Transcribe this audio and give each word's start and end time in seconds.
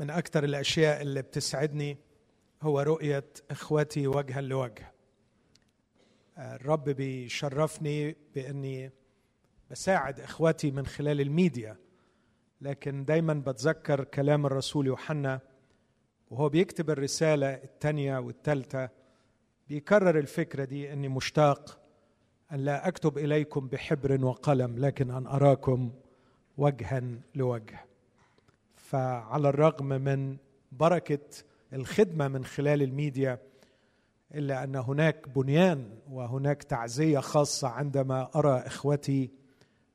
من 0.00 0.10
أكثر 0.10 0.44
الأشياء 0.44 1.02
اللي 1.02 1.22
بتسعدني 1.22 1.98
هو 2.62 2.80
رؤية 2.80 3.24
إخوتي 3.50 4.06
وجها 4.06 4.40
لوجه. 4.40 4.92
الرب 6.38 6.84
بيشرفني 6.84 8.16
بأني 8.34 8.90
بساعد 9.70 10.20
إخوتي 10.20 10.70
من 10.70 10.86
خلال 10.86 11.20
الميديا 11.20 11.76
لكن 12.60 13.04
دايما 13.04 13.34
بتذكر 13.34 14.04
كلام 14.04 14.46
الرسول 14.46 14.86
يوحنا 14.86 15.40
وهو 16.30 16.48
بيكتب 16.48 16.90
الرسالة 16.90 17.46
الثانية 17.54 18.18
والثالثة 18.18 18.88
بيكرر 19.68 20.18
الفكرة 20.18 20.64
دي 20.64 20.92
أني 20.92 21.08
مشتاق 21.08 21.80
أن 22.52 22.64
لا 22.64 22.88
أكتب 22.88 23.18
إليكم 23.18 23.68
بحبر 23.68 24.24
وقلم 24.24 24.78
لكن 24.78 25.10
أن 25.10 25.26
أراكم 25.26 25.92
وجها 26.58 27.02
لوجه. 27.34 27.89
فعلى 28.90 29.48
الرغم 29.48 29.86
من 29.86 30.36
بركة 30.72 31.18
الخدمة 31.72 32.28
من 32.28 32.44
خلال 32.44 32.82
الميديا 32.82 33.38
إلا 34.34 34.64
أن 34.64 34.76
هناك 34.76 35.28
بنيان 35.28 35.98
وهناك 36.10 36.62
تعزية 36.62 37.18
خاصة 37.18 37.68
عندما 37.68 38.30
أرى 38.34 38.58
إخوتي 38.58 39.30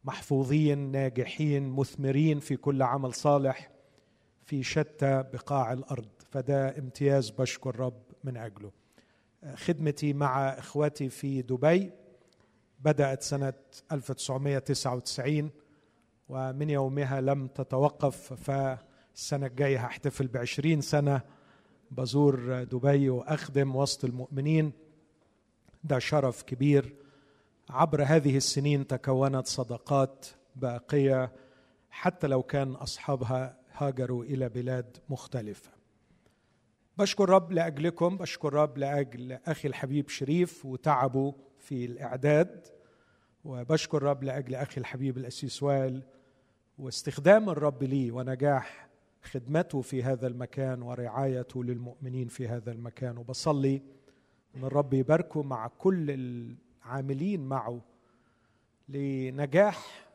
محفوظين 0.03 0.91
ناجحين 0.91 1.69
مثمرين 1.69 2.39
في 2.39 2.55
كل 2.55 2.81
عمل 2.81 3.13
صالح 3.13 3.71
في 4.43 4.63
شتى 4.63 5.23
بقاع 5.33 5.73
الأرض. 5.73 6.09
فده 6.31 6.77
امتياز 6.77 7.29
بشكر 7.29 7.69
الرب 7.69 8.01
من 8.23 8.37
أجله. 8.37 8.71
خدمتي 9.55 10.13
مع 10.13 10.49
إخوتي 10.49 11.09
في 11.09 11.41
دبي 11.41 11.91
بدأت 12.79 13.23
سنة 13.23 13.53
1999 13.91 15.51
ومن 16.29 16.69
يومها 16.69 17.21
لم 17.21 17.47
تتوقف 17.47 18.33
فالسنة 18.33 19.45
الجاية 19.45 19.77
هحتفل 19.85 20.27
بعشرين 20.27 20.81
سنة 20.81 21.21
بزور 21.91 22.63
دبي 22.63 23.09
وأخدم 23.09 23.75
وسط 23.75 24.05
المؤمنين. 24.05 24.71
ده 25.83 25.99
شرف 25.99 26.43
كبير. 26.43 26.95
عبر 27.69 28.03
هذه 28.03 28.37
السنين 28.37 28.87
تكونت 28.87 29.47
صداقات 29.47 30.25
باقية 30.55 31.31
حتى 31.89 32.27
لو 32.27 32.43
كان 32.43 32.71
أصحابها 32.71 33.57
هاجروا 33.73 34.23
إلى 34.23 34.49
بلاد 34.49 34.97
مختلفة. 35.09 35.71
بشكر 36.97 37.29
رب 37.29 37.51
لأجلكم 37.51 38.17
بشكر 38.17 38.53
رب 38.53 38.77
لأجل 38.77 39.31
أخي 39.31 39.67
الحبيب 39.67 40.09
شريف 40.09 40.65
وتعبه 40.65 41.35
في 41.59 41.85
الإعداد 41.85 42.67
وبشكر 43.45 44.03
رب 44.03 44.23
لأجل 44.23 44.55
أخي 44.55 44.81
الحبيب 44.81 45.17
الأسيس 45.17 45.63
وائل 45.63 46.03
واستخدام 46.79 47.49
الرب 47.49 47.83
لي 47.83 48.11
ونجاح 48.11 48.87
خدمته 49.23 49.81
في 49.81 50.03
هذا 50.03 50.27
المكان 50.27 50.81
ورعايته 50.81 51.63
للمؤمنين 51.63 52.27
في 52.27 52.47
هذا 52.47 52.71
المكان. 52.71 53.17
وبصلي 53.17 53.81
إن 54.55 54.63
الرب 54.63 54.93
يباركه 54.93 55.43
مع 55.43 55.67
كل 55.67 56.11
العاملين 56.11 57.41
معه 57.41 57.81
لنجاح 58.89 60.07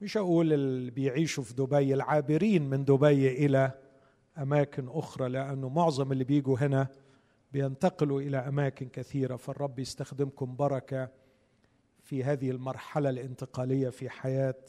مش 0.00 0.16
أقول 0.16 0.52
اللي 0.52 0.90
بيعيشوا 0.90 1.44
في 1.44 1.54
دبي 1.54 1.94
العابرين 1.94 2.70
من 2.70 2.84
دبي 2.84 3.46
إلى 3.46 3.72
أماكن 4.38 4.88
أخرى 4.88 5.28
لأنه 5.28 5.68
معظم 5.68 6.12
اللي 6.12 6.24
بيجوا 6.24 6.58
هنا 6.58 6.88
بينتقلوا 7.52 8.20
إلى 8.20 8.36
أماكن 8.36 8.88
كثيرة. 8.88 9.36
فالرب 9.36 9.78
يستخدمكم 9.78 10.56
بركة 10.56 11.08
في 12.02 12.24
هذه 12.24 12.50
المرحلة 12.50 13.10
الانتقالية 13.10 13.88
في 13.88 14.10
حياة 14.10 14.64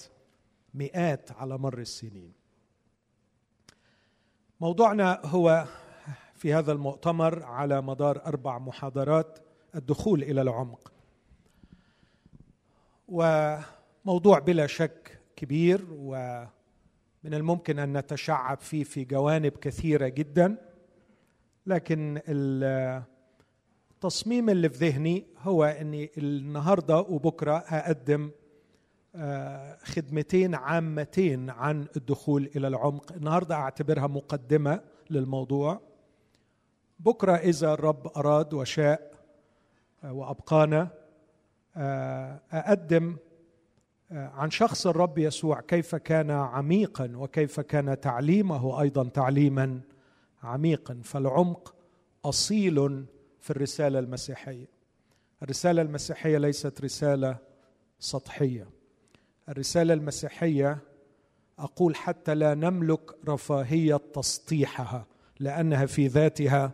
مئات 0.73 1.31
على 1.31 1.57
مر 1.57 1.79
السنين. 1.79 2.33
موضوعنا 4.61 5.21
هو 5.25 5.65
في 6.35 6.53
هذا 6.53 6.71
المؤتمر 6.71 7.43
على 7.43 7.81
مدار 7.81 8.25
أربع 8.25 8.57
محاضرات 8.57 9.39
الدخول 9.75 10.23
إلى 10.23 10.41
العمق. 10.41 10.91
وموضوع 13.07 14.39
بلا 14.39 14.67
شك 14.67 15.19
كبير 15.35 15.87
ومن 15.91 17.33
الممكن 17.33 17.79
أن 17.79 17.97
نتشعب 17.97 18.59
فيه 18.59 18.83
في 18.83 19.03
جوانب 19.03 19.51
كثيرة 19.51 20.07
جدا 20.07 20.57
لكن 21.65 22.21
التصميم 24.03 24.49
اللي 24.49 24.69
في 24.69 24.89
ذهني 24.89 25.25
هو 25.37 25.63
إني 25.63 26.11
النهارده 26.17 26.99
وبكرة 26.99 27.63
هقدم 27.67 28.31
خدمتين 29.83 30.55
عامتين 30.55 31.49
عن 31.49 31.87
الدخول 31.95 32.49
إلى 32.55 32.67
العمق. 32.67 33.11
النهارده 33.11 33.55
أعتبرها 33.55 34.07
مقدمة 34.07 34.81
للموضوع. 35.09 35.81
بكرة 36.99 37.35
إذا 37.35 37.73
الرب 37.73 38.07
أراد 38.17 38.53
وشاء 38.53 39.11
وأبقانا 40.03 40.87
أقدم 42.51 43.17
عن 44.11 44.51
شخص 44.51 44.87
الرب 44.87 45.17
يسوع. 45.17 45.61
كيف 45.61 45.95
كان 45.95 46.31
عميقا 46.31 47.11
وكيف 47.15 47.59
كان 47.59 47.99
تعليمه 47.99 48.81
أيضا 48.81 49.09
تعليما 49.09 49.81
عميقا. 50.43 51.01
فالعمق 51.03 51.75
أصيل 52.25 53.05
في 53.39 53.49
الرسالة 53.49 53.99
المسيحية. 53.99 54.67
الرسالة 55.43 55.81
المسيحية 55.81 56.37
ليست 56.37 56.81
رسالة 56.81 57.37
سطحية. 57.99 58.80
الرسالة 59.51 59.93
المسيحية 59.93 60.77
أقول 61.59 61.95
حتى 61.95 62.35
لا 62.35 62.53
نملك 62.53 63.29
رفاهية 63.29 63.95
تسطيحها 64.13 65.05
لأنها 65.39 65.85
في 65.85 66.07
ذاتها 66.07 66.71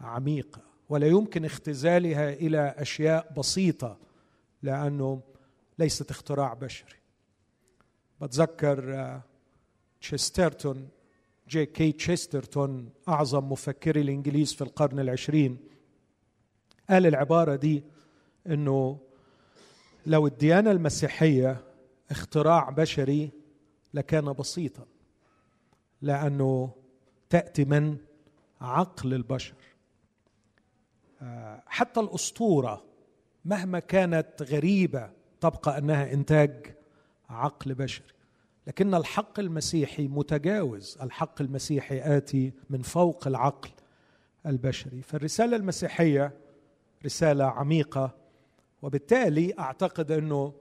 عميقة 0.00 0.60
ولا 0.88 1.06
يمكن 1.06 1.44
اختزالها 1.44 2.32
إلى 2.32 2.74
أشياء 2.78 3.32
بسيطة 3.36 3.98
لأنه 4.62 5.20
ليست 5.78 6.10
اختراع 6.10 6.54
بشري. 6.54 6.96
بتذكر 8.20 9.20
تشسترتون 10.00 10.88
جي 11.48 11.66
كي 11.66 11.92
تشسترتون 11.92 12.90
أعظم 13.08 13.52
مفكري 13.52 14.00
الإنجليز 14.00 14.52
في 14.54 14.62
القرن 14.62 15.00
العشرين 15.00 15.58
قال 16.90 17.06
العبارة 17.06 17.56
دي 17.56 17.82
إنه 18.46 18.98
لو 20.06 20.26
الديانة 20.26 20.70
المسيحية 20.70 21.73
اختراع 22.10 22.70
بشري 22.70 23.30
لكان 23.94 24.32
بسيطا 24.32 24.86
لأنه 26.02 26.70
تأتي 27.30 27.64
من 27.64 27.96
عقل 28.60 29.14
البشر. 29.14 29.54
حتى 31.66 32.00
الأسطورة 32.00 32.84
مهما 33.44 33.78
كانت 33.78 34.42
غريبة 34.42 35.10
تبقى 35.40 35.78
أنها 35.78 36.12
إنتاج 36.12 36.76
عقل 37.28 37.74
بشري. 37.74 38.06
لكن 38.66 38.94
الحق 38.94 39.40
المسيحي 39.40 40.08
متجاوز 40.08 40.98
الحق 41.02 41.40
المسيحي 41.42 42.16
آتي 42.16 42.52
من 42.70 42.82
فوق 42.82 43.26
العقل 43.26 43.70
البشري. 44.46 45.02
فالرسالة 45.02 45.56
المسيحية 45.56 46.32
رسالة 47.04 47.44
عميقة 47.44 48.14
وبالتالي 48.82 49.54
أعتقد 49.58 50.12
أنه 50.12 50.52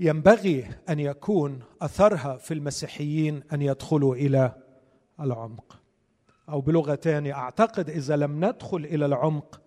ينبغي 0.00 0.68
أن 0.88 1.00
يكون 1.00 1.62
أثرها 1.82 2.36
في 2.36 2.54
المسيحيين 2.54 3.42
أن 3.52 3.62
يدخلوا 3.62 4.14
إلى 4.14 4.54
العمق. 5.20 5.80
أو 6.48 6.60
بلغة 6.60 6.94
ثانية 6.94 7.34
أعتقد 7.34 7.90
إذا 7.90 8.16
لم 8.16 8.44
ندخل 8.44 8.76
إلى 8.76 9.06
العمق 9.06 9.60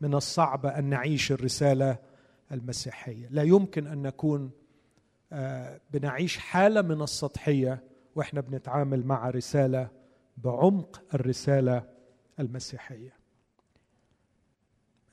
من 0.00 0.14
الصعب 0.14 0.66
أن 0.66 0.84
نعيش 0.84 1.32
الرسالة 1.32 1.98
المسيحية. 2.52 3.28
لا 3.30 3.42
يمكن 3.42 3.86
أن 3.86 4.02
نكون 4.02 4.50
بنعيش 5.92 6.38
حالة 6.38 6.82
من 6.82 7.02
السطحية 7.02 7.82
وإحنا 8.14 8.40
بنتعامل 8.40 9.06
مع 9.06 9.30
رسالة 9.30 9.88
بعمق 10.36 11.02
الرسالة 11.14 11.82
المسيحية. 12.40 13.12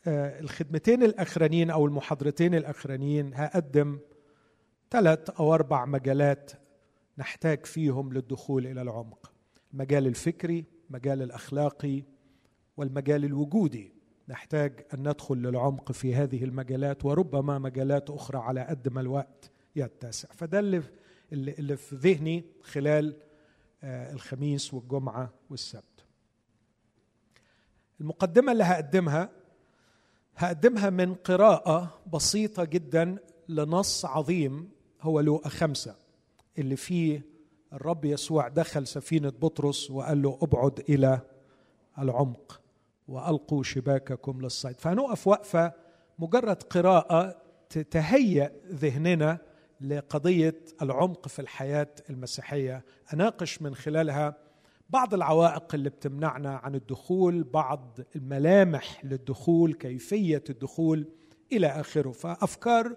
الخدمتين 0.07 1.03
الأخرانيين 1.03 1.69
أو 1.69 1.85
المحاضرتين 1.85 2.55
الأخرانيين 2.55 3.33
هقدم 3.33 3.99
ثلاث 4.91 5.29
أو 5.29 5.53
أربع 5.53 5.85
مجالات 5.85 6.51
نحتاج 7.17 7.65
فيهم 7.65 8.13
للدخول 8.13 8.67
إلى 8.67 8.81
العمق. 8.81 9.31
المجال 9.73 10.07
الفكري 10.07 10.65
المجال 10.89 11.21
الأخلاقي 11.21 12.03
والمجال 12.77 13.25
الوجودي. 13.25 13.93
نحتاج 14.27 14.85
أن 14.93 15.09
ندخل 15.09 15.35
للعمق 15.35 15.91
في 15.91 16.15
هذه 16.15 16.43
المجالات 16.43 17.05
وربما 17.05 17.59
مجالات 17.59 18.09
أخرى 18.09 18.37
على 18.39 18.61
قد 18.61 18.89
ما 18.89 19.01
الوقت 19.01 19.51
يتسع. 19.75 20.29
فده 20.31 20.59
اللي 20.59 20.83
اللي 21.31 21.77
في 21.77 21.95
ذهني 21.95 22.45
خلال 22.63 23.17
الخميس 23.83 24.73
والجمعة 24.73 25.33
والسبت. 25.49 26.05
المقدمة 28.01 28.51
اللي 28.51 28.63
هقدمها 28.63 29.29
هقدمها 30.35 30.89
من 30.89 31.13
قراءة 31.13 32.01
بسيطة 32.13 32.63
جدا 32.63 33.17
لنص 33.49 34.05
عظيم 34.05 34.69
هو 35.01 35.19
لوقا 35.19 35.49
خمسة. 35.49 35.95
اللي 36.57 36.75
فيه 36.75 37.25
الرب 37.73 38.05
يسوع 38.05 38.47
دخل 38.47 38.87
سفينة 38.87 39.29
بطرس 39.29 39.91
وقال 39.91 40.21
له 40.21 40.37
أبعد 40.41 40.79
إلى 40.89 41.19
العمق 41.99 42.61
وألقوا 43.07 43.63
شباككم 43.63 44.41
للصيد. 44.41 44.79
فهنقف 44.79 45.27
وقفة 45.27 45.73
مجرد 46.19 46.63
قراءة 46.63 47.41
تهيأ 47.91 48.51
ذهننا 48.71 49.37
لقضية 49.81 50.59
العمق 50.81 51.27
في 51.27 51.39
الحياة 51.39 51.95
المسيحية. 52.09 52.85
أناقش 53.13 53.61
من 53.61 53.75
خلالها 53.75 54.37
بعض 54.89 55.13
العوائق 55.13 55.75
اللي 55.75 55.89
بتمنعنا 55.89 56.55
عن 56.55 56.75
الدخول 56.75 57.43
بعض 57.43 57.99
الملامح 58.15 59.05
للدخول 59.05 59.73
كيفية 59.73 60.43
الدخول 60.49 61.07
إلى 61.51 61.67
آخره. 61.67 62.11
فأفكار 62.11 62.95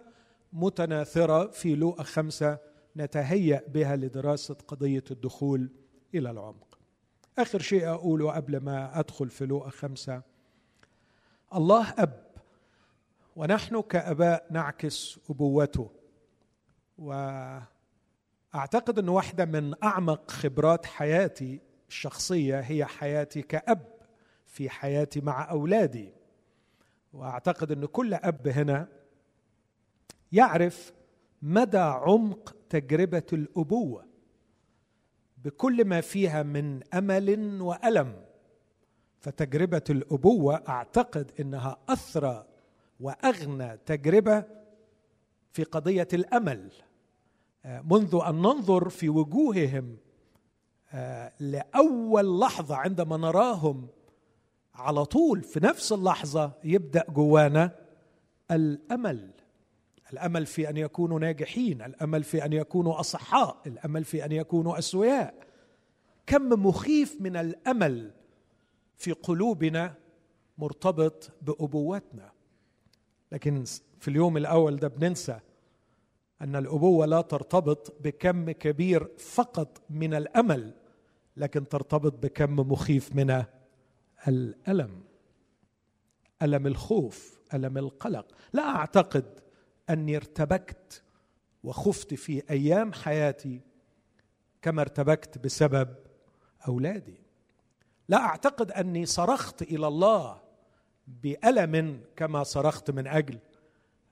متناثرة 0.55 1.47
في 1.47 1.75
لوقا 1.75 2.03
خمسه 2.03 2.59
نتهيأ 2.97 3.63
بها 3.69 3.97
لدراسة 3.97 4.57
قضية 4.69 5.05
الدخول 5.11 5.71
إلى 6.15 6.31
العمق. 6.31 6.79
آخر 7.39 7.59
شيء 7.59 7.89
اقوله 7.89 8.33
قبل 8.33 8.57
ما 8.57 8.99
أدخل 9.01 9.31
في 9.31 9.47
لوقا 9.47 9.71
خمسه 9.71 10.23
الله 11.55 11.95
أب 11.99 12.25
ونحن 13.37 13.81
كآباء 13.81 14.47
نعكس 14.51 15.19
أبوته 15.31 15.91
وأعتقد 16.99 18.99
إن 18.99 19.09
واحدة 19.09 19.45
من 19.45 19.75
أعمق 19.83 20.31
خبرات 20.31 20.87
حياتي 20.87 21.61
الشخصية 21.89 22.61
هي 22.61 22.85
حياتي 22.85 23.43
كأب 23.43 23.95
في 24.47 24.71
حياتي 24.71 25.21
مع 25.21 25.51
أولادي 25.51 26.13
وأعتقد 27.13 27.73
إن 27.73 27.87
كل 27.87 28.15
أب 28.15 28.49
هنا 28.49 28.89
يعرف 30.35 30.93
مدى 31.43 31.79
عمق 31.79 32.57
تجربة 32.71 33.27
الأبوة 33.33 34.05
بكل 35.45 35.85
ما 35.85 36.01
فيها 36.01 36.43
من 36.43 36.95
أمل 36.95 37.61
وألم. 37.61 38.25
فتجربة 39.21 39.83
الأبوة 39.91 40.63
أعتقد 40.69 41.33
إنها 41.41 41.79
أثرى 41.89 42.47
وأغنى 43.01 43.77
تجربة 43.87 44.45
في 45.53 45.65
قضية 45.65 46.09
الأمل. 46.13 46.73
منذ 47.65 48.21
أن 48.27 48.35
ننظر 48.35 48.89
في 48.89 49.09
وجوههم 49.09 49.97
آه، 50.93 51.33
لأول 51.41 52.41
لحظة 52.41 52.77
عندما 52.77 53.17
نراهم 53.17 53.89
على 54.75 55.05
طول 55.05 55.43
في 55.43 55.61
نفس 55.61 55.93
اللحظة 55.93 56.53
يبدأ 56.65 57.05
جوانا 57.09 57.71
الأمل. 58.51 59.34
الأمل 60.15 60.47
في 60.47 60.69
أن 60.71 60.77
يكونوا 60.77 61.19
ناجحين 61.21 61.83
الأمل 61.83 62.25
في 62.25 62.45
أن 62.45 62.53
يكونوا 62.53 63.01
أصحاء 63.01 63.57
الأمل 63.67 64.05
في 64.05 64.25
أن 64.25 64.33
يكونوا 64.33 64.79
أسوياء. 64.79 65.35
كم 66.27 66.67
مخيف 66.67 67.21
من 67.21 67.37
الأمل 67.37 68.11
في 68.97 69.13
قلوبنا 69.13 69.95
مرتبط 70.59 71.31
بابوتنا 71.43 72.33
لكن 73.33 73.65
في 74.01 74.09
اليوم 74.09 74.37
الأول 74.37 74.77
ده 74.77 74.89
بننسى 74.89 75.41
أن 76.41 76.57
الأبوة 76.57 77.07
لا 77.07 77.21
ترتبط 77.21 77.97
بكم 78.01 78.51
كبير 78.51 79.09
فقط 79.19 79.83
من 79.91 80.15
الأمل 80.15 80.75
لكن 81.37 81.69
ترتبط 81.69 82.13
بكم 82.23 82.57
مخيف 82.73 83.15
من 83.17 83.45
الألم. 84.29 85.03
ألم 86.43 86.67
الخوف 86.67 87.41
ألم 87.55 87.79
القلق. 87.79 88.27
لا 88.53 88.63
أعتقد 88.63 89.44
أني 89.91 90.17
ارتبكت 90.17 91.03
وخفت 91.65 92.15
في 92.15 92.43
أيام 92.51 92.93
حياتي 92.93 93.61
كما 94.63 94.83
ارتبكت 94.83 95.39
بسبب 95.39 95.95
أولادي. 96.69 97.23
لا 98.09 98.17
أعتقد 98.17 98.73
أني 98.73 99.07
صرخت 99.07 99.63
إلى 99.63 99.87
الله 99.87 100.43
بألم 101.07 102.01
كما 102.17 102.43
صرخت 102.43 102.91
من 102.91 103.07
أجل 103.07 103.39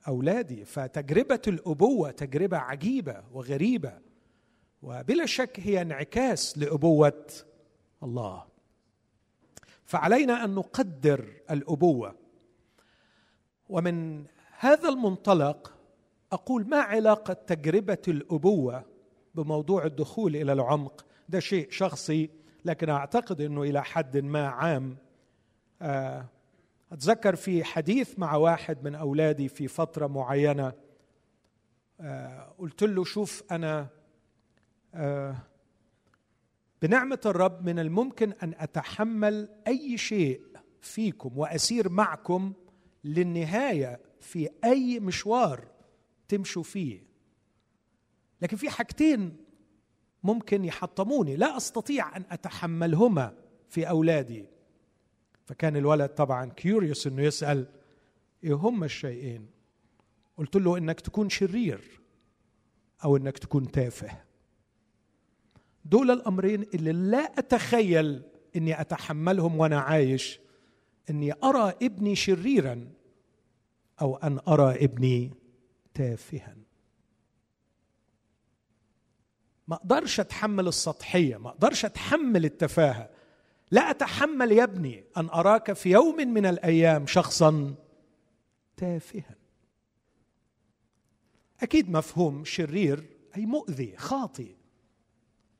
أولادي. 0.07 0.65
فتجربة 0.65 1.41
الأبوة 1.47 2.11
تجربة 2.11 2.57
عجيبة 2.57 3.23
وغريبة 3.31 3.99
وبلا 4.81 5.25
شك 5.25 5.59
هي 5.59 5.81
انعكاس 5.81 6.57
لأبوة 6.57 7.27
الله. 8.03 8.45
فعلينا 9.85 10.43
أن 10.43 10.55
نقدر 10.55 11.33
الأبوة. 11.51 12.15
ومن 13.69 14.25
هذا 14.63 14.89
المنطلق 14.89 15.73
أقول 16.31 16.67
ما 16.67 16.77
علاقة 16.77 17.33
تجربة 17.33 18.01
الأبوة 18.07 18.85
بموضوع 19.35 19.85
الدخول 19.85 20.35
إلى 20.35 20.53
العمق؟ 20.53 21.05
ده 21.29 21.39
شيء 21.39 21.71
شخصي 21.71 22.29
لكن 22.65 22.89
أعتقد 22.89 23.41
إنه 23.41 23.63
إلى 23.63 23.83
حد 23.83 24.17
ما 24.17 24.47
عام. 24.47 24.97
آه، 25.81 26.25
أتذكر 26.91 27.35
في 27.35 27.63
حديث 27.63 28.19
مع 28.19 28.35
واحد 28.35 28.83
من 28.83 28.95
أولادي 28.95 29.47
في 29.49 29.67
فترة 29.67 30.07
معينة. 30.07 30.73
آه، 31.99 32.53
قلت 32.57 32.83
له 32.83 33.03
شوف 33.03 33.43
أنا 33.51 33.87
آه، 34.93 35.35
بنعمة 36.81 37.21
الرب 37.25 37.65
من 37.65 37.79
الممكن 37.79 38.33
أن 38.43 38.53
أتحمل 38.57 39.49
أي 39.67 39.97
شيء 39.97 40.41
فيكم 40.81 41.37
وأسير 41.37 41.89
معكم 41.89 42.53
للنهاية 43.03 44.12
في 44.23 44.49
أي 44.63 44.99
مشوار 44.99 45.67
تمشوا 46.27 46.63
فيه. 46.63 47.03
لكن 48.41 48.57
في 48.57 48.69
حاجتين 48.69 49.37
ممكن 50.23 50.65
يحطموني. 50.65 51.35
لا 51.35 51.57
أستطيع 51.57 52.17
أن 52.17 52.23
أتحملهما 52.31 53.33
في 53.69 53.89
أولادي. 53.89 54.45
فكان 55.45 55.77
الولد 55.77 56.09
طبعا 56.09 56.49
كيوريوس 56.49 57.07
إنه 57.07 57.21
يسأل 57.21 57.67
إيه 58.43 58.53
هما 58.53 58.85
الشيئين؟ 58.85 59.47
قلت 60.37 60.55
له 60.55 60.77
إنك 60.77 61.01
تكون 61.01 61.29
شرير 61.29 62.01
أو 63.03 63.17
إنك 63.17 63.37
تكون 63.37 63.71
تافه. 63.71 64.23
دول 65.85 66.11
الأمرين 66.11 66.61
اللي 66.73 66.91
لا 66.91 67.39
أتخيل 67.39 68.21
إني 68.55 68.81
أتحملهم 68.81 69.59
وأنا 69.59 69.79
عايش 69.79 70.39
إني 71.09 71.33
أرى 71.43 71.73
ابني 71.81 72.15
شريرا. 72.15 72.87
أو 74.01 74.15
أن 74.15 74.39
أرى 74.47 74.85
ابني 74.85 75.31
تافها. 75.93 76.55
ما 79.67 79.75
أقدرش 79.75 80.19
أتحمل 80.19 80.67
السطحية 80.67 81.37
ما 81.37 81.49
أقدرش 81.49 81.85
أتحمل 81.85 82.45
التفاهة. 82.45 83.09
لا 83.71 83.89
أتحمل 83.89 84.51
يا 84.51 84.63
ابني 84.63 85.03
أن 85.17 85.29
أراك 85.29 85.73
في 85.73 85.91
يوم 85.91 86.15
من 86.15 86.45
الأيام 86.45 87.07
شخصا 87.07 87.75
تافها. 88.77 89.35
أكيد 91.61 91.89
مفهوم 91.89 92.45
شرير 92.45 93.09
أي 93.37 93.45
مؤذي 93.45 93.97
خاطئ. 93.97 94.55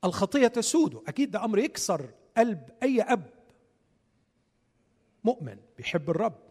الخطية 0.04 0.46
تسود 0.46 1.02
أكيد 1.08 1.30
ده 1.30 1.44
أمر 1.44 1.58
يكسر 1.58 2.10
قلب 2.36 2.70
أي 2.82 3.02
أب. 3.02 3.30
مؤمن 5.24 5.56
بيحب 5.76 6.10
الرب. 6.10 6.43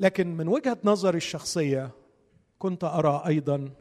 لكن 0.00 0.36
من 0.36 0.48
وجهة 0.48 0.78
نظري 0.84 1.16
الشخصية 1.16 1.90
كنت 2.58 2.84
أرى 2.84 3.22
أيضا 3.26 3.74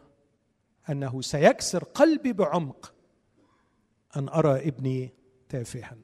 أنه 0.90 1.22
سيكسر 1.22 1.84
قلبي 1.84 2.34
بعمق 2.34 2.94
أن 4.16 4.30
أرى 4.30 4.68
ابني 4.68 5.14
تافها. 5.50 5.98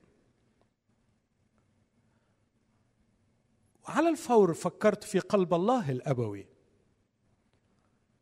وعلى 3.88 4.10
الفور 4.10 4.53
فكرت 4.53 5.03
في 5.03 5.19
قلب 5.19 5.53
الله 5.53 5.91
الأبوي. 5.91 6.48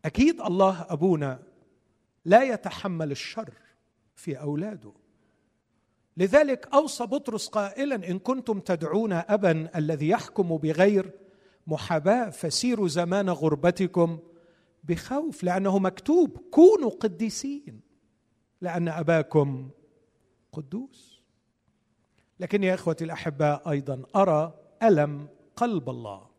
أكيد 0.06 0.42
الله 0.42 0.86
أبونا 0.90 1.44
لا 2.26 2.44
يتحمل 2.44 3.12
الشر 3.12 3.54
في 4.16 4.40
أولاده. 4.40 4.94
لذلك 6.18 6.68
أوصى 6.74 7.06
بطرس 7.06 7.48
قائلا 7.48 7.96
إن 7.96 8.20
كنتم 8.20 8.60
تدعون 8.60 9.14
ابا 9.14 9.78
الذي 9.78 10.10
يحكم 10.10 10.58
بغير 10.58 11.23
محاباة 11.68 12.30
فسيروا 12.30 12.88
زمان 12.88 13.30
غربتكم 13.30 14.20
بخوف 14.84 15.44
لأنه 15.44 15.80
مكتوب 15.80 16.38
كونوا 16.52 16.90
قديسين 16.90 17.82
لأن 18.62 18.88
أباكم 18.88 19.70
قدوس. 20.52 21.22
لكن 22.40 22.64
يا 22.64 22.74
إخوتي 22.74 23.04
الأحباء 23.04 23.70
أيضا 23.72 24.04
أرى 24.16 24.60
ألم 24.84 25.28
قلب 25.56 25.90
الله. 25.90 26.30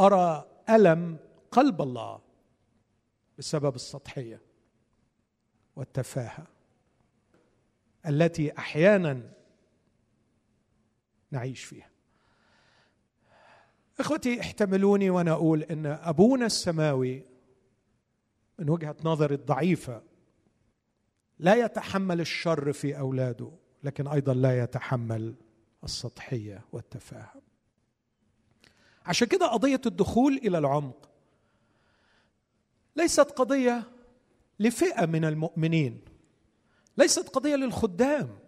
أرى 0.00 0.48
ألم 0.70 1.16
قلب 1.50 1.82
الله 1.82 2.20
بسبب 3.38 3.74
السطحية 3.74 4.40
والتفاهة 5.76 6.46
التي 8.06 8.58
أحيانا 8.58 9.32
نعيش 11.30 11.64
فيها. 11.64 11.90
إخوتي 14.00 14.40
احتملوني 14.40 15.10
وأنا 15.10 15.32
أقول 15.32 15.62
إن 15.62 15.86
أبونا 15.86 16.46
السماوي 16.46 17.24
من 18.58 18.70
وجهة 18.70 18.96
نظري 19.04 19.34
الضعيفة 19.34 20.02
لا 21.38 21.54
يتحمل 21.54 22.20
الشر 22.20 22.72
في 22.72 22.98
أولاده 22.98 23.50
لكن 23.84 24.08
أيضا 24.08 24.34
لا 24.34 24.62
يتحمل 24.62 25.34
السطحية 25.84 26.64
والتفاهم. 26.72 27.40
عشان 29.06 29.28
كده 29.28 29.46
قضية 29.46 29.80
الدخول 29.86 30.34
إلى 30.36 30.58
العمق 30.58 31.08
ليست 32.96 33.20
قضية 33.20 33.82
لفئة 34.60 35.06
من 35.06 35.24
المؤمنين 35.24 36.00
ليست 36.98 37.28
قضية 37.28 37.56
للخدام 37.56 38.38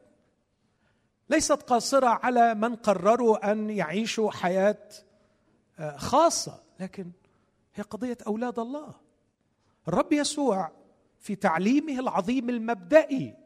ليست 1.30 1.52
قاصرة 1.52 2.07
على 2.07 2.54
من 2.54 2.76
قرروا 2.76 3.52
أن 3.52 3.71
يعيشوا 3.71 4.30
حياة 4.30 4.88
خاصة 5.97 6.63
لكن 6.81 7.11
هي 7.75 7.83
قضية 7.83 8.19
أولاد 8.27 8.59
الله. 8.59 8.95
الرب 9.89 10.13
يسوع 10.13 10.73
في 11.19 11.37
تعليمه 11.37 11.99
العظيم 11.99 12.51
المبدئي 12.51 13.37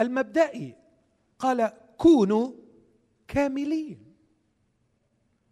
المبدئي 0.00 0.76
قال 1.38 1.72
كونوا 1.96 2.52
كاملين. 3.28 4.14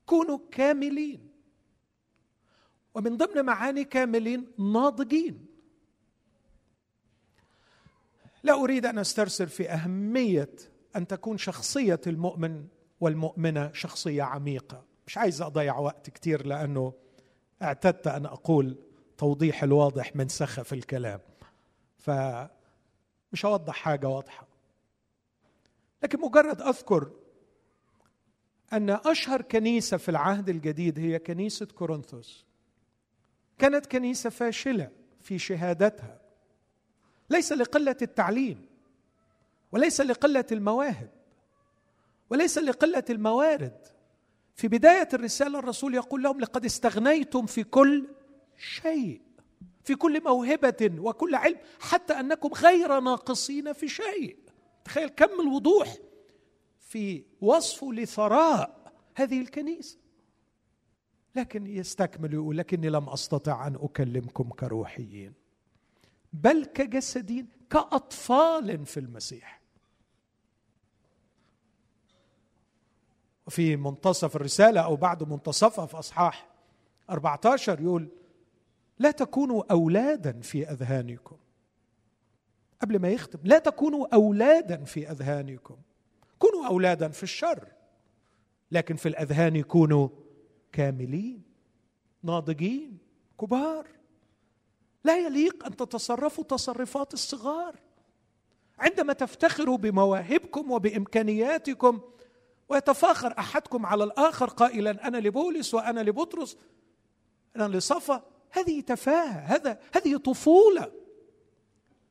كونوا 0.06 0.38
كاملين. 0.50 1.30
ومن 2.94 3.16
ضمن 3.16 3.44
معاني 3.44 3.84
كاملين 3.84 4.52
ناضجين. 4.58 5.46
لا 8.42 8.52
أريد 8.52 8.86
أن 8.86 8.98
أسترسل 8.98 9.48
في 9.48 9.70
أهمية 9.70 10.56
أن 10.96 11.06
تكون 11.06 11.38
شخصية 11.38 12.00
المؤمن 12.06 12.66
والمؤمنة 13.00 13.72
شخصية 13.72 14.22
عميقة. 14.22 14.84
مش 15.06 15.18
عايز 15.18 15.42
أضيع 15.42 15.78
وقت 15.78 16.10
كتير 16.10 16.46
لأنه 16.46 16.92
اعتدت 17.62 18.06
أن 18.06 18.26
أقول 18.26 18.76
توضيح 19.18 19.62
الواضح 19.62 20.16
من 20.16 20.28
سخف 20.28 20.72
الكلام. 20.72 21.20
فمش 21.98 23.44
هوضح 23.44 23.74
حاجة 23.74 24.08
واضحة. 24.08 24.46
لكن 26.02 26.20
مجرد 26.20 26.62
أذكر 26.62 27.10
أن 28.72 28.90
أشهر 28.90 29.42
كنيسة 29.42 29.96
في 29.96 30.08
العهد 30.08 30.48
الجديد 30.48 30.98
هي 30.98 31.18
كنيسة 31.18 31.66
كورنثوس. 31.66 32.46
كانت 33.58 33.86
كنيسة 33.86 34.30
فاشلة 34.30 34.90
في 35.20 35.38
شهادتها. 35.38 36.20
ليس 37.30 37.52
لقلة 37.52 37.96
التعليم 38.02 38.66
وليس 39.72 40.00
لقلة 40.00 40.44
المواهب 40.52 41.10
وليس 42.30 42.58
لقلة 42.58 43.04
الموارد. 43.10 43.95
في 44.56 44.68
بداية 44.68 45.08
الرسالة 45.14 45.58
الرسول 45.58 45.94
يقول 45.94 46.22
لهم 46.22 46.40
لقد 46.40 46.64
استغنيتم 46.64 47.46
في 47.46 47.64
كل 47.64 48.08
شيء 48.58 49.20
في 49.84 49.94
كل 49.94 50.24
موهبة 50.24 50.90
وكل 50.98 51.34
علم 51.34 51.58
حتى 51.80 52.12
أنكم 52.12 52.48
غير 52.52 53.00
ناقصين 53.00 53.72
في 53.72 53.88
شيء. 53.88 54.36
تخيل 54.84 55.08
كم 55.08 55.40
الوضوح 55.40 55.96
في 56.78 57.24
وصفه 57.40 57.92
لثراء 57.92 58.92
هذه 59.14 59.40
الكنيسة. 59.40 59.98
لكن 61.34 61.66
يستكمل 61.66 62.34
يقول 62.34 62.58
لكني 62.58 62.88
لم 62.88 63.08
أستطع 63.08 63.66
أن 63.66 63.74
أكلمكم 63.74 64.48
كروحيين 64.48 65.32
بل 66.32 66.64
كجسدين 66.64 67.48
كأطفال 67.70 68.86
في 68.86 69.00
المسيح. 69.00 69.60
وفي 73.46 73.76
منتصف 73.76 74.36
الرسالة 74.36 74.80
أو 74.80 74.96
بعد 74.96 75.22
منتصفها 75.22 75.86
في 75.86 75.98
أصحاح 75.98 76.48
14 77.10 77.80
يقول 77.80 78.08
لا 78.98 79.10
تكونوا 79.10 79.62
أولادا 79.70 80.40
في 80.40 80.70
أذهانكم. 80.70 81.36
قبل 82.82 82.98
ما 82.98 83.08
يختم 83.08 83.38
لا 83.44 83.58
تكونوا 83.58 84.14
أولادا 84.14 84.84
في 84.84 85.10
أذهانكم. 85.10 85.76
كونوا 86.38 86.66
أولادا 86.66 87.08
في 87.08 87.22
الشر 87.22 87.68
لكن 88.72 88.96
في 88.96 89.08
الأذهان 89.08 89.62
كونوا 89.62 90.08
كاملين 90.72 91.42
ناضجين 92.22 92.98
كبار. 93.40 93.86
لا 95.04 95.26
يليق 95.26 95.66
أن 95.66 95.76
تتصرفوا 95.76 96.44
تصرفات 96.44 97.14
الصغار. 97.14 97.76
عندما 98.78 99.12
تفتخروا 99.12 99.76
بمواهبكم 99.76 100.70
وبإمكانياتكم 100.70 102.00
ويتفاخر 102.68 103.34
أحدكم 103.38 103.86
على 103.86 104.04
الآخر 104.04 104.46
قائلا 104.46 105.08
أنا 105.08 105.16
لبولس 105.18 105.74
وأنا 105.74 106.00
لبطرس. 106.00 106.56
أنا 107.56 107.76
لصفا. 107.76 108.22
هذه 108.50 108.80
تفاهة 108.80 109.38
هذا 109.38 109.80
هذه 109.94 110.16
طفولة. 110.16 110.92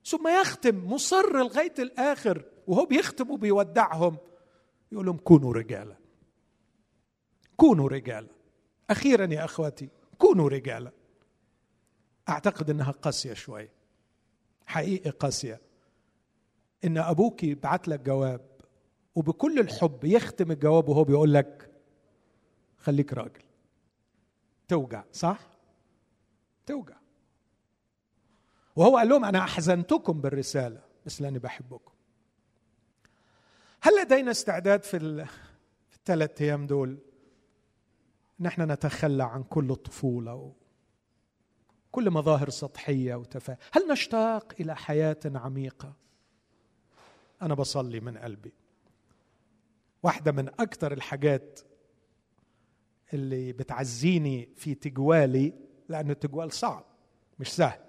ثم 0.06 0.28
يختم 0.28 0.94
مصر 0.94 1.38
لغايه 1.38 1.74
الآخر 1.80 2.46
وهو 2.68 2.86
بيختم 2.86 3.32
وبيودعهم 3.32 4.18
يقول 4.92 5.06
لهم 5.06 5.18
كونوا 5.18 5.54
رجالا. 5.54 5.96
كونوا 7.58 7.90
رجالا. 7.90 8.28
أخيرا 8.90 9.34
يا 9.34 9.46
أخواتي 9.46 9.90
كونوا 10.18 10.50
رجالا. 10.50 10.92
أعتقد 12.30 12.70
إنها 12.70 12.92
قاسية 12.92 13.34
شوية 13.34 13.74
حقيقي 14.66 15.10
قاسية. 15.10 15.62
إن 16.84 16.98
أبوك 16.98 17.44
يبعت 17.44 17.88
لك 17.88 18.00
جواب. 18.00 18.55
وبكل 19.16 19.60
الحب 19.60 20.04
يختم 20.04 20.52
الجواب 20.52 20.90
وهو 20.90 21.04
بيقول 21.04 21.34
لك 21.34 21.72
خليك 22.78 23.14
راجل. 23.14 23.44
توجع 24.68 25.04
صح؟ 25.12 25.40
توجع. 26.66 26.96
وهو 28.76 28.98
قال 28.98 29.10
لهم 29.10 29.26
أنا 29.26 29.40
أحزنتكم 29.40 30.22
بالرسالة 30.22 30.82
بس 31.06 31.22
لأني 31.22 31.40
بحبكم. 31.40 31.92
هل 33.82 33.92
لدينا 34.02 34.32
استعداد 34.32 34.84
في, 34.84 35.26
الثلاث 35.96 36.42
أيام 36.42 36.68
دول؟ 36.68 36.98
ان 38.42 38.46
إحنا 38.46 38.66
نتخلى 38.66 39.24
عن 39.24 39.44
كل 39.44 39.72
الطفوله 39.72 40.54
وكل 41.92 42.12
مظاهر 42.12 42.50
سطحية 42.50 43.16
وتفاهه 43.16 43.58
هل 43.72 43.88
نشتاق 43.92 44.54
إلى 44.60 44.76
حياة 44.76 45.20
عميقة؟ 45.26 45.94
أنا 47.42 47.54
بصلي 47.54 48.00
من 48.00 48.18
قلبي. 48.18 48.54
واحدة 50.06 50.32
من 50.32 50.48
أكثر 50.48 50.92
الحاجات 50.92 51.60
اللي 53.14 53.54
بتعزيني 53.54 54.50
في 54.56 54.76
تجوالي 54.76 55.54
لأن 55.90 56.12
التجوال 56.12 56.52
صعب 56.52 56.86
مش 57.40 57.54
سهل. 57.54 57.80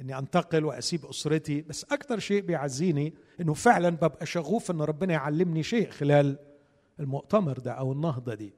إني 0.00 0.18
أنتقل 0.18 0.64
وأسيب 0.64 1.04
أسرتي 1.06 1.62
بس 1.62 1.84
أكثر 1.84 2.18
شيء 2.18 2.42
بيعزيني 2.42 3.14
إنه 3.40 3.54
فعلا 3.54 3.90
ببقى 3.90 4.26
شغوف 4.26 4.70
إن 4.70 4.80
ربنا 4.82 5.12
يعلمني 5.12 5.62
شيء 5.62 5.90
خلال 5.90 6.38
المؤتمر 7.00 7.58
ده 7.58 7.72
أو 7.72 7.92
النهضة 7.92 8.34
دي. 8.34 8.54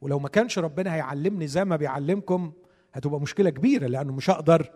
ولو 0.00 0.18
ما 0.18 0.28
كانش 0.28 0.58
ربنا 0.58 0.94
هيعلمني 0.94 1.46
زي 1.46 1.64
ما 1.64 1.76
بيعلمكم 1.76 2.52
هتبقى 2.92 3.20
مشكلة 3.20 3.50
كبيرة 3.50 3.86
لأنه 3.86 4.12
مش 4.12 4.30
هقدر 4.30 4.70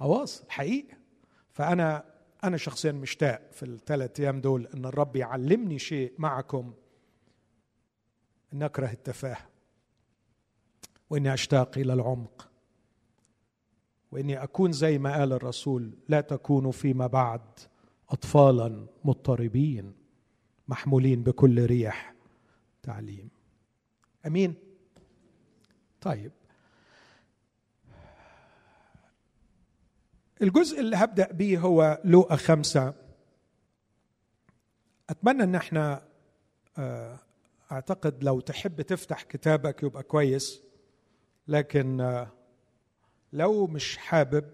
أواصل 0.00 0.44
حقيقه 0.48 0.96
فأنا 1.50 2.04
أنا 2.44 2.56
شخصيا 2.56 2.92
مشتاق 2.92 3.52
في 3.52 3.62
الثلاث 3.62 4.20
أيام 4.20 4.40
دول 4.40 4.66
إن 4.66 4.84
الرب 4.84 5.16
يعلمني 5.16 5.78
شيء 5.78 6.12
معكم. 6.18 6.74
ان 8.52 8.62
اكره 8.62 8.92
التفاهة. 8.92 9.48
وإني 11.10 11.34
أشتاق 11.34 11.78
إلى 11.78 11.92
العمق. 11.92 12.48
وإني 14.12 14.42
أكون 14.42 14.72
زي 14.72 14.98
ما 14.98 15.18
قال 15.18 15.32
الرسول 15.32 15.92
لا 16.08 16.20
تكونوا 16.20 16.72
فيما 16.72 17.06
بعد 17.06 17.40
اطفالا 18.10 18.86
مضطربين 19.04 19.92
محمولين 20.68 21.22
بكل 21.22 21.66
ريح 21.66 22.14
تعليم. 22.82 23.28
أمين؟ 24.26 24.54
طيب. 26.00 26.32
الجزء 30.42 30.80
اللي 30.80 30.96
هبدأ 30.96 31.32
به 31.32 31.58
هو 31.58 32.00
لوقا 32.04 32.36
خمسة. 32.36 32.94
أتمنى 35.10 35.42
إن 35.42 35.54
إحنا 35.54 36.08
آه، 36.78 37.18
أعتقد 37.72 38.24
لو 38.24 38.40
تحب 38.40 38.82
تفتح 38.82 39.22
كتابك 39.22 39.82
يبقى 39.82 40.02
كويس 40.02 40.62
لكن 41.48 42.00
آه، 42.00 42.32
لو 43.32 43.66
مش 43.66 43.96
حابب 43.96 44.52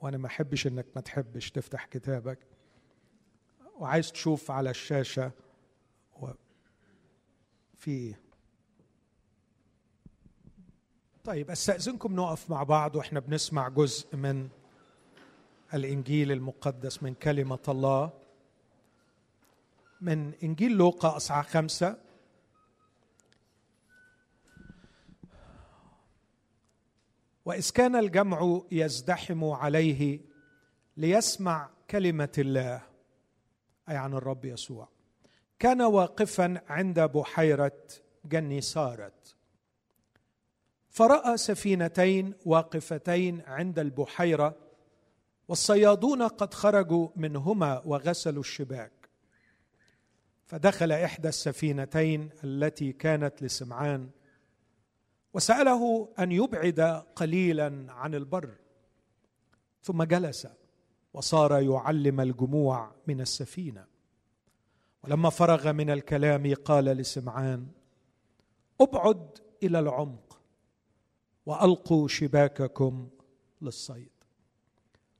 وأنا 0.00 0.18
ما 0.18 0.26
أحبش 0.26 0.66
إنك 0.66 0.86
ما 0.94 1.00
تحبش 1.00 1.50
تفتح 1.50 1.84
كتابك 1.86 2.38
وعايز 3.78 4.12
تشوف 4.12 4.50
على 4.50 4.70
الشاشة 4.70 5.32
في 7.74 8.14
طيب 11.26 11.50
أستأذنكم 11.50 12.16
نقف 12.16 12.50
مع 12.50 12.62
بعض 12.62 12.96
وإحنا 12.96 13.20
بنسمع 13.20 13.68
جزء 13.68 14.16
من 14.16 14.48
الإنجيل 15.74 16.32
المقدس 16.32 17.02
من 17.02 17.14
كلمة 17.14 17.58
الله. 17.68 18.12
من 20.00 20.32
إنجيل 20.42 20.72
لوقا 20.72 21.16
أصحاح 21.16 21.48
خمسة. 21.48 21.96
وإذ 27.44 27.70
كان 27.70 27.96
الجمع 27.96 28.60
يزدحم 28.70 29.44
عليه 29.44 30.20
ليسمع 30.96 31.70
كلمة 31.90 32.32
الله 32.38 32.82
أي 33.88 33.96
عن 33.96 34.14
الرب 34.14 34.44
يسوع. 34.44 34.88
كان 35.58 35.82
واقفا 35.82 36.60
عند 36.68 37.00
بحيرة 37.00 37.82
جنيسارت 38.24 39.35
فرأى 40.96 41.36
سفينتين 41.36 42.34
واقفتين 42.44 43.42
عند 43.46 43.78
البحيرة 43.78 44.56
والصيادون 45.48 46.22
قد 46.22 46.54
خرجوا 46.54 47.08
منهما 47.16 47.82
وغسلوا 47.84 48.40
الشباك. 48.40 48.92
فدخل 50.46 50.92
إحدى 50.92 51.28
السفينتين 51.28 52.30
التي 52.44 52.92
كانت 52.92 53.42
لسمعان 53.42 54.10
وسأله 55.34 56.08
أن 56.18 56.32
يبعد 56.32 56.80
قليلا 57.16 57.86
عن 57.88 58.14
البر. 58.14 58.54
ثم 59.82 60.02
جلس 60.02 60.48
وصار 61.14 61.62
يعلم 61.62 62.20
الجموع 62.20 62.92
من 63.06 63.20
السفينة. 63.20 63.84
ولما 65.04 65.30
فرغ 65.30 65.72
من 65.72 65.90
الكلام 65.90 66.54
قال 66.54 66.84
لسمعان 66.84 67.66
أبعد 68.80 69.38
إلى 69.62 69.78
العمق. 69.78 70.25
وألقوا 71.46 72.08
شباككم 72.08 73.08
للصيد. 73.62 74.10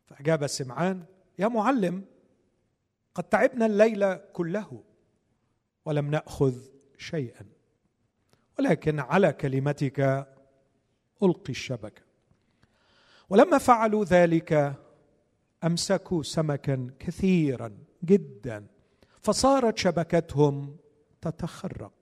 فأجاب 0.06 0.46
سمعان 0.46 1.04
يا 1.38 1.48
معلم 1.48 2.04
قد 3.14 3.24
تعبنا 3.24 3.66
الليل 3.66 4.14
كله 4.14 4.82
ولم 5.84 6.10
نأخذ 6.10 6.58
شيئا 6.98 7.46
ولكن 8.58 9.00
على 9.00 9.32
كلمتك 9.32 10.26
ألقي 11.22 11.50
الشبكه 11.50 12.02
ولما 13.30 13.58
فعلوا 13.58 14.04
ذلك 14.04 14.74
أمسكوا 15.64 16.22
سمكا 16.22 16.90
كثيرا 16.98 17.78
جدا 18.04 18.66
فصارت 19.20 19.78
شبكتهم 19.78 20.76
تتخرق. 21.20 21.92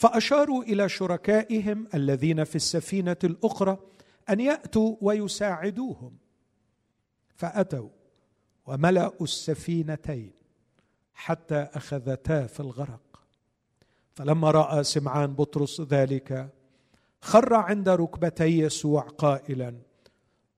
فأشاروا 0.00 0.62
إلى 0.62 0.88
شركائهم 0.88 1.88
الذين 1.94 2.44
في 2.44 2.56
السفينة 2.56 3.16
الأخرى 3.24 3.78
أن 4.30 4.40
يأتوا 4.40 4.96
ويساعدوهم. 5.00 6.16
فأتوا 7.36 7.88
وملأوا 8.66 9.22
السفينتين 9.22 10.32
حتى 11.14 11.54
أخذتا 11.54 12.46
في 12.46 12.60
الغرق. 12.60 13.26
فلما 14.14 14.50
رأى 14.50 14.84
سمعان 14.84 15.34
بطرس 15.34 15.80
ذلك 15.80 16.50
خر 17.20 17.54
عند 17.54 17.88
ركبتي 17.88 18.58
يسوع 18.58 19.02
قائلا 19.02 19.74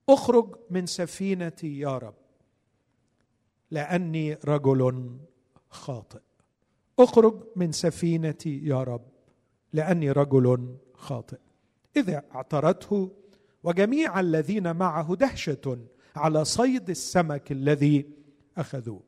أخرج 0.08 0.56
من 0.70 0.86
سفينتي 0.86 1.78
يا 1.78 1.98
رب 1.98 2.14
لأني 3.70 4.34
رجل 4.34 5.16
خاطئ. 5.70 6.20
أخرج 6.98 7.44
من 7.56 7.72
سفينتي 7.72 8.66
يا 8.66 8.82
رب. 8.82 9.11
لأني 9.72 10.10
رجل 10.10 10.76
خاطئ. 10.94 11.38
اذا 11.96 12.22
اعترته 12.34 13.10
وجميع 13.62 14.20
الذين 14.20 14.76
معه 14.76 15.14
دهشة 15.14 15.78
على 16.16 16.44
صيد 16.44 16.90
السمك 16.90 17.52
الذي 17.52 18.06
أخذوه. 18.56 19.02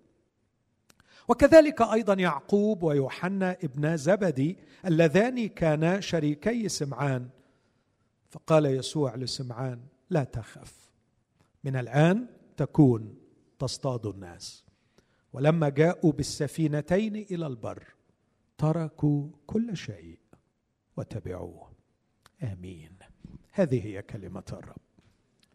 وكذلك 1.28 1.83
أيضا 1.83 2.14
يعقوب 2.14 2.83
ويوحنا 2.83 3.56
ابنا 3.64 3.97
زبدي 3.97 4.59
اللذان 4.87 5.49
كانا 5.49 6.00
شريكي 6.00 6.68
سمعان. 6.68 7.28
فقال 8.30 8.66
يسوع 8.66 9.14
لسمعان 9.16 9.80
لا 10.11 10.25
تخف 10.25 10.90
من 11.64 11.76
الآن 11.76 12.26
تكون 12.56 13.14
تصطاد 13.59 14.06
الناس. 14.06 14.64
ولما 15.33 15.68
جاءوا 15.68 16.12
بالسفينتين 16.12 17.16
إلى 17.16 17.47
البر 17.47 17.85
تركوا 18.59 19.29
كل 19.46 19.77
شيء. 19.77 20.18
وتبعوه 20.96 21.72
آمين. 22.42 22.98
هذه 23.52 23.87
هي 23.87 24.02
كلمة 24.02 24.44
الرب. 24.52 24.80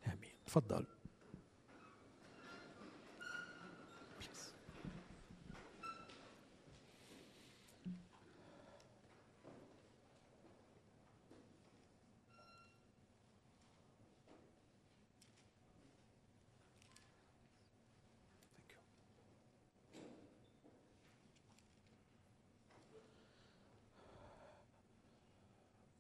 آمين. 0.08 0.34
تفضل. 0.46 0.86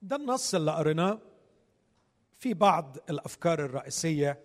ده 0.09 0.15
النص 0.15 0.55
اللي 0.55 0.71
قريناه 0.71 1.19
في 2.37 2.53
بعض 2.53 2.97
الأفكار 3.09 3.65
الرئيسية 3.65 4.39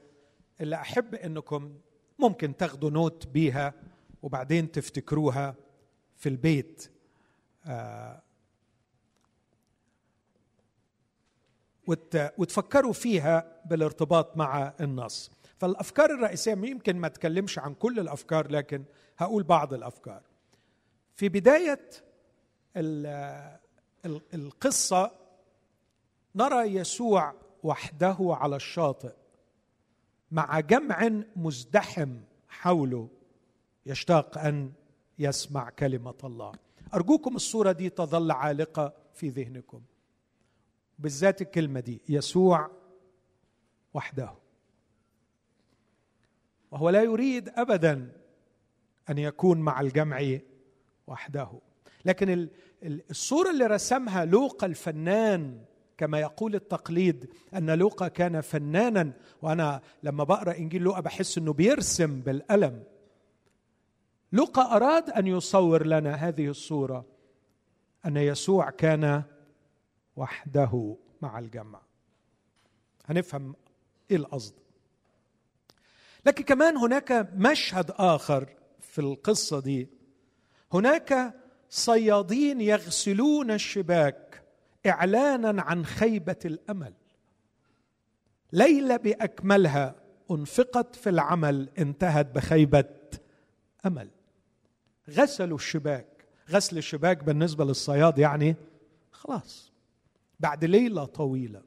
اللي 0.61 0.77
أحب 0.77 1.15
إنكم 1.15 1.79
ممكن 2.19 2.57
تاخدوا 2.57 2.91
نوت 2.91 3.27
بيها 3.27 3.75
وبعدين 4.23 4.73
تفتكروها 4.73 5.55
في 6.17 6.29
البيت. 6.29 6.91
آه 7.67 8.23
وتفكروا 12.39 12.93
فيها 12.93 13.63
بالارتباط 13.65 14.37
مع 14.37 14.75
النص. 14.81 15.31
فالأفكار 15.59 16.11
الرئيسية 16.11 16.53
يمكن 16.53 16.97
ما 16.97 17.07
اتكلمش 17.07 17.59
عن 17.59 17.75
كل 17.75 18.01
الأفكار 18.01 18.51
لكن 18.51 18.85
هقول 19.19 19.43
بعض 19.43 19.75
الأفكار. 19.75 20.23
في 21.17 21.29
بداية 21.29 21.91
القصة 24.35 25.24
نرى 26.35 26.75
يسوع 26.75 27.35
وحده 27.63 28.17
على 28.21 28.57
الشاطئ 28.57 29.15
مع 30.31 30.61
جمع 30.61 31.11
مزدحم 31.37 32.17
حوله 32.49 33.09
يشتاق 33.87 34.39
أن 34.39 34.73
يسمع 35.19 35.71
كلمة 35.71 36.15
الله. 36.25 36.53
أرجوكم 36.95 37.37
الصورة 37.37 37.73
دي 37.73 37.91
تظل 37.91 38.31
عالقة 38.31 38.93
في 39.15 39.29
ذهنكم. 39.29 39.83
بالذات 40.99 41.43
الكلمة 41.43 41.81
دي 41.81 42.01
يسوع 42.09 42.71
وحده. 43.95 44.35
وهو 46.71 46.91
لا 46.91 47.03
يريد 47.03 47.49
ابدا 47.49 48.13
أن 49.11 49.19
يكون 49.19 49.61
مع 49.61 49.81
الجمع 49.81 50.39
وحده. 51.07 51.49
لكن 52.05 52.49
الصورة 52.83 53.51
اللي 53.51 53.67
رسمها 53.67 54.25
لوقا 54.25 54.67
الفنان 54.67 55.65
كما 55.99 56.21
يقول 56.21 56.55
التقليد 56.55 57.31
أن 57.55 57.71
لوقا 57.71 58.09
كان 58.09 58.41
فنانا 58.41 59.13
وأنا 59.43 59.81
لما 60.03 60.25
بقرأ 60.25 60.57
إنجيل 60.57 60.83
لوقا 60.83 61.01
بحس 61.01 61.39
إنه 61.39 61.53
بيرسم 61.53 62.21
بالقلم. 62.21 62.83
لوقا 64.33 64.77
أراد 64.77 65.11
أن 65.11 65.27
يصور 65.27 65.87
لنا 65.87 66.15
هذه 66.15 66.49
الصورة 66.49 67.05
أن 68.07 68.17
يسوع 68.17 68.71
كان 68.71 69.23
وحده 70.17 70.97
مع 71.23 71.39
الجمع. 71.39 71.81
هنفهم 73.07 73.55
إيه 74.11 74.17
القصد. 74.17 74.55
لكن 76.27 76.45
كمان 76.45 76.77
هناك 76.77 77.29
مشهد 77.35 77.91
آخر 77.91 78.49
في 78.81 79.01
القصة 79.01 79.61
دي. 79.61 79.89
هناك 80.73 81.35
صيادين 81.71 82.61
يغسلون 82.61 83.51
الشباك. 83.51 84.34
إعلانا 84.87 85.63
عن 85.63 85.85
خيبة 85.85 86.37
الأمل. 86.45 86.95
ليلة 88.53 88.97
بأكملها 88.97 89.95
أنفقت 90.31 90.97
في 90.97 91.11
العمل 91.11 91.69
انتهت 91.79 92.27
بخيبة 92.27 92.85
أمل. 93.87 94.11
غسلوا 95.11 95.57
الشباك. 95.57 96.27
غسل 96.51 96.79
الشباك 96.79 97.25
بالنسبة 97.25 97.65
للصياد 97.65 98.19
يعني 98.19 98.57
خلاص 99.13 99.73
بعد 100.41 100.65
ليلة 100.65 101.05
طويلة. 101.05 101.63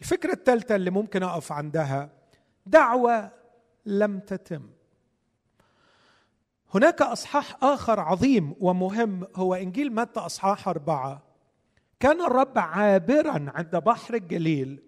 الفكرة 0.00 0.32
الثالثة 0.32 0.76
اللي 0.76 0.90
ممكن 0.90 1.22
أقف 1.22 1.52
عندها 1.52 2.10
دعوة 2.66 3.30
لم 3.86 4.18
تتم. 4.18 4.70
هناك 6.74 7.02
أصحاح 7.02 7.64
آخر 7.64 8.00
عظيم 8.00 8.54
ومهم 8.60 9.26
هو 9.36 9.54
إنجيل 9.54 9.94
متى 9.94 10.20
أصحاح 10.20 10.68
أربعة؟ 10.68 11.22
كان 12.02 12.20
الرب 12.20 12.58
عابرا 12.58 13.46
عند 13.54 13.76
بحر 13.76 14.14
الجليل. 14.14 14.82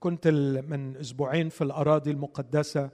كنت 0.00 0.28
من 0.68 0.96
أسبوعين 0.96 1.48
في 1.48 1.64
الأراضي 1.64 2.10
المقدسة. 2.10 2.90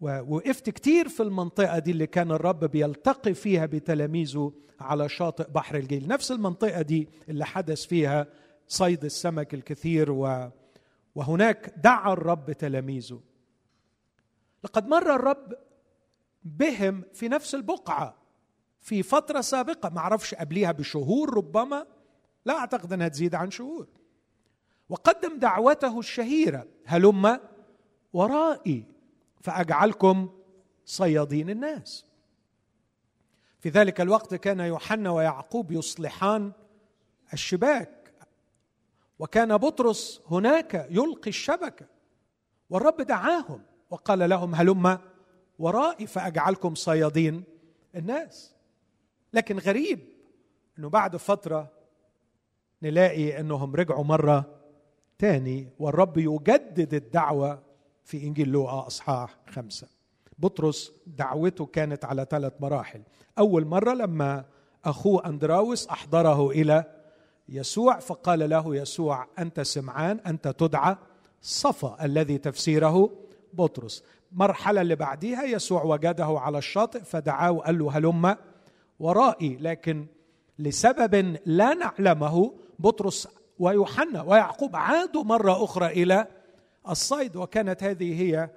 ووقفت 0.00 0.70
كتير 0.70 1.08
في 1.08 1.22
المنطقة 1.22 1.78
دي 1.78 1.90
اللي 1.90 2.06
كان 2.06 2.30
الرب 2.32 2.64
بيلتقي 2.64 3.34
فيها 3.34 3.66
بتلاميذه 3.66 4.52
على 4.80 5.08
شاطئ 5.08 5.50
بحر 5.50 5.76
الجليل. 5.76 6.08
نفس 6.08 6.32
المنطقة 6.32 6.82
دي 6.82 7.08
اللي 7.28 7.46
حدث 7.46 7.86
فيها 7.86 8.26
صيد 8.66 9.04
السمك 9.04 9.54
الكثير 9.54 10.12
و 10.12 10.50
وهناك 11.14 11.74
دعا 11.76 12.12
الرب 12.12 12.52
تلاميذه 12.52 13.20
لقد 14.64 14.88
مر 14.88 15.14
الرب 15.14 15.54
بهم 16.42 17.02
في 17.12 17.28
نفس 17.28 17.54
البقعة. 17.54 18.19
في 18.80 19.02
فترة 19.02 19.40
سابقة 19.40 19.88
ما 19.88 19.98
أعرفش 19.98 20.34
قبليها 20.34 20.72
بشهور 20.72 21.34
ربما 21.34 21.86
لا 22.44 22.58
أعتقد 22.58 22.92
إنها 22.92 23.08
تزيد 23.08 23.34
عن 23.34 23.50
شهور. 23.50 23.86
وقدم 24.88 25.38
دعوته 25.38 25.98
الشهيرة 25.98 26.66
هلم 26.84 27.40
ورائي 28.12 28.84
فأجعلكم 29.40 30.28
صيادين 30.84 31.50
الناس. 31.50 32.06
في 33.58 33.68
ذلك 33.68 34.00
الوقت 34.00 34.34
كان 34.34 34.60
يوحنا 34.60 35.10
ويعقوب 35.10 35.72
يصلحان 35.72 36.52
الشباك. 37.32 38.14
وكان 39.18 39.56
بطرس 39.56 40.22
هناك 40.26 40.86
يلقي 40.90 41.28
الشبكة. 41.28 41.86
والرب 42.70 43.00
دعاهم 43.02 43.62
وقال 43.90 44.18
لهم 44.30 44.54
هلم 44.54 44.98
ورائي 45.58 46.06
فأجعلكم 46.06 46.74
صيادين 46.74 47.44
الناس. 47.94 48.54
لكن 49.32 49.58
غريب 49.58 50.00
إنه 50.78 50.88
بعد 50.88 51.16
فترة 51.16 51.70
نلاقي 52.82 53.40
إنهم 53.40 53.76
رجعوا 53.76 54.04
مرة 54.04 54.44
تاني 55.18 55.68
والرب 55.78 56.18
يجدد 56.18 56.94
الدعوة 56.94 57.62
في 58.04 58.22
إنجيل 58.22 58.48
لوقا 58.48 58.86
أصحاح 58.86 59.36
خمسة. 59.48 59.86
بطرس 60.38 60.92
دعوته 61.06 61.66
كانت 61.66 62.04
على 62.04 62.26
ثلاث 62.30 62.52
مراحل. 62.60 63.02
أول 63.38 63.64
مرة 63.64 63.94
لما 63.94 64.44
أخوه 64.84 65.26
أندراوس 65.26 65.88
أحضره 65.88 66.50
إلى 66.50 66.84
يسوع 67.48 67.98
فقال 67.98 68.50
له 68.50 68.76
يسوع 68.76 69.26
أنت 69.38 69.60
سمعان 69.60 70.20
أنت 70.26 70.48
تدعى 70.48 70.96
صفا 71.42 72.04
الذي 72.04 72.38
تفسيره 72.38 73.10
بطرس. 73.52 74.04
مرحلة 74.32 74.80
اللي 74.80 74.94
بعديها 74.94 75.44
يسوع 75.44 75.82
وجده 75.84 76.26
على 76.26 76.58
الشاطئ 76.58 77.00
فدعاه 77.00 77.50
وقال 77.50 77.78
له 77.78 77.90
هلم 77.90 78.36
ورائي 79.00 79.56
لكن 79.56 80.06
لسبب 80.58 81.36
لا 81.46 81.74
نعلمه 81.74 82.54
بطرس 82.78 83.28
ويوحنا 83.58 84.22
ويعقوب 84.22 84.76
عادوا 84.76 85.24
مرة 85.24 85.64
أخرى 85.64 85.86
إلى 85.86 86.26
الصيد 86.88 87.36
وكانت 87.36 87.82
هذه 87.82 88.22
هي 88.22 88.50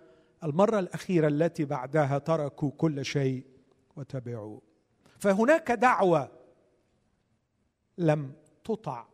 المرة 0.44 0.80
الأخيرة 0.80 1.28
التي 1.28 1.66
بعدها 1.66 2.18
تركوا 2.18 2.72
كل 2.78 3.06
شيء 3.06 3.46
وتبعوا. 3.96 4.60
فهناك 5.20 5.72
دعوة 5.72 6.32
لم 7.98 8.32
تطع 8.64 9.06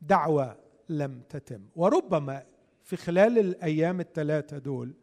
دعوة 0.00 0.56
لم 0.88 1.22
تتم. 1.28 1.60
وربما 1.76 2.42
في 2.82 2.96
خلال 2.96 3.38
الأيام 3.38 4.00
الثلاثة 4.00 4.58
دول 4.58 4.94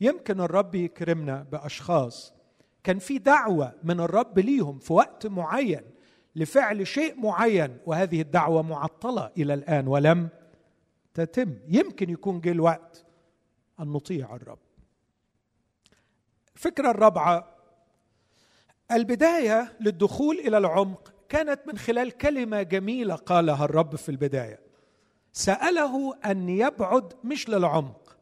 يمكن 0.00 0.40
الرب 0.40 0.74
يكرمنا 0.74 1.42
بأشخاص 1.42 2.39
كان 2.84 2.98
في 2.98 3.18
دعوة 3.18 3.74
من 3.82 4.00
الرب 4.00 4.38
ليهم 4.38 4.78
في 4.78 4.92
وقت 4.92 5.26
معين 5.26 5.82
لفعل 6.36 6.86
شيء 6.86 7.20
معين 7.20 7.78
وهذه 7.86 8.20
الدعوة 8.20 8.62
معطلة 8.62 9.30
إلى 9.38 9.54
الآن 9.54 9.88
ولم 9.88 10.28
تتم. 11.14 11.54
يمكن 11.68 12.10
يكون 12.10 12.40
جه 12.40 12.50
الوقت 12.50 13.06
أن 13.80 13.86
نطيع 13.86 14.36
الرب. 14.36 14.58
الفكرة 16.54 16.90
الرابعة 16.90 17.56
البداية 18.92 19.76
للدخول 19.80 20.38
إلى 20.38 20.58
العمق 20.58 21.12
كانت 21.28 21.60
من 21.66 21.78
خلال 21.78 22.10
كلمة 22.10 22.62
جميلة 22.62 23.14
قالها 23.14 23.64
الرب 23.64 23.96
في 23.96 24.08
البداية. 24.08 24.60
سأله 25.32 26.14
أن 26.16 26.48
يبعد 26.48 27.12
مش 27.24 27.48
للعمق 27.48 28.16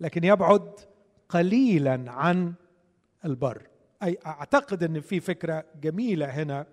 لكن 0.00 0.24
يبعد 0.24 0.80
قليلا 1.28 2.04
عن 2.06 2.54
البر. 3.24 3.66
أي 4.02 4.18
أعتقد 4.26 4.82
إن 4.82 5.00
في 5.00 5.20
فكرة 5.20 5.64
جميلة 5.80 6.26
هنا. 6.26 6.66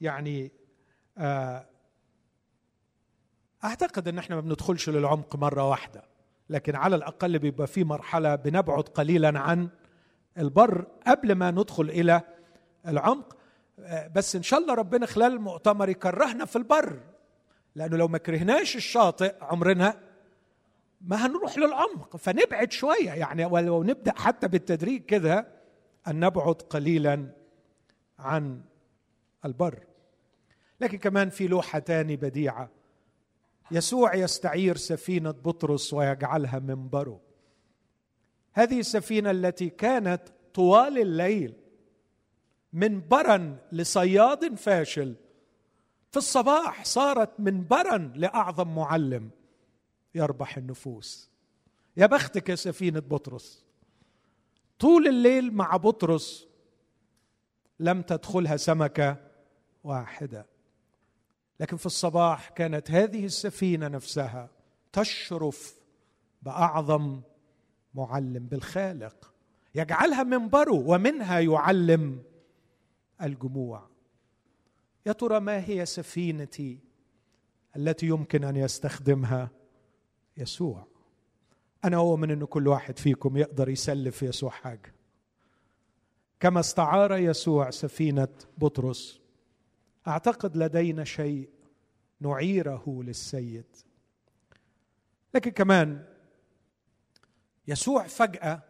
يعني 0.00 0.52
آه، 1.18 1.66
أعتقد 3.64 4.08
إن 4.08 4.18
إحنا 4.18 4.34
ما 4.36 4.40
بندخلش 4.40 4.88
للعمق 4.88 5.36
مرة 5.36 5.68
واحدة 5.70 6.02
لكن 6.50 6.76
على 6.76 6.96
الأقل 6.96 7.38
بيبقى 7.38 7.66
في 7.66 7.84
مرحلة 7.84 8.34
بنبعد 8.34 8.82
قليلا 8.82 9.38
عن 9.38 9.68
البر 10.38 10.86
قبل 11.06 11.32
ما 11.32 11.50
ندخل 11.50 11.90
إلى 11.90 12.20
العمق. 12.88 13.36
آه، 13.80 14.06
بس 14.08 14.36
إن 14.36 14.42
شاء 14.42 14.60
الله 14.60 14.74
ربنا 14.74 15.06
خلال 15.06 15.32
المؤتمر 15.32 15.88
يكرهنا 15.88 16.44
في 16.44 16.56
البر 16.56 17.00
لأنه 17.74 17.96
لو 17.96 18.08
ما 18.08 18.18
كرهناش 18.18 18.76
الشاطئ 18.76 19.34
عمرنا 19.40 20.00
ما 21.00 21.26
هنروح 21.26 21.58
للعمق. 21.58 22.16
فنبعد 22.16 22.72
شوية 22.72 23.10
يعني 23.10 23.44
ولو 23.44 23.82
نبدأ 23.82 24.12
حتى 24.16 24.48
بالتدريج 24.48 25.04
كده 25.04 25.57
أن 26.08 26.20
نبعد 26.20 26.54
قليلا 26.54 27.32
عن 28.18 28.62
البر. 29.44 29.86
لكن 30.80 30.98
كمان 30.98 31.30
في 31.30 31.48
لوحه 31.48 31.78
تاني 31.78 32.16
بديعة. 32.16 32.70
يسوع 33.70 34.14
يستعير 34.14 34.76
سفينة 34.76 35.30
بطرس 35.30 35.94
ويجعلها 35.94 36.58
منبره. 36.58 37.20
هذه 38.52 38.80
السفينة 38.80 39.30
التي 39.30 39.68
كانت 39.68 40.22
طوال 40.54 40.98
الليل 40.98 41.54
منبرا 42.72 43.58
لصياد 43.72 44.54
فاشل. 44.54 45.14
في 46.10 46.16
الصباح 46.16 46.84
صارت 46.84 47.40
منبرا 47.40 48.12
لأعظم 48.16 48.74
معلم 48.74 49.30
يربح 50.14 50.56
النفوس. 50.56 51.30
يا 51.96 52.06
بختك 52.06 52.48
يا 52.48 52.54
سفينة 52.54 53.00
بطرس. 53.00 53.67
طول 54.78 55.08
الليل 55.08 55.54
مع 55.54 55.76
بطرس 55.76 56.48
لم 57.80 58.02
تدخلها 58.02 58.56
سمكة 58.56 59.16
واحدة. 59.84 60.46
لكن 61.60 61.76
في 61.76 61.86
الصباح 61.86 62.48
كانت 62.48 62.90
هذه 62.90 63.24
السفينة 63.24 63.88
نفسها 63.88 64.50
تشرف 64.92 65.80
بأعظم 66.42 67.20
معلم 67.94 68.46
بالخالق. 68.46 69.34
يجعلها 69.74 70.22
منبره 70.22 70.74
ومنها 70.74 71.40
يعلم 71.40 72.22
الجموع. 73.22 73.88
يا 75.06 75.12
ترى 75.12 75.40
ما 75.40 75.68
هي 75.68 75.86
سفينتي 75.86 76.78
التي 77.76 78.06
يمكن 78.06 78.44
أن 78.44 78.56
يستخدمها 78.56 79.50
يسوع؟ 80.36 80.86
أنا 81.84 81.96
أؤمن 81.96 82.30
ان 82.30 82.44
كل 82.44 82.68
واحد 82.68 82.98
فيكم 82.98 83.36
يقدر 83.36 83.68
يسلف 83.68 84.22
يسوع 84.22 84.50
حاجة. 84.50 84.94
كما 86.40 86.60
استعار 86.60 87.16
يسوع 87.16 87.70
سفينة 87.70 88.28
بطرس 88.58 89.20
أعتقد 90.08 90.56
لدينا 90.56 91.04
شيء 91.04 91.50
نعيره 92.20 93.02
للسيد. 93.02 93.76
لكن 95.34 95.50
كمان 95.50 96.04
يسوع 97.68 98.06
فجأة 98.06 98.62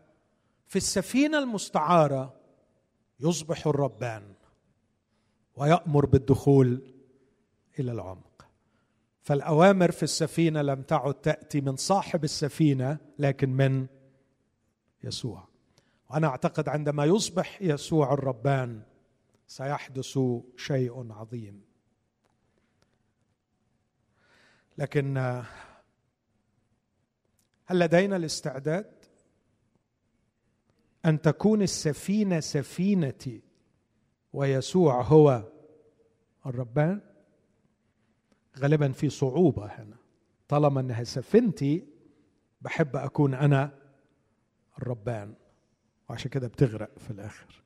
في 0.66 0.76
السفينة 0.76 1.38
المستعارة 1.38 2.34
يصبح 3.20 3.66
الربان 3.66 4.34
ويأمر 5.56 6.06
بالدخول 6.06 6.94
إلى 7.78 7.92
العمق 7.92 8.27
فالأوامر 9.28 9.90
في 9.90 10.02
السفينة 10.02 10.62
لم 10.62 10.82
تعد 10.82 11.14
تأتي 11.14 11.60
من 11.60 11.76
صاحب 11.76 12.24
السفينة 12.24 12.98
لكن 13.18 13.50
من 13.50 13.86
يسوع. 15.04 15.48
وأنا 16.10 16.26
أعتقد 16.26 16.68
عندما 16.68 17.04
يصبح 17.04 17.62
يسوع 17.62 18.12
الربان 18.12 18.82
سيحدث 19.46 20.18
شيء 20.56 21.12
عظيم. 21.12 21.64
لكن 24.78 25.18
هل 27.66 27.78
لدينا 27.78 28.16
الاستعداد 28.16 28.94
أن 31.04 31.20
تكون 31.20 31.62
السفينة 31.62 32.40
سفينتي 32.40 33.42
ويسوع 34.32 35.02
هو 35.02 35.52
الربان؟ 36.46 37.07
غالبا 38.58 38.92
في 38.92 39.08
صعوبة 39.10 39.66
هنا. 39.66 39.96
طالما 40.48 40.80
إنها 40.80 41.04
سفينتي 41.04 41.86
بحب 42.60 42.96
أكون 42.96 43.34
أنا 43.34 43.78
الربان. 44.78 45.34
وعشان 46.08 46.30
كده 46.30 46.48
بتغرق 46.48 46.98
في 46.98 47.10
الآخر. 47.10 47.62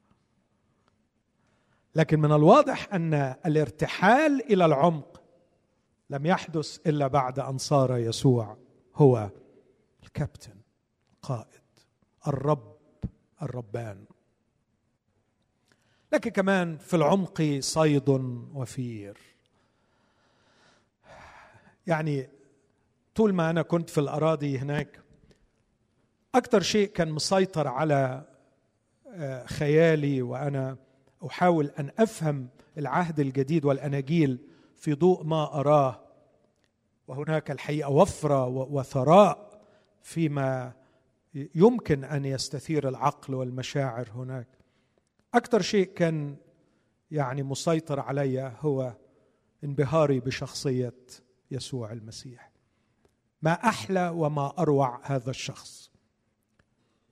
لكن 1.95 2.21
من 2.21 2.33
الواضح 2.33 2.95
أن 2.95 3.15
الارتحال 3.47 4.53
إلى 4.53 4.65
العمق 4.65 5.23
لم 6.11 6.27
يحدث 6.27 6.87
إلا 6.87 7.07
بعد 7.07 7.39
أن 7.39 7.59
صار 7.59 7.99
يسوع 7.99 8.57
هو 8.95 9.31
الكابتن 10.03 10.57
القائد 11.15 11.61
الرب 12.29 12.77
الربان. 13.43 14.05
لكن 16.13 16.31
كمان 16.31 16.79
في 16.79 16.97
العمق 16.97 17.59
صيد 17.61 18.09
وفير. 18.55 19.32
يعني 21.87 22.29
طول 23.15 23.33
ما 23.33 23.51
أنا 23.51 23.63
كنت 23.63 23.91
في 23.91 23.99
الأراضي 23.99 24.59
هناك 24.59 25.01
أكثر 26.35 26.61
شيء 26.61 26.89
كان 26.89 27.11
مسيطر 27.11 27.69
على 27.69 28.25
آه، 29.15 29.47
خيالي 29.47 30.23
وأنا 30.23 30.77
أحاول 31.27 31.71
أن 31.79 31.91
أفهم 31.99 32.49
العهد 32.79 33.21
الجديد 33.21 33.65
والأناجيل 33.65 34.39
في 34.77 34.95
ضوء 34.95 35.25
ما 35.25 35.61
أراه. 35.61 36.01
وهناك 37.09 37.51
الحقيقة 37.51 37.91
وفرة 37.91 38.47
وثراء 38.47 39.61
فيما 40.03 40.73
يمكن 41.55 42.05
أن 42.05 42.25
يستثير 42.25 42.89
العقل 42.89 43.35
والمشاعر 43.35 44.09
هناك. 44.15 44.49
أكثر 45.35 45.63
شيء 45.63 45.87
كان 45.87 46.37
يعني 47.11 47.43
مسيطر 47.43 48.01
علي 48.01 48.53
هو 48.61 48.93
انبهاري 49.65 50.21
بشخصية 50.21 50.95
يسوع 51.53 51.93
المسيح. 51.93 52.51
ما 53.43 53.53
أحلى 53.53 54.09
وما 54.09 54.55
أروع 54.59 55.01
هذا 55.05 55.31
الشخص. 55.31 55.91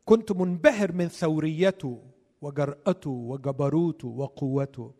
كنت 0.05 0.33
منبهر 0.33 0.92
من 0.92 1.09
ثوريته 1.09 2.11
وجرأته 2.42 3.11
وجبروته 3.11 4.09
وقوته. 4.09 4.94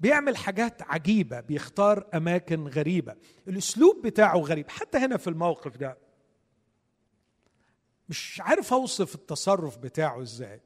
بيعمل 0.00 0.36
حاجات 0.36 0.82
عجيبة 0.82 1.40
بيختار 1.40 2.08
أماكن 2.14 2.68
غريبة. 2.68 3.16
الأسلوب 3.48 4.06
بتاعه 4.06 4.38
غريب. 4.38 4.70
حتى 4.70 4.98
هنا 4.98 5.16
في 5.16 5.30
الموقف 5.30 5.76
ده. 5.76 5.98
مش 8.08 8.40
عارف 8.44 8.72
أوصف 8.72 9.14
التصرف 9.14 9.78
بتاعه 9.78 10.22
إزاي. 10.22 10.60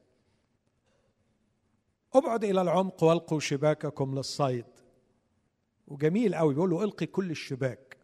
أبعد 2.13 2.43
إلى 2.43 2.61
العمق 2.61 3.03
وألقوا 3.03 3.39
شباككم 3.39 4.15
للصيد. 4.15 4.65
وجميل 5.89 6.35
قوي 6.35 6.53
بيقول 6.53 6.69
له 6.69 6.83
إلقي 6.83 7.05
كل 7.05 7.31
الشباك. 7.31 7.97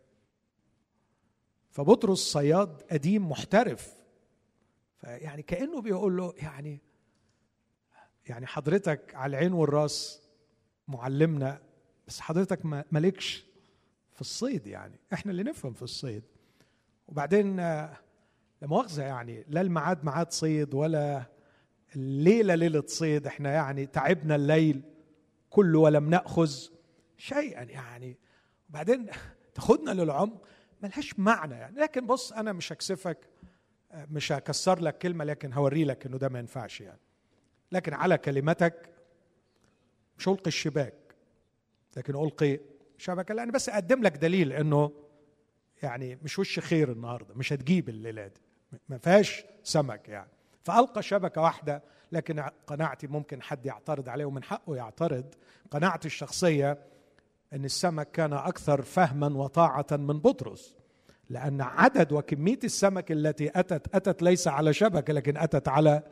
فبطرس 1.71 2.19
صياد 2.19 2.81
قديم 2.91 3.29
محترف. 3.29 3.93
فيعني 4.97 5.41
كأنه 5.41 5.81
بيقول 5.81 6.17
له 6.17 6.33
يعني 6.37 6.81
يعني 8.25 8.47
حضرتك 8.47 9.15
على 9.15 9.29
العين 9.37 9.53
والرأس 9.53 10.21
معلمنا 10.87 11.61
بس 12.07 12.19
حضرتك 12.19 12.65
مالكش 12.65 13.45
في 14.13 14.21
الصيد 14.21 14.67
يعني. 14.67 14.99
إحنا 15.13 15.31
اللي 15.31 15.43
نفهم 15.43 15.73
في 15.73 15.81
الصيد. 15.81 16.23
وبعدين 17.07 17.57
لا 17.57 17.97
مؤاخذة 18.61 19.03
يعني 19.03 19.45
لا 19.47 19.61
الميعاد 19.61 20.05
ميعاد 20.05 20.31
صيد 20.31 20.73
ولا 20.73 21.23
الليلة 21.95 22.55
ليلة 22.55 22.83
صيد. 22.87 23.27
إحنا 23.27 23.53
يعني 23.53 23.85
تعبنا 23.85 24.35
الليل 24.35 24.81
كله 25.49 25.79
ولم 25.79 26.09
ناخذ 26.09 26.74
شيئا 27.17 27.63
يعني. 27.63 28.17
وبعدين 28.69 29.07
تاخدنا 29.55 29.91
للعمق 29.91 30.47
ملهاش 30.83 31.19
معنى 31.19 31.55
يعني. 31.55 31.79
لكن 31.79 32.07
بص 32.07 32.33
أنا 32.33 32.53
مش 32.53 32.73
هكسفك 32.73 33.17
مش 33.93 34.31
هكسر 34.31 34.79
لك 34.79 34.97
كلمة 34.97 35.23
لكن 35.25 35.53
هوري 35.53 35.83
لك 35.85 36.05
إنه 36.05 36.17
ده 36.17 36.29
ما 36.29 36.39
ينفعش 36.39 36.81
يعني. 36.81 36.99
لكن 37.71 37.93
على 37.93 38.17
كلمتك 38.17 38.89
مش 40.17 40.27
ألقي 40.27 40.47
الشباك 40.47 40.93
لكن 41.97 42.15
ألقي 42.15 42.59
شبكة. 42.97 43.33
لأن 43.33 43.51
بس 43.51 43.69
أقدم 43.69 44.03
لك 44.03 44.17
دليل 44.17 44.53
إنه 44.53 44.91
يعني 45.83 46.19
مش 46.23 46.39
وش 46.39 46.59
خير 46.59 46.91
النهارده 46.91 47.35
مش 47.35 47.53
هتجيب 47.53 47.89
الليلة 47.89 48.27
دي. 48.27 48.41
ما 48.89 48.97
فيهاش 48.97 49.45
سمك 49.63 50.09
يعني. 50.09 50.29
فألقى 50.63 51.03
شبكة 51.03 51.41
واحدة 51.41 51.83
لكن 52.11 52.39
قناعتي 52.67 53.07
ممكن 53.07 53.41
حد 53.41 53.65
يعترض 53.65 54.09
عليه 54.09 54.25
ومن 54.25 54.43
حقه 54.43 54.75
يعترض. 54.75 55.35
قناعتي 55.71 56.07
الشخصية 56.07 56.77
أن 57.53 57.65
السمك 57.65 58.11
كان 58.11 58.33
أكثر 58.33 58.81
فهما 58.81 59.27
وطاعة 59.27 59.87
من 59.91 60.19
بطرس 60.19 60.75
لأن 61.29 61.61
عدد 61.61 62.11
وكمية 62.11 62.59
السمك 62.63 63.11
التي 63.11 63.51
أتت 63.59 63.95
أتت 63.95 64.21
ليس 64.21 64.47
على 64.47 64.73
شبكه 64.73 65.13
لكن 65.13 65.37
أتت 65.37 65.67
على 65.67 66.03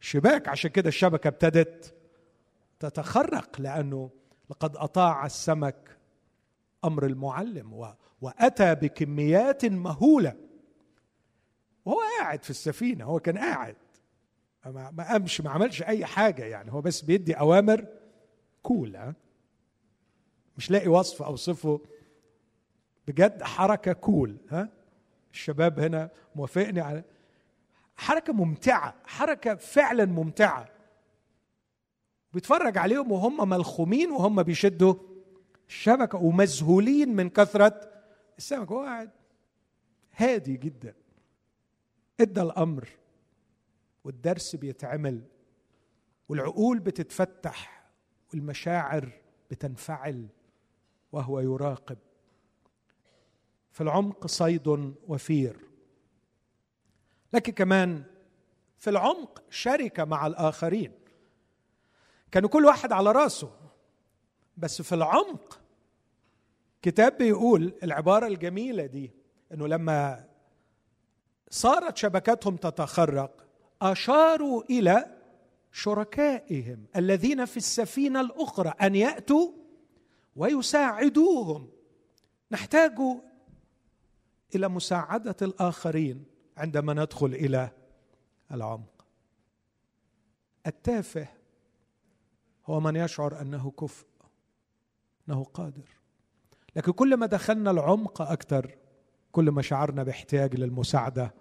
شباك. 0.00 0.48
عشان 0.48 0.70
كده 0.70 0.88
الشبكة 0.88 1.28
ابتدت 1.28 1.94
تتخرق 2.80 3.60
لأنه 3.60 4.10
لقد 4.50 4.76
أطاع 4.76 5.26
السمك 5.26 5.96
أمر 6.84 7.06
المعلم 7.06 7.94
وأتى 8.20 8.74
بكميات 8.74 9.64
مهولة. 9.64 10.36
وهو 11.84 12.00
قاعد 12.20 12.44
في 12.44 12.50
السفينة 12.50 13.04
هو 13.04 13.20
كان 13.20 13.38
قاعد. 13.38 13.76
ما 14.66 15.04
قامش 15.08 15.40
ما 15.40 15.50
عملش 15.50 15.82
أي 15.82 16.04
حاجة 16.04 16.44
يعني 16.44 16.72
هو 16.72 16.80
بس 16.80 17.00
بيدي 17.00 17.34
أوامر 17.34 17.86
كول 18.62 19.14
مش 20.56 20.70
لاقي 20.70 20.88
وصف 20.88 21.22
أوصفه. 21.22 21.80
بجد 23.08 23.42
حركة 23.42 23.92
كول 23.92 24.36
ها؟ 24.48 24.68
الشباب 25.32 25.80
هنا 25.80 26.10
موافقني 26.34 26.80
على 26.80 27.04
حركة 27.96 28.32
ممتعة 28.32 28.94
حركة 29.04 29.54
فعلا 29.54 30.04
ممتعة. 30.04 30.68
بيتفرج 32.32 32.78
عليهم 32.78 33.12
وهم 33.12 33.48
ملخومين 33.48 34.10
وهم 34.10 34.42
بيشدوا 34.42 34.94
الشبكة 35.68 36.18
ومذهولين 36.18 37.16
من 37.16 37.30
كثرة 37.30 37.80
السمك. 38.38 38.72
هو 38.72 38.80
قاعد 38.80 39.10
هادي 40.16 40.56
جدا. 40.56 40.94
إدى 42.20 42.42
الأمر 42.42 42.88
والدرس 44.04 44.56
بيتعمل 44.56 45.22
والعقول 46.28 46.78
بتتفتح 46.78 47.84
والمشاعر 48.32 49.08
بتنفعل. 49.50 50.26
وهو 51.14 51.40
يراقب. 51.40 51.98
في 53.72 53.80
العمق 53.80 54.26
صيد 54.26 54.94
وفير. 55.08 55.56
لكن 57.32 57.52
كمان 57.52 58.04
في 58.78 58.90
العمق 58.90 59.42
شركة 59.50 60.04
مع 60.04 60.26
الآخرين. 60.26 60.92
كانوا 62.32 62.48
كل 62.48 62.64
واحد 62.64 62.92
على 62.92 63.12
راسه. 63.12 63.50
بس 64.56 64.82
في 64.82 64.94
العمق 64.94 65.60
كتاب 66.82 67.18
بيقول 67.18 67.74
العبارة 67.82 68.26
الجميلة 68.26 68.86
دي 68.86 69.10
إنه 69.52 69.68
لما 69.68 70.28
صارت 71.50 71.96
شبكتهم 71.96 72.56
تتخرق 72.56 73.46
أشاروا 73.82 74.62
إلى 74.70 75.16
شركائهم 75.72 76.86
الذين 76.96 77.44
في 77.44 77.56
السفينة 77.56 78.20
الأخرى 78.20 78.74
أن 78.82 78.94
يأتوا 78.94 79.50
ويساعدوهم. 80.36 81.70
نحتاج 82.50 82.98
إلى 84.54 84.68
مساعدة 84.68 85.36
الآخرين 85.42 86.24
عندما 86.56 86.94
ندخل 86.94 87.26
إلى 87.26 87.70
العمق. 88.52 89.06
التافه 90.66 91.28
هو 92.66 92.80
من 92.80 92.96
يشعر 92.96 93.40
أنه 93.40 93.70
كفء 93.70 94.06
أنه 95.28 95.44
قادر. 95.44 95.88
لكن 96.76 96.92
كل 96.92 97.16
ما 97.16 97.26
دخلنا 97.26 97.70
العمق 97.70 98.22
أكثر 98.22 98.76
كل 99.32 99.50
ما 99.50 99.62
شعرنا 99.62 100.02
باحتياج 100.02 100.56
للمساعدة 100.56 101.34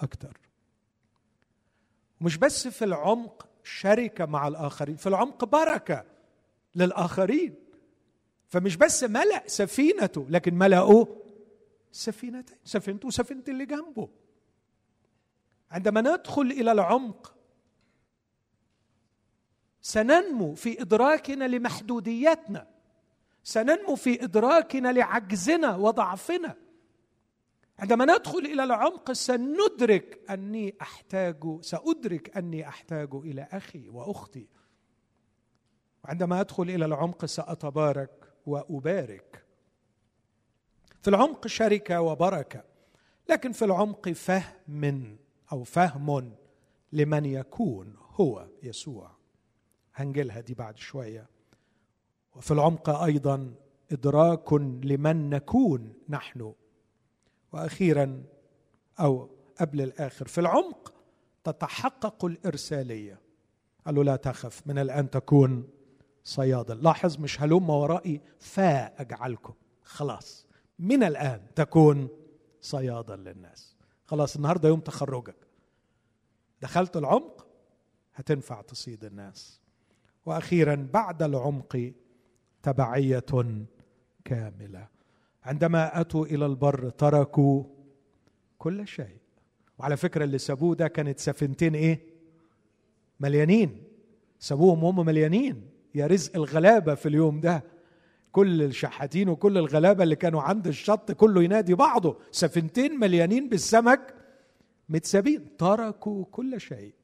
أكثر. 0.00 0.38
مش 2.20 2.36
بس 2.36 2.68
في 2.68 2.84
العمق 2.84 3.48
شركة 3.62 4.26
مع 4.26 4.48
الآخرين 4.48 4.96
في 4.96 5.08
العمق 5.08 5.44
بركة 5.44 6.04
للآخرين. 6.74 7.63
فمش 8.54 8.76
بس 8.76 9.04
ملأ 9.04 9.42
سفينته 9.46 10.26
لكن 10.30 10.54
ملأوا 10.54 11.06
سفينتين 11.92 12.56
سفينته 12.64 13.06
وسفينة 13.06 13.42
اللي 13.48 13.66
جنبه. 13.66 14.08
عندما 15.70 16.00
ندخل 16.00 16.42
إلى 16.42 16.72
العمق 16.72 17.34
سننمو 19.80 20.54
في 20.54 20.82
إدراكنا 20.82 21.44
لمحدوديتنا. 21.44 22.68
سننمو 23.44 23.94
في 23.94 24.24
إدراكنا 24.24 24.92
لعجزنا 24.92 25.76
وضعفنا. 25.76 26.56
عندما 27.78 28.04
ندخل 28.04 28.38
إلى 28.38 28.64
العمق 28.64 29.12
سندرك 29.12 30.30
أني 30.30 30.74
أحتاج 30.80 31.58
سأدرك 31.60 32.36
أني 32.36 32.68
أحتاج 32.68 33.14
إلى 33.14 33.48
أخي 33.52 33.88
وأختي. 33.88 34.48
وعندما 36.04 36.40
أدخل 36.40 36.62
إلى 36.62 36.84
العمق 36.84 37.24
سأتبارك. 37.24 38.23
وأبارك. 38.46 39.44
في 41.02 41.10
العمق 41.10 41.46
شركة 41.46 42.00
وبركة 42.00 42.64
لكن 43.28 43.52
في 43.52 43.64
العمق 43.64 44.08
فهم 44.08 45.16
أو 45.52 45.64
فهم 45.64 46.34
لمن 46.92 47.24
يكون 47.24 47.96
هو 48.20 48.48
يسوع. 48.62 49.10
هنجلها 49.94 50.40
دي 50.40 50.54
بعد 50.54 50.76
شوية. 50.76 51.26
وفي 52.36 52.50
العمق 52.50 52.90
أيضا 52.90 53.54
إدراك 53.92 54.52
لمن 54.52 55.30
نكون 55.30 55.92
نحن. 56.08 56.52
وأخيرا 57.52 58.24
أو 59.00 59.30
قبل 59.60 59.80
الآخر 59.80 60.28
في 60.28 60.40
العمق 60.40 60.92
تتحقق 61.44 62.24
الإرسالية. 62.24 63.20
قال 63.86 63.94
له 63.94 64.04
لا 64.04 64.16
تخف 64.16 64.66
من 64.66 64.78
الآن 64.78 65.10
تكون 65.10 65.68
صيادا 66.24 66.74
لاحظ 66.74 67.18
مش 67.18 67.42
هلم 67.42 67.70
ورائي 67.70 68.20
فاجعلكم 68.38 69.54
خلاص. 69.82 70.46
من 70.78 71.02
الآن 71.02 71.40
تكون 71.54 72.08
صيادا 72.60 73.16
للناس. 73.16 73.76
خلاص 74.04 74.36
النهارده 74.36 74.68
يوم 74.68 74.80
تخرجك. 74.80 75.36
دخلت 76.62 76.96
العمق 76.96 77.46
هتنفع 78.14 78.60
تصيد 78.62 79.04
الناس. 79.04 79.60
وأخيرا 80.26 80.88
بعد 80.92 81.22
العمق 81.22 81.92
تبعية 82.62 83.24
كاملة. 84.24 84.88
عندما 85.42 86.00
أتوا 86.00 86.26
إلى 86.26 86.46
البر 86.46 86.90
تركوا 86.90 87.64
كل 88.58 88.88
شيء. 88.88 89.18
وعلى 89.78 89.96
فكرة 89.96 90.24
اللي 90.24 90.38
سابوه 90.38 90.74
ده 90.74 90.88
كانت 90.88 91.18
سفينتين 91.20 91.74
إيه؟ 91.74 92.00
مليانين. 93.20 93.82
سابوهم 94.38 94.84
هم 94.84 95.06
مليانين. 95.06 95.73
يا 95.94 96.06
رزق 96.06 96.36
الغلابة 96.36 96.94
في 96.94 97.08
اليوم 97.08 97.40
ده. 97.40 97.64
كل 98.32 98.62
الشحاتين 98.62 99.28
وكل 99.28 99.58
الغلابة 99.58 100.02
اللي 100.04 100.16
كانوا 100.16 100.42
عند 100.42 100.66
الشط 100.66 101.12
كله 101.12 101.42
ينادي 101.42 101.74
بعضه. 101.74 102.18
سفينتين 102.30 103.00
مليانين 103.00 103.48
بالسمك 103.48 104.14
متسابين. 104.88 105.56
تركوا 105.56 106.24
كل 106.24 106.60
شيء 106.60 106.94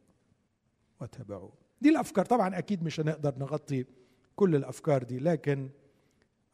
وتبعوه 1.01 1.53
دي 1.81 1.89
الأفكار. 1.89 2.25
طبعا 2.25 2.59
أكيد 2.59 2.83
مش 2.85 3.01
هنقدر 3.01 3.35
نغطي 3.39 3.85
كل 4.37 4.57
الأفكار 4.57 5.03
دي 5.03 5.19
لكن 5.19 5.71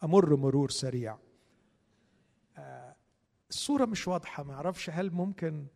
أمر 0.05 0.37
مرور 0.37 0.71
سريع. 0.71 1.19
آه، 2.59 2.97
الصورة 3.51 3.85
مش 3.85 4.09
واضحة. 4.09 4.43
ما 4.43 4.55
أعرفش 4.55 4.91
هل 4.91 5.11
ممكن 5.11 5.67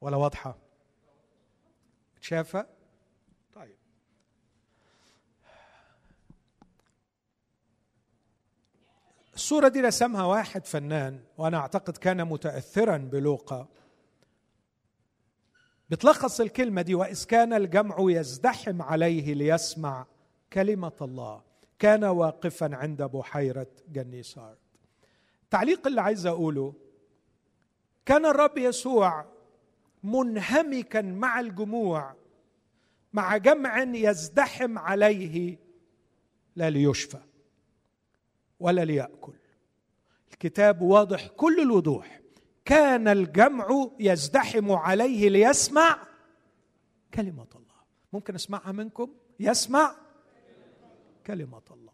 ولا 0.00 0.16
واضحة. 0.16 0.58
شافه 2.20 2.66
طيب 3.54 3.76
الصورة 9.40 9.68
دي 9.68 9.80
رسمها 9.80 10.24
واحد 10.24 10.66
فنان 10.66 11.20
وأنا 11.38 11.56
أعتقد 11.56 11.96
كان 11.96 12.24
متاثرا 12.24 12.96
بلوقا. 12.96 13.68
بتلخص 15.90 16.40
الكلمة 16.40 16.82
دي 16.82 16.94
وإذ 16.94 17.24
كان 17.24 17.52
الجمع 17.52 17.96
يزدحم 17.98 18.82
عليه 18.82 19.34
ليسمع 19.34 20.06
كلمة 20.52 20.92
الله. 21.02 21.42
كان 21.78 22.04
واقفا 22.04 22.76
عند 22.76 23.02
بحيرة 23.02 23.66
جنيسار 23.88 24.56
التعليق 25.44 25.86
اللي 25.86 26.00
عايز 26.00 26.26
أقوله 26.26 26.74
كان 28.06 28.26
الرب 28.26 28.58
يسوع 28.58 29.24
منهمكا 30.02 31.02
مع 31.02 31.40
الجموع 31.40 32.14
مع 33.12 33.36
جمع 33.36 33.82
يزدحم 33.82 34.78
عليه 34.78 35.58
لا 36.56 36.70
ليشفى. 36.70 37.29
ولا 38.60 38.84
ليأكل. 38.84 39.32
الكتاب 40.32 40.82
واضح 40.82 41.26
كل 41.26 41.60
الوضوح. 41.60 42.20
كان 42.64 43.08
الجمع 43.08 43.90
يزدحم 44.00 44.72
عليه 44.72 45.28
ليسمع 45.28 45.98
كلمة 47.14 47.46
الله. 47.54 47.80
ممكن 48.12 48.34
أسمعها 48.34 48.72
منكم؟ 48.72 49.14
يسمع 49.40 49.94
كلمة 51.26 51.62
الله. 51.70 51.92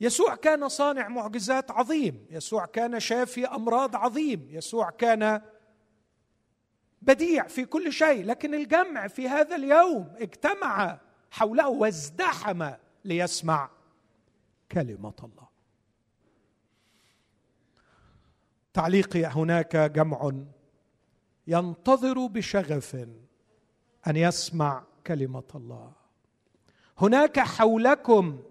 يسوع 0.00 0.34
كان 0.34 0.68
صانع 0.68 1.08
معجزات 1.08 1.70
عظيم. 1.70 2.26
يسوع 2.30 2.66
كان 2.66 3.00
شافي 3.00 3.46
أمراض 3.46 3.96
عظيم. 3.96 4.48
يسوع 4.50 4.90
كان 4.90 5.42
بديع 7.02 7.46
في 7.46 7.64
كل 7.64 7.92
شيء. 7.92 8.24
لكن 8.24 8.54
الجمع 8.54 9.06
في 9.06 9.28
هذا 9.28 9.56
اليوم 9.56 10.14
اجتمع 10.16 11.00
حوله 11.30 11.68
وازدحم 11.68 12.70
ليسمع 13.04 13.70
كلمة 14.72 15.14
الله. 15.22 15.48
تعليقي 18.72 19.24
هناك 19.24 19.76
جمع 19.76 20.32
ينتظر 21.46 22.26
بشغف 22.26 22.94
أن 24.06 24.16
يسمع 24.16 24.84
كلمة 25.06 25.50
الله. 25.54 25.92
هناك 26.98 27.40
حولكم 27.40 28.42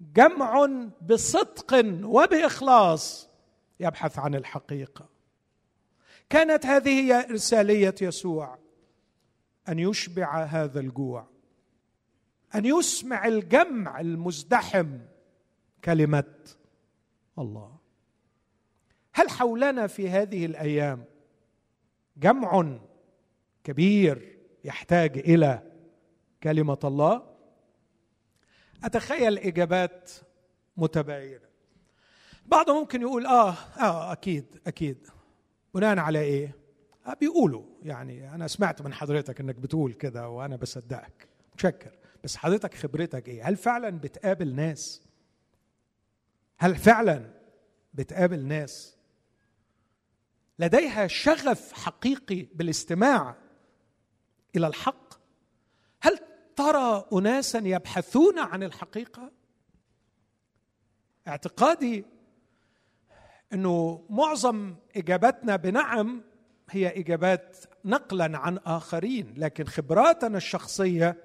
جمع 0.00 0.68
بصدق 1.02 1.84
وبإخلاص 2.04 3.28
يبحث 3.80 4.18
عن 4.18 4.34
الحقيقة. 4.34 5.08
كانت 6.30 6.66
هذه 6.66 6.88
هي 6.88 7.26
رساليه 7.30 7.94
يسوع 8.02 8.58
أن 9.68 9.78
يشبع 9.78 10.44
هذا 10.44 10.80
الجوع 10.80 11.26
أن 12.54 12.64
يسمع 12.64 13.26
الجمع 13.26 14.00
المزدحم 14.00 14.98
كلمة 15.84 16.34
الله. 17.38 17.76
هل 19.12 19.30
حولنا 19.30 19.86
في 19.86 20.08
هذه 20.08 20.46
الأيام 20.46 21.04
جمع 22.16 22.78
كبير 23.64 24.38
يحتاج 24.64 25.18
إلى 25.18 25.62
كلمة 26.42 26.78
الله؟ 26.84 27.30
أتخيل 28.84 29.38
إجابات 29.38 30.10
متباينة. 30.76 31.50
بعض 32.46 32.70
ممكن 32.70 33.00
يقول 33.02 33.26
آه 33.26 33.54
آه 33.80 34.12
أكيد 34.12 34.44
أكيد. 34.66 35.06
بناء 35.74 35.98
على 35.98 36.20
إيه؟ 36.20 36.56
آه 37.06 37.14
بيقولوا. 37.14 37.64
يعني 37.82 38.34
أنا 38.34 38.46
سمعت 38.48 38.82
من 38.82 38.92
حضرتك 38.92 39.40
إنك 39.40 39.54
بتقول 39.54 39.92
كده 39.92 40.28
وأنا 40.28 40.56
بصدقك. 40.56 41.28
متشكر. 41.52 41.90
بس 42.24 42.36
حضرتك 42.36 42.74
خبرتك 42.74 43.28
إيه؟ 43.28 43.48
هل 43.48 43.56
فعلا 43.56 43.90
بتقابل 43.90 44.54
ناس 44.54 45.02
هل 46.62 46.76
فعلا 46.76 47.30
بتقابل 47.94 48.46
ناس 48.46 48.96
لديها 50.58 51.06
شغف 51.06 51.72
حقيقي 51.72 52.42
بالاستماع 52.42 53.36
إلى 54.56 54.66
الحق؟ 54.66 55.14
هل 56.00 56.18
ترى 56.56 57.06
اناسا 57.12 57.58
يبحثون 57.58 58.38
عن 58.38 58.62
الحقيقة؟ 58.62 59.32
اعتقادي 61.28 62.04
إنه 63.52 64.06
معظم 64.10 64.74
إجاباتنا 64.96 65.56
بنعم 65.56 66.22
هي 66.70 67.00
إجابات 67.00 67.56
نقلا 67.84 68.38
عن 68.38 68.58
آخرين 68.58 69.34
لكن 69.36 69.64
خبراتنا 69.64 70.36
الشخصية 70.36 71.16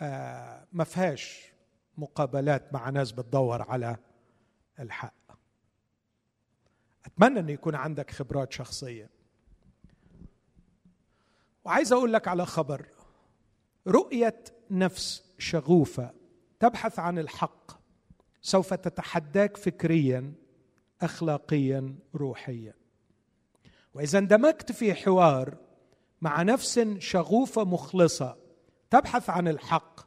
آه 0.00 0.66
ما 0.72 0.84
فيهاش 0.84 1.52
مقابلات 1.98 2.74
مع 2.74 2.90
ناس 2.90 3.12
بتدور 3.12 3.62
على 3.62 3.96
الحق. 4.82 5.32
أتمنى 7.04 7.40
إن 7.40 7.48
يكون 7.48 7.74
عندك 7.74 8.10
خبرات 8.10 8.52
شخصية. 8.52 9.10
وعايز 11.64 11.92
أقول 11.92 12.12
لك 12.12 12.28
على 12.28 12.46
خبر. 12.46 12.88
رؤية 13.86 14.44
نفس 14.70 15.24
شغوفة 15.38 16.10
تبحث 16.60 16.98
عن 16.98 17.18
الحق. 17.18 17.72
سوف 18.42 18.74
تتحداك 18.74 19.56
فكريا 19.56 20.32
اخلاقيا 21.02 21.94
روحيا. 22.14 22.74
وإذا 23.94 24.18
اندمجت 24.18 24.72
في 24.72 24.94
حوار 24.94 25.56
مع 26.20 26.42
نفس 26.42 26.78
شغوفة 26.98 27.64
مخلصة 27.64 28.36
تبحث 28.90 29.30
عن 29.30 29.48
الحق 29.48 30.00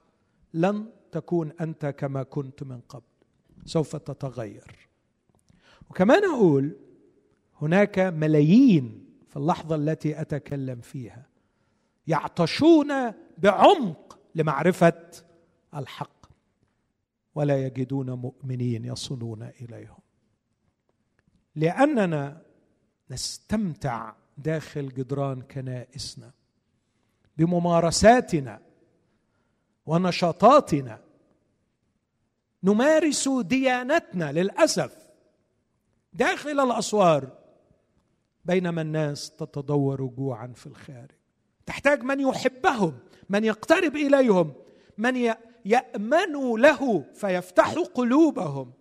لن 0.53 0.91
تكون 1.11 1.51
أنت 1.51 1.85
كما 1.85 2.23
كنت 2.23 2.63
من 2.63 2.81
قبل. 2.81 3.14
سوف 3.65 3.95
تتغير. 3.95 4.87
وكمان 5.89 6.25
أقول 6.25 6.75
هناك 7.61 7.99
ملايين 7.99 9.05
في 9.29 9.37
اللحظة 9.37 9.75
التي 9.75 10.21
أتكلم 10.21 10.81
فيها 10.81 11.25
يعطشون 12.07 13.13
بعمق 13.37 14.19
لمعرفة 14.35 15.11
الحق 15.75 16.25
ولا 17.35 17.65
يجدون 17.65 18.11
مؤمنين 18.11 18.85
يصلون 18.85 19.43
إليهم. 19.61 19.99
لأننا 21.55 22.41
نستمتع 23.11 24.13
داخل 24.37 24.89
جدران 24.89 25.41
كنائسنا 25.41 26.31
بممارساتنا 27.37 28.61
ونشاطاتنا 29.85 31.04
نمارس 32.65 33.29
ديانتنا 33.29 34.31
للأسف. 34.31 34.97
داخل 36.13 36.59
الأسوار 36.59 37.29
بينما 38.45 38.81
الناس 38.81 39.31
تتدور 39.31 40.05
جوعا 40.05 40.53
في 40.55 40.67
الخارج. 40.67 41.11
تحتاج 41.65 42.03
من 42.03 42.19
يحبهم 42.19 42.99
من 43.29 43.43
يقترب 43.43 43.95
إليهم 43.95 44.53
من 44.97 45.33
يامنوا 45.65 46.59
له 46.59 47.05
فيفتحوا 47.13 47.85
قلوبهم 47.85 48.73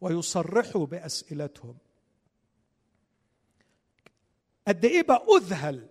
ويصرحوا 0.00 0.86
بأسئلتهم. 0.86 1.76
قد 4.68 4.84
إيه 4.84 5.02
بأذهل 5.02 5.86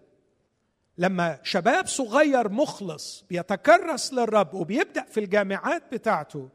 لما 0.97 1.39
شباب 1.43 1.87
صغير 1.87 2.49
مخلص 2.49 3.25
بيتكرس 3.29 4.13
للرب 4.13 4.53
وبيبدأ 4.53 5.03
في 5.03 5.19
الجامعات 5.19 5.93
بتاعته 5.93 6.49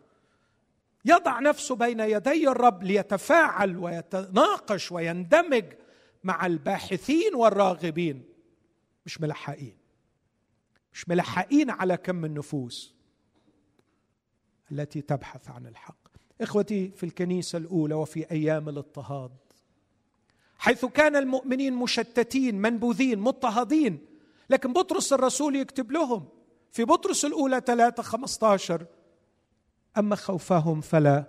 يضع 1.06 1.40
نفسه 1.40 1.74
بين 1.74 2.00
يدي 2.00 2.48
الرب 2.48 2.82
ليتفاعل 2.82 3.76
ويتناقش 3.78 4.92
ويندمج 4.92 5.64
مع 6.24 6.46
الباحثين 6.46 7.34
والراغبين. 7.34 8.24
مش 9.06 9.20
ملحقين. 9.20 9.76
مش 10.92 11.08
ملحقين 11.08 11.70
على 11.70 11.96
كم 11.96 12.24
النفوس 12.24 12.94
التي 14.72 15.00
تبحث 15.00 15.50
عن 15.50 15.66
الحق. 15.66 15.96
إخوتي 16.40 16.90
في 16.90 17.06
الكنيسة 17.06 17.58
الأولى 17.58 17.94
وفي 17.94 18.30
أيام 18.30 18.68
الاضطهاد 18.68 19.30
حيث 20.58 20.84
كان 20.84 21.16
المؤمنين 21.16 21.74
مشتتين 21.74 22.54
منبوذين 22.54 23.18
مضطهدين 23.18 24.06
لكن 24.50 24.72
بطرس 24.72 25.12
الرسول 25.12 25.56
يكتب 25.56 25.92
لهم 25.92 26.28
في 26.72 26.84
بطرس 26.84 27.24
الأولى 27.24 27.62
3 27.66 28.02
15 28.02 28.86
أما 29.98 30.16
خوفهم 30.16 30.80
فلا 30.80 31.24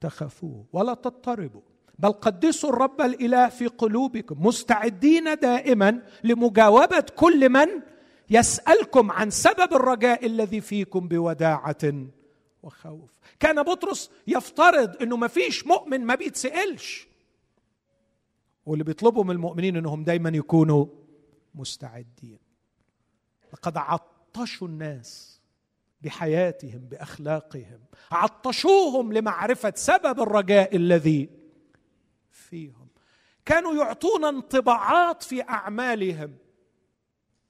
تخافوا 0.00 0.64
ولا 0.72 0.94
تضطربوا. 0.94 1.60
بل 1.98 2.12
قدسوا 2.12 2.70
الرب 2.70 3.00
الإله 3.00 3.48
في 3.48 3.66
قلوبكم 3.66 4.46
مستعدين 4.46 5.34
دائما 5.34 6.02
لمجاوبة 6.24 7.04
كل 7.16 7.48
من 7.48 7.68
يسألكم 8.30 9.10
عن 9.10 9.30
سبب 9.30 9.72
الرجاء 9.72 10.26
الذي 10.26 10.60
فيكم 10.60 11.08
بوداعة 11.08 12.06
وخوف. 12.62 13.10
كان 13.40 13.62
بطرس 13.62 14.10
يفترض 14.26 15.02
إنه 15.02 15.16
ما 15.16 15.28
فيش 15.28 15.66
مؤمن 15.66 16.00
ما 16.00 16.14
بيتسألش. 16.14 17.08
واللي 18.66 18.84
بيطلبوا 18.84 19.24
من 19.24 19.30
المؤمنين 19.30 19.76
إنهم 19.76 20.04
دايما 20.04 20.28
يكونوا 20.28 20.86
مستعدين. 21.54 22.38
لقد 23.52 23.76
عطشوا 23.76 24.68
الناس 24.68 25.35
بحياتهم 26.00 26.78
بأخلاقهم. 26.78 27.80
عطشوهم 28.12 29.12
لمعرفة 29.12 29.72
سبب 29.76 30.20
الرجاء 30.20 30.76
الذي 30.76 31.30
فيهم. 32.30 32.88
كانوا 33.44 33.74
يعطون 33.74 34.24
انطباعات 34.24 35.22
في 35.22 35.42
أعمالهم 35.42 36.36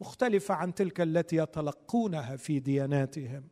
مختلفة 0.01 0.55
عن 0.55 0.75
تلك 0.75 1.01
التي 1.01 1.37
يتلقونها 1.37 2.37
في 2.37 2.61
دياناتهم. 2.61 3.49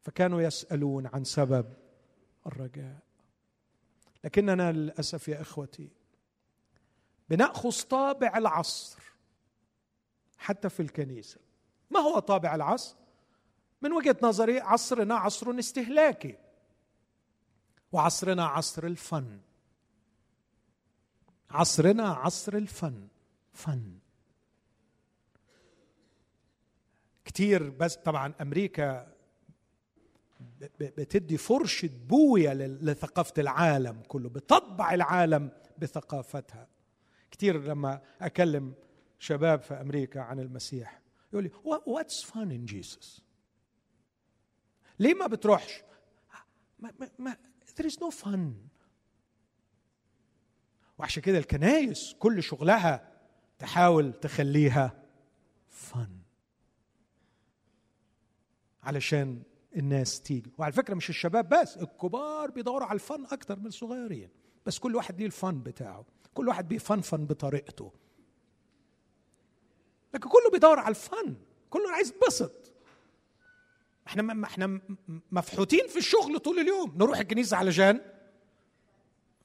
فكانوا 0.00 0.42
يسألون 0.42 1.06
عن 1.06 1.24
سبب 1.24 1.72
الرجاء. 2.46 2.98
لكننا 4.24 4.72
للأسف 4.72 5.28
يا 5.28 5.40
إخوتي 5.40 5.90
بنأخذ 7.28 7.82
طابع 7.82 8.38
العصر 8.38 8.98
حتى 10.38 10.68
في 10.68 10.80
الكنيسة. 10.80 11.40
ما 11.90 12.00
هو 12.00 12.18
طابع 12.18 12.54
العصر؟ 12.54 12.96
من 13.82 13.92
وجهة 13.92 14.16
نظري 14.22 14.60
عصرنا 14.60 15.14
عصر 15.14 15.58
استهلاكي. 15.58 16.36
وعصرنا 17.92 18.46
عصر 18.46 18.86
الفن. 18.86 19.40
عصرنا 21.50 22.08
عصر 22.08 22.56
الفن. 22.56 23.08
فن. 23.52 23.98
كتير 27.24 27.70
بس 27.70 27.96
طبعا 27.96 28.34
أمريكا 28.40 29.14
بتدي 30.80 31.36
فرشة 31.36 31.90
بوية 32.08 32.54
لثقافة 32.54 33.34
العالم 33.38 34.02
كله 34.08 34.28
بتطبع 34.28 34.94
العالم 34.94 35.50
بثقافتها. 35.78 36.68
كتير 37.30 37.62
لما 37.62 38.00
أكلم 38.20 38.74
شباب 39.18 39.62
في 39.62 39.74
أمريكا 39.74 40.20
عن 40.20 40.40
المسيح 40.40 41.00
يقول 41.32 41.44
لي 41.44 41.50
what's 41.64 42.24
fun 42.24 42.50
in 42.50 42.66
Jesus? 42.74 43.27
ليه 44.98 45.14
ما 45.14 45.26
بتروحش؟ 45.26 45.82
ما, 46.78 46.92
ما, 46.98 47.10
ما 47.18 47.36
there 47.80 47.84
is 47.84 47.94
no 47.94 48.10
fun. 48.24 48.68
وعشان 50.98 51.22
كده 51.22 51.38
الكنايس 51.38 52.14
كل 52.18 52.42
شغلها 52.42 53.12
تحاول 53.58 54.12
تخليها 54.12 55.04
فن 55.68 56.18
علشان 58.82 59.42
الناس 59.76 60.20
تيجي. 60.20 60.52
وعلى 60.58 60.72
فكرة 60.72 60.94
مش 60.94 61.10
الشباب 61.10 61.48
بس 61.48 61.76
الكبار 61.76 62.50
بيدوروا 62.50 62.86
على 62.86 62.94
الفن 62.94 63.26
أكتر 63.26 63.58
من 63.58 63.66
الصغيرين. 63.66 64.30
بس 64.66 64.78
كل 64.78 64.96
واحد 64.96 65.18
ليه 65.18 65.26
الفن 65.26 65.62
بتاعه. 65.62 66.04
كل 66.34 66.48
واحد 66.48 66.68
بيفنفن 66.68 67.26
بطريقته. 67.26 67.92
لكن 70.14 70.28
كله 70.28 70.50
بيدور 70.52 70.78
على 70.78 70.88
الفن 70.88 71.36
كله 71.70 71.90
عايز 71.92 72.08
يتبسط. 72.08 72.67
إحنا 74.08 74.22
ما 74.22 74.46
إحنا 74.46 74.80
مفحوتين 75.32 75.88
في 75.88 75.98
الشغل 75.98 76.38
طول 76.38 76.58
اليوم. 76.58 76.94
نروح 76.96 77.18
الكنيسة 77.18 77.56
علشان 77.56 78.00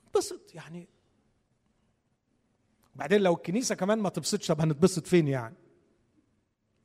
نتبسط 0.07 0.55
يعني. 0.55 0.87
وبعدين 2.95 3.21
لو 3.21 3.33
الكنيسة 3.33 3.75
كمان 3.75 3.99
ما 3.99 4.09
تبسطش 4.09 4.47
طب 4.47 4.61
هنتبسط 4.61 5.07
فين 5.07 5.27
يعني؟ 5.27 5.55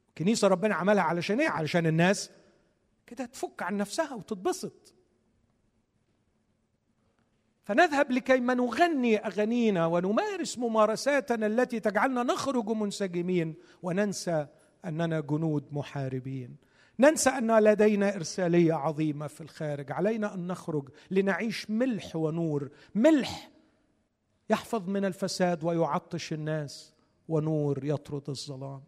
الكنيسه 0.09 0.49
ربنا 0.49 0.75
عملها 0.75 1.03
علشان 1.03 1.41
إيه 1.41 1.49
علشان 1.49 1.87
الناس. 1.87 2.31
كده 3.07 3.25
تفك 3.25 3.63
عن 3.63 3.77
نفسها 3.77 4.15
وتتبسط. 4.15 4.95
فنذهب 7.65 8.11
لكي 8.11 8.41
ما 8.41 8.55
نغني 8.55 9.17
أغانينا 9.17 9.87
ونمارس 9.87 10.59
ممارساتنا 10.59 11.47
التي 11.47 11.81
تجعلنا 11.81 12.23
نخرج 12.23 12.69
منسجمين 12.69 13.55
وننسى 13.83 14.47
أننا 14.85 15.21
جنود 15.21 15.69
محاربين. 15.73 16.57
ننسى 17.01 17.31
أن 17.31 17.59
لدينا 17.59 18.15
إرسالية 18.15 18.75
عظيمة 18.75 19.27
في 19.27 19.41
الخارج. 19.41 19.93
علينا 19.93 20.35
أن 20.35 20.47
نخرج 20.47 20.89
لنعيش 21.11 21.71
ملح 21.71 22.17
ونور. 22.17 22.71
ملح 22.95 23.51
يحفظ 24.51 24.89
من 24.89 25.05
الفساد 25.05 25.65
ويعطش 25.65 26.33
الناس 26.33 26.95
ونور 27.29 27.85
يطرد 27.85 28.29
الظلام. 28.29 28.83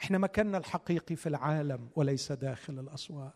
إحنا 0.00 0.18
مكاننا 0.18 0.58
الحقيقي 0.58 1.16
في 1.16 1.28
العالم 1.28 1.88
وليس 1.96 2.32
داخل 2.32 2.78
الأسوار. 2.78 3.34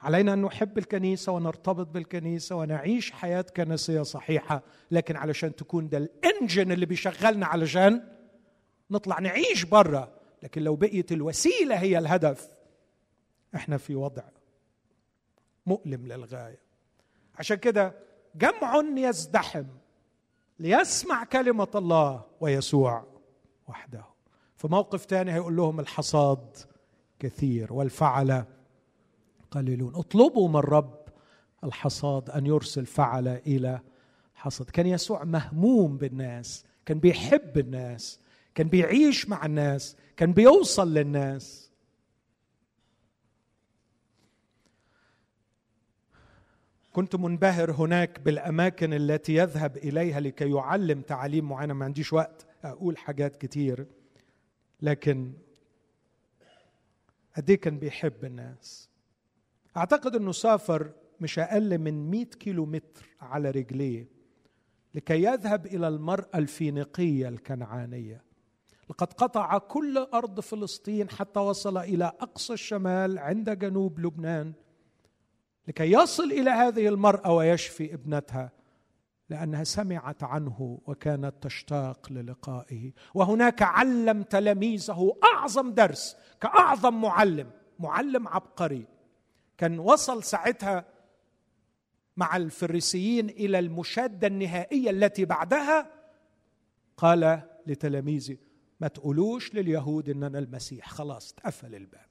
علينا 0.00 0.32
أن 0.32 0.42
نحب 0.42 0.78
الكنيسة 0.78 1.32
ونرتبط 1.32 1.86
بالكنيسة 1.86 2.56
ونعيش 2.56 3.12
حياة 3.12 3.46
كنسية 3.56 4.02
صحيحة. 4.02 4.62
لكن 4.90 5.16
علشان 5.16 5.56
تكون 5.56 5.88
ده 5.88 5.98
الإنجن 5.98 6.72
اللي 6.72 6.86
بيشغلنا 6.86 7.46
علشان 7.46 8.08
نطلع 8.90 9.18
نعيش 9.18 9.64
بره 9.64 10.15
لكن 10.42 10.62
لو 10.62 10.76
بقيت 10.76 11.12
الوسيلة 11.12 11.76
هي 11.76 11.98
الهدف 11.98 12.50
إحنا 13.54 13.76
في 13.76 13.94
وضع 13.94 14.22
مؤلم 15.66 16.06
للغاية. 16.06 16.60
عشان 17.38 17.56
كده 17.56 17.94
جمع 18.34 18.82
يزدحم 18.96 19.64
ليسمع 20.58 21.24
كلمة 21.24 21.68
الله 21.74 22.24
ويسوع 22.40 23.04
وحده. 23.68 24.04
في 24.56 24.68
موقف 24.68 25.04
ثاني 25.04 25.32
هيقول 25.32 25.56
لهم 25.56 25.80
الحصاد 25.80 26.56
كثير 27.18 27.72
والفعل 27.72 28.44
قليلون. 29.50 29.94
اطلبوا 29.94 30.48
من 30.48 30.56
الرب 30.56 31.00
الحصاد 31.64 32.30
أن 32.30 32.46
يرسل 32.46 32.86
فعل 32.86 33.28
إلى 33.28 33.80
حصد 34.34 34.70
كان 34.70 34.86
يسوع 34.86 35.24
مهموم 35.24 35.96
بالناس 35.96 36.64
كان 36.86 36.98
بيحب 36.98 37.58
الناس 37.58 38.20
كان 38.56 38.68
بيعيش 38.68 39.28
مع 39.28 39.46
الناس 39.46 39.96
كان 40.16 40.32
بيوصل 40.32 40.94
للناس. 40.94 41.70
كنت 46.92 47.16
منبهر 47.16 47.70
هناك 47.70 48.20
بالأماكن 48.20 48.92
التي 48.92 49.34
يذهب 49.34 49.76
إليها 49.76 50.20
لكي 50.20 50.50
يعلم 50.50 51.00
تعاليم 51.00 51.48
معينة. 51.48 51.74
ما 51.74 51.84
عنديش 51.84 52.12
وقت 52.12 52.46
أقول 52.64 52.98
حاجات 52.98 53.36
كتير 53.36 53.86
لكن 54.82 55.32
قد 57.36 57.52
كان 57.52 57.78
بيحب 57.78 58.24
الناس. 58.24 58.88
أعتقد 59.76 60.16
إنه 60.16 60.32
سافر 60.32 60.90
مش 61.20 61.38
أقل 61.38 61.78
من 61.78 62.10
100 62.10 62.24
كيلو 62.24 62.66
متر 62.66 63.08
على 63.20 63.50
رجليه 63.50 64.08
لكي 64.94 65.22
يذهب 65.22 65.66
إلى 65.66 65.88
المرأة 65.88 66.38
الفينيقية 66.38 67.28
الكنعانية. 67.28 68.25
لقد 68.90 69.12
قطع 69.12 69.58
كل 69.58 69.98
أرض 69.98 70.40
فلسطين 70.40 71.10
حتى 71.10 71.40
وصل 71.40 71.78
إلى 71.78 72.04
أقصى 72.04 72.52
الشمال 72.52 73.18
عند 73.18 73.50
جنوب 73.50 73.98
لبنان 74.00 74.52
لكي 75.68 75.92
يصل 75.92 76.32
إلى 76.32 76.50
هذه 76.50 76.88
المرأة 76.88 77.32
ويشفي 77.32 77.94
ابنتها 77.94 78.52
لأنها 79.30 79.64
سمعت 79.64 80.22
عنه 80.22 80.80
وكانت 80.86 81.34
تشتاق 81.40 82.12
للقائه. 82.12 82.92
وهناك 83.14 83.62
علم 83.62 84.22
تلاميذه 84.22 85.16
أعظم 85.24 85.74
درس 85.74 86.16
كأعظم 86.40 87.00
معلم 87.00 87.50
معلم 87.78 88.28
عبقري. 88.28 88.86
كان 89.58 89.78
وصل 89.78 90.22
ساعتها 90.22 90.84
مع 92.16 92.36
الفريسيين 92.36 93.28
إلى 93.28 93.58
المشادة 93.58 94.26
النهائية 94.26 94.90
التي 94.90 95.24
بعدها 95.24 95.90
قال 96.96 97.42
لتلاميذه 97.66 98.36
ما 98.80 98.88
تقولوش 98.88 99.54
لليهود 99.54 100.08
إن 100.08 100.22
أنا 100.22 100.38
المسيح. 100.38 100.88
خلاص 100.88 101.32
اتقفل 101.32 101.74
الباب. 101.74 102.06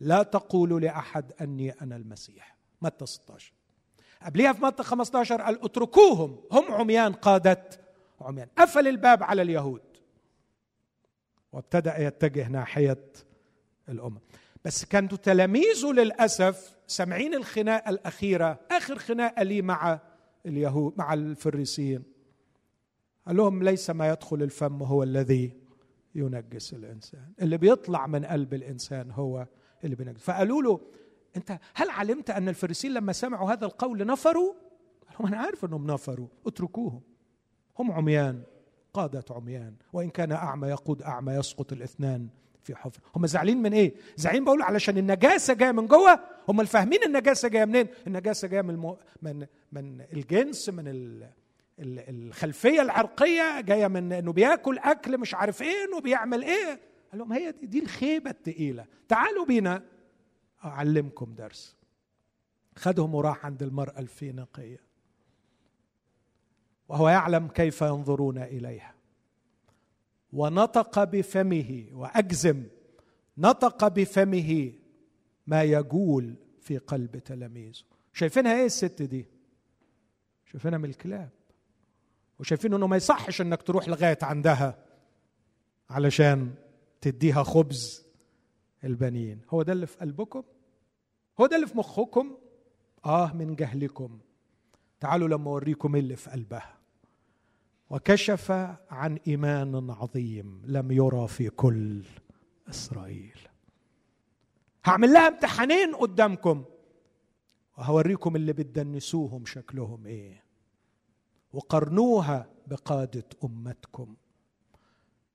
لا 0.00 0.22
تقولوا 0.22 0.80
لأحد 0.80 1.32
أني 1.40 1.70
أنا 1.70 1.96
المسيح. 1.96 2.56
متى 2.82 3.06
16 3.06 3.52
قبلها 4.22 4.52
في 4.52 4.64
متى 4.64 4.82
15 4.82 5.42
قال 5.42 5.64
اتركوهم. 5.64 6.40
هم 6.52 6.72
عميان 6.72 7.12
قادة 7.12 7.68
عميان. 8.20 8.48
قفل 8.58 8.88
الباب 8.88 9.22
على 9.22 9.42
اليهود. 9.42 9.82
وابتدأ 11.52 11.98
يتجه 11.98 12.48
ناحية 12.48 13.04
الأمم 13.88 14.18
بس 14.64 14.84
كانوا 14.84 15.16
تلاميذه 15.16 15.92
للأسف 15.92 16.76
سامعين 16.86 17.34
الخناقة 17.34 17.90
الأخيرة 17.90 18.60
آخر 18.70 18.98
خناقة 18.98 19.42
لي 19.42 19.62
مع 19.62 20.00
اليهود 20.46 20.92
مع 20.96 21.14
الفريسيين. 21.14 22.02
قال 23.26 23.36
لهم 23.36 23.62
ليس 23.62 23.90
ما 23.90 24.08
يدخل 24.08 24.42
الفم 24.42 24.82
هو 24.82 25.02
الذي 25.02 25.63
ينجس 26.14 26.74
الإنسان 26.74 27.32
اللي 27.42 27.58
بيطلع 27.58 28.06
من 28.06 28.24
قلب 28.24 28.54
الإنسان 28.54 29.10
هو 29.10 29.46
اللي 29.84 29.96
بينجس 29.96 30.20
فقالوا 30.20 30.62
له 30.62 30.80
أنت 31.36 31.58
هل 31.74 31.90
علمت 31.90 32.30
أن 32.30 32.48
الفريسيين 32.48 32.94
لما 32.94 33.12
سمعوا 33.12 33.52
هذا 33.52 33.66
القول 33.66 34.06
نفروا؟ 34.06 34.54
لهم 35.10 35.26
أنا 35.26 35.36
عارف 35.36 35.64
أنهم 35.64 35.86
نفروا 35.86 36.28
اتركوهم 36.46 37.02
هم 37.78 37.92
عميان 37.92 38.42
قادة 38.92 39.24
عميان 39.30 39.74
وإن 39.92 40.10
كان 40.10 40.32
أعمى 40.32 40.68
يقود 40.68 41.02
أعمى 41.02 41.32
يسقط 41.32 41.72
الاثنان 41.72 42.28
في 42.62 42.74
حفر 42.74 43.00
هم 43.16 43.26
زعلين 43.26 43.62
من 43.62 43.72
إيه؟ 43.72 43.94
زعلين 44.16 44.44
بقول 44.44 44.62
علشان 44.62 44.98
النجاسة 44.98 45.54
جاية 45.54 45.72
من 45.72 45.86
جوه 45.86 46.20
هم 46.48 46.60
الفاهمين 46.60 47.02
النجاسة 47.02 47.48
جاية 47.48 47.64
منين؟ 47.64 47.86
النجاسة 48.06 48.48
جاية 48.48 48.62
من 48.62 48.70
المو... 48.70 48.98
من 49.22 49.46
من 49.72 50.00
الجنس 50.00 50.68
من 50.68 50.88
ال... 50.88 51.30
الخلفية 51.78 52.82
العرقية 52.82 53.60
جاية 53.60 53.86
من 53.88 54.12
إنه 54.12 54.32
بياكل 54.32 54.78
أكل 54.78 55.18
مش 55.18 55.34
عارف 55.34 55.62
إيه 55.62 55.84
إنه 55.84 56.00
بيعمل 56.00 56.42
إيه؟ 56.42 56.80
قال 57.10 57.18
لهم 57.18 57.32
هي 57.32 57.52
دي, 57.52 57.66
دي 57.66 57.78
الخيبة 57.78 58.30
الثقيلة 58.30 58.86
تعالوا 59.08 59.46
بينا. 59.46 59.82
أعلمكم 60.64 61.34
درس. 61.34 61.76
خدهم 62.76 63.14
وراح 63.14 63.46
عند 63.46 63.62
المرأة 63.62 63.98
الفينيقية. 63.98 64.80
وهو 66.88 67.08
يعلم 67.08 67.48
كيف 67.48 67.82
ينظرون 67.82 68.38
إليها. 68.38 68.94
ونطق 70.32 71.04
بفمه 71.04 71.86
وأجزم 71.92 72.62
نطق 73.38 73.88
بفمه 73.88 74.72
ما 75.46 75.62
يجول 75.62 76.34
في 76.60 76.78
قلب 76.78 77.18
تلاميذه. 77.18 77.82
شايفينها 78.12 78.54
إيه 78.56 78.66
الست 78.66 79.02
دي؟ 79.02 79.26
شايفينها 80.46 80.78
من 80.78 80.88
الكلاب. 80.88 81.30
وشايفين 82.40 82.74
إنه 82.74 82.86
ما 82.86 82.96
يصحش 82.96 83.40
إنك 83.40 83.62
تروح 83.62 83.88
لغاية 83.88 84.18
عندها 84.22 84.78
علشان 85.90 86.54
تديها 87.00 87.42
خبز 87.42 88.04
البنين. 88.84 89.40
هو 89.50 89.62
ده 89.62 89.72
اللي 89.72 89.86
في 89.86 89.98
قلبكم؟ 89.98 90.42
هو 91.40 91.46
ده 91.46 91.56
اللي 91.56 91.66
في 91.66 91.78
مخكم؟ 91.78 92.36
آه 93.04 93.32
من 93.32 93.54
جهلكم. 93.54 94.18
تعالوا 95.00 95.28
لما 95.28 95.50
أوريكم 95.50 95.96
اللي 95.96 96.16
في 96.16 96.30
قلبها. 96.30 96.78
وكشف 97.90 98.50
عن 98.90 99.18
إيمان 99.26 99.90
عظيم 99.90 100.62
لم 100.66 100.92
يرى 100.92 101.28
في 101.28 101.50
كل 101.50 102.04
إسرائيل. 102.68 103.38
هعمل 104.84 105.12
لها 105.12 105.28
امتحانين 105.28 105.94
قدامكم. 105.94 106.64
وهوريكم 107.78 108.36
اللي 108.36 108.52
بتدنسوهم 108.52 109.46
شكلهم 109.46 110.06
إيه. 110.06 110.43
وقارنوها 111.54 112.46
بقادة 112.66 113.24
أمتكم. 113.44 114.14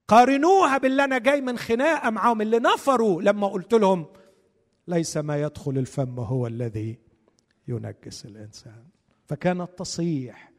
قارنوها 0.08 0.78
باللي 0.78 1.04
أنا 1.04 1.18
جاي 1.18 1.42
من 1.42 1.58
خناقة 1.58 2.10
معاهم 2.10 2.42
اللي 2.42 2.60
نفروا 2.60 3.22
لما 3.22 3.48
قلت 3.48 3.74
لهم 3.74 4.06
ليس 4.88 5.18
ما 5.18 5.42
يدخل 5.42 5.78
الفم 5.78 6.20
هو 6.20 6.48
الذي 6.48 7.00
ينجس 7.68 8.26
الإنسان. 8.26 8.84
فكان 9.26 9.62
التصيح 9.62 10.52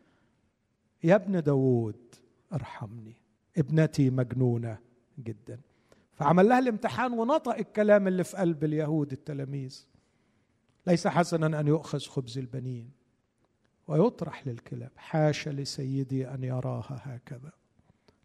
يا 1.04 1.14
ابن 1.14 1.42
داود 1.42 2.14
ارحمني 2.52 3.16
ابنتي 3.58 4.10
مجنونة 4.10 4.78
جدا. 5.18 5.60
فعمل 6.12 6.48
لها 6.48 6.58
الامتحان 6.58 7.12
ونطق 7.12 7.54
الكلام 7.54 8.08
اللي 8.08 8.24
في 8.24 8.36
قلب 8.36 8.64
اليهود 8.64 9.12
التلاميذ. 9.12 9.86
ليس 10.86 11.06
حسنا 11.06 11.60
أن 11.60 11.66
يؤخذ 11.66 11.98
خبز 12.00 12.38
البنين. 12.38 12.99
ويطرح 13.90 14.46
للكلاب 14.46 14.90
حاشا 14.96 15.50
لسيدي 15.50 16.28
أن 16.28 16.44
يراها 16.44 17.00
هكذا. 17.04 17.52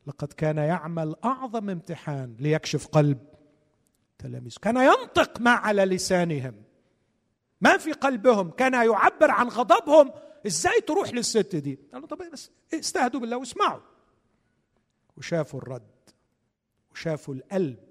لقد 0.08 0.34
كان 0.34 0.58
يعمل 0.58 1.16
أعظم 1.24 1.70
امتحان 1.70 2.36
ليكشف 2.40 2.88
قلب. 2.88 3.20
تلاميذه 4.18 4.56
كان 4.62 4.78
ينطق 4.78 5.42
ما 5.42 5.52
على 5.52 5.86
لسانهم. 5.86 6.64
ما 7.62 7.78
في 7.78 7.92
قلبهم؟ 7.92 8.52
كان 8.52 8.74
يعبر 8.74 9.32
عن 9.32 9.48
غضبهم؟ 9.48 10.12
إزاي 10.48 10.82
تروح 10.88 11.14
للست 11.14 11.56
دي؟ 11.56 11.80
قالوا 11.94 12.08
طب 12.08 12.18
بس 12.34 12.52
استهدوا 12.74 13.20
بالله 13.20 13.38
واسمعوا. 13.38 13.82
وشافوا 15.18 15.60
الرد 15.62 16.10
وشافوا 16.92 17.34
القلب 17.34 17.84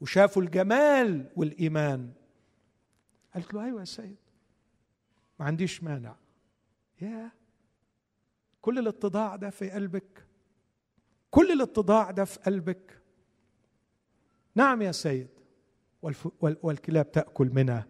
وشافوا 0.00 0.42
الجمال 0.42 1.30
والإيمان. 1.36 2.12
قالت 3.34 3.54
له 3.54 3.64
أيوه 3.64 3.80
يا 3.80 3.84
سيد 3.84 4.16
ما 5.40 5.46
عنديش 5.46 5.82
مانع. 5.82 6.16
يا 7.00 7.30
كل 8.60 8.78
الاتضاع 8.78 9.36
ده 9.36 9.50
في 9.50 9.70
قلبك. 9.70 10.26
كل 11.30 11.52
الاتضاع 11.52 12.10
ده 12.10 12.24
في 12.24 12.38
قلبك. 12.38 13.02
نعم 14.54 14.82
يا 14.82 14.92
سيد. 14.92 15.28
والكلاب 16.42 17.12
تأكل 17.12 17.50
منها. 17.54 17.86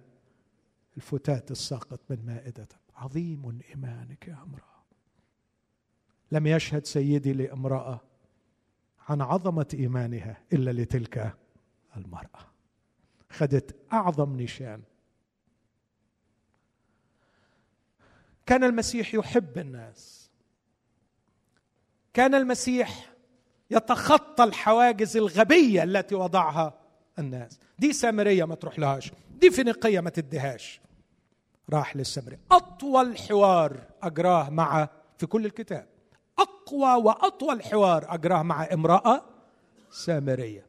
الفتات 0.96 1.50
الساقط 1.50 2.00
من 2.11 2.26
مائدتك 2.26 2.78
عظيم 2.94 3.61
إيمانك 3.70 4.28
يا 4.28 4.42
أمرأة. 4.42 4.84
لم 6.32 6.46
يشهد 6.46 6.86
سيدي 6.86 7.32
لامرأة 7.32 8.00
عن 9.09 9.20
عظمة 9.20 9.68
إيمانها 9.74 10.42
إلا 10.52 10.70
لتلك 10.70 11.36
المرأة. 11.96 12.52
خدت 13.30 13.76
أعظم 13.92 14.40
نشان 14.40 14.82
كان 18.49 18.64
المسيح 18.64 19.14
يحب 19.14 19.59
الناس. 19.59 20.30
كان 22.14 22.34
المسيح 22.34 23.12
يتخطى 23.70 24.44
الحواجز 24.44 25.16
الغبية 25.16 25.82
التي 25.82 26.14
وضعها 26.14 26.74
الناس. 27.18 27.61
دي 27.78 27.92
سامرية 27.92 28.44
ما 28.44 28.55
تروح 28.55 28.78
لهاش. 28.78 29.12
دي 29.40 29.51
فينيقية 29.51 30.01
ما 30.01 30.11
تديهاش. 30.11 30.80
راح 31.72 31.96
للسامرية. 31.96 32.40
أطول 32.51 33.18
حوار 33.18 33.80
اجراه 34.03 34.51
مع 34.51 34.88
في 35.18 35.26
كل 35.26 35.46
الكتاب. 35.46 35.88
أقوى 36.38 36.94
وأطول 37.05 37.62
حوار 37.62 38.14
اجراه 38.14 38.42
مع 38.42 38.68
امرأة 38.72 39.24
سامرية. 39.90 40.66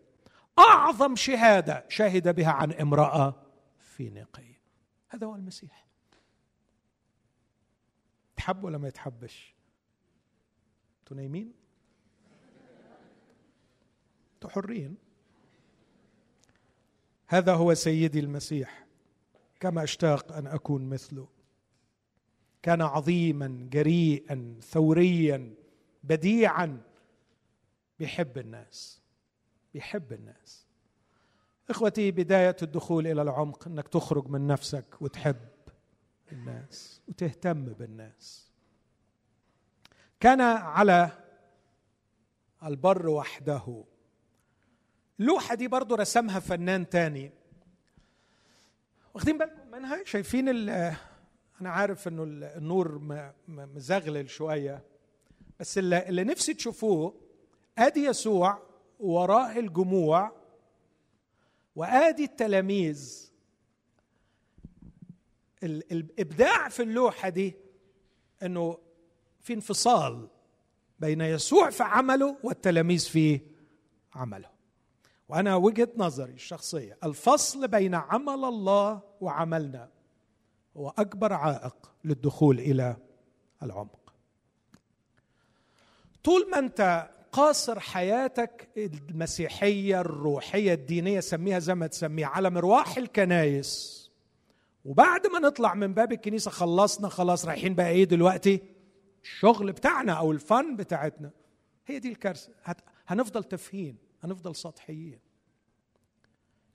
أعظم 0.60 1.16
شهادة 1.16 1.86
شهد 1.90 2.36
بها 2.36 2.52
عن 2.52 2.72
امرأة 2.72 3.36
فينيقية. 3.80 4.60
هذا 5.10 5.28
هو 5.28 5.36
المسيح. 5.36 5.89
تحب 8.40 8.64
ولا 8.64 8.78
ما 8.78 8.88
يتحبش؟ 8.88 9.56
أنتوا 11.00 11.18
نايمين؟ 11.18 11.54
أنتوا 14.34 14.50
حرين. 14.50 14.98
هذا 17.28 17.54
هو 17.54 17.74
سيدي 17.74 18.20
المسيح 18.20 18.86
كما 19.60 19.84
اشتاق 19.84 20.32
أن 20.32 20.48
أكون 20.48 20.90
مثله. 20.90 21.28
كان 22.62 22.82
عظيما 22.82 23.70
جريئا 23.72 24.60
ثوريا 24.62 25.54
بديعا. 26.04 26.82
بيحب 28.00 28.38
الناس 28.38 29.02
بيحب 29.74 30.14
الناس. 30.14 30.66
إخوتي 31.70 32.12
بداية 32.12 32.56
الدخول 32.62 33.08
إلى 33.08 33.22
العمق 33.22 33.68
إنك 33.68 33.88
تخرج 33.88 34.28
من 34.28 34.48
نفسك 34.48 35.02
وتحب 35.02 35.49
الناس 36.32 37.02
وتهتم 37.08 37.66
بالناس. 37.66 38.52
كان 40.20 40.42
على 40.42 41.12
البر 42.64 43.10
وحده. 43.10 43.84
اللوحة 45.20 45.56
دي 45.56 45.68
برضو 45.68 45.96
رسمها 45.96 46.40
فنان 46.40 46.90
تاني. 46.90 47.32
واخدين 49.14 49.38
بالكم 49.38 49.72
منها؟ 49.72 50.04
شايفين 50.04 50.50
أنا 50.50 51.70
عارف 51.70 52.08
إنه 52.08 52.24
النور 52.58 53.00
مزغلل 53.48 54.30
شوية. 54.30 54.84
بس 55.60 55.78
اللي, 55.78 56.10
اللي 56.10 56.24
نفسي 56.24 56.54
تشوفوه 56.54 57.22
آدي 57.78 58.00
يسوع 58.06 58.64
وراه 59.00 59.60
الجموع 59.60 60.32
وآدي 61.76 62.24
التلاميذ. 62.24 63.29
الابداع 65.64 66.70
في 66.70 66.84
اللوحة 66.84 67.30
دي 67.30 67.56
إنه 68.44 68.78
في 69.42 69.54
انفصال 69.54 70.28
بين 71.00 71.22
يسوع 71.22 71.70
في 71.70 71.84
عمله 71.84 72.38
والتلاميذ 72.44 73.00
في 73.00 73.42
عمله. 74.16 74.50
وأنا 75.30 75.56
وجهة 75.56 75.90
نظري 75.98 76.34
الشخصية 76.34 76.98
الفصل 77.04 77.68
بين 77.68 77.96
عمل 77.96 78.46
الله 78.46 79.02
وعملنا 79.22 79.90
هو 80.78 80.94
أكبر 80.98 81.34
عائق 81.34 81.92
للدخول 82.04 82.60
إلى 82.60 82.98
العمق. 83.64 84.14
طول 86.24 86.50
ما 86.52 86.60
أنت 86.60 87.10
قاصر 87.32 87.80
حياتك 87.80 88.70
المسيحية 88.78 90.02
الروحية 90.02 90.74
الدينية 90.74 91.20
سميها 91.20 91.60
زي 91.60 91.76
ما 91.76 91.88
تسميها 91.88 92.28
على 92.28 92.50
مرواح 92.50 92.98
الكنايس 92.98 93.99
وبعد 94.86 95.28
ما 95.28 95.40
نطلع 95.40 95.74
من 95.74 95.94
باب 95.94 96.12
الكنيسة 96.12 96.52
خلصنا 96.52 97.10
خلاص 97.10 97.46
رايحين 97.46 97.76
بقى 97.76 97.90
إيه 97.90 98.04
دلوقتي؟ 98.04 98.62
الشغل 99.24 99.72
بتاعنا 99.72 100.14
أو 100.14 100.32
الفن 100.32 100.76
بتاعتنا. 100.76 101.32
هي 101.88 102.00
دي 102.00 102.10
الكارثة. 102.10 102.52
هنفضل 103.08 103.44
تفهين 103.44 103.98
هنفضل 104.24 104.56
سطحيين. 104.56 105.20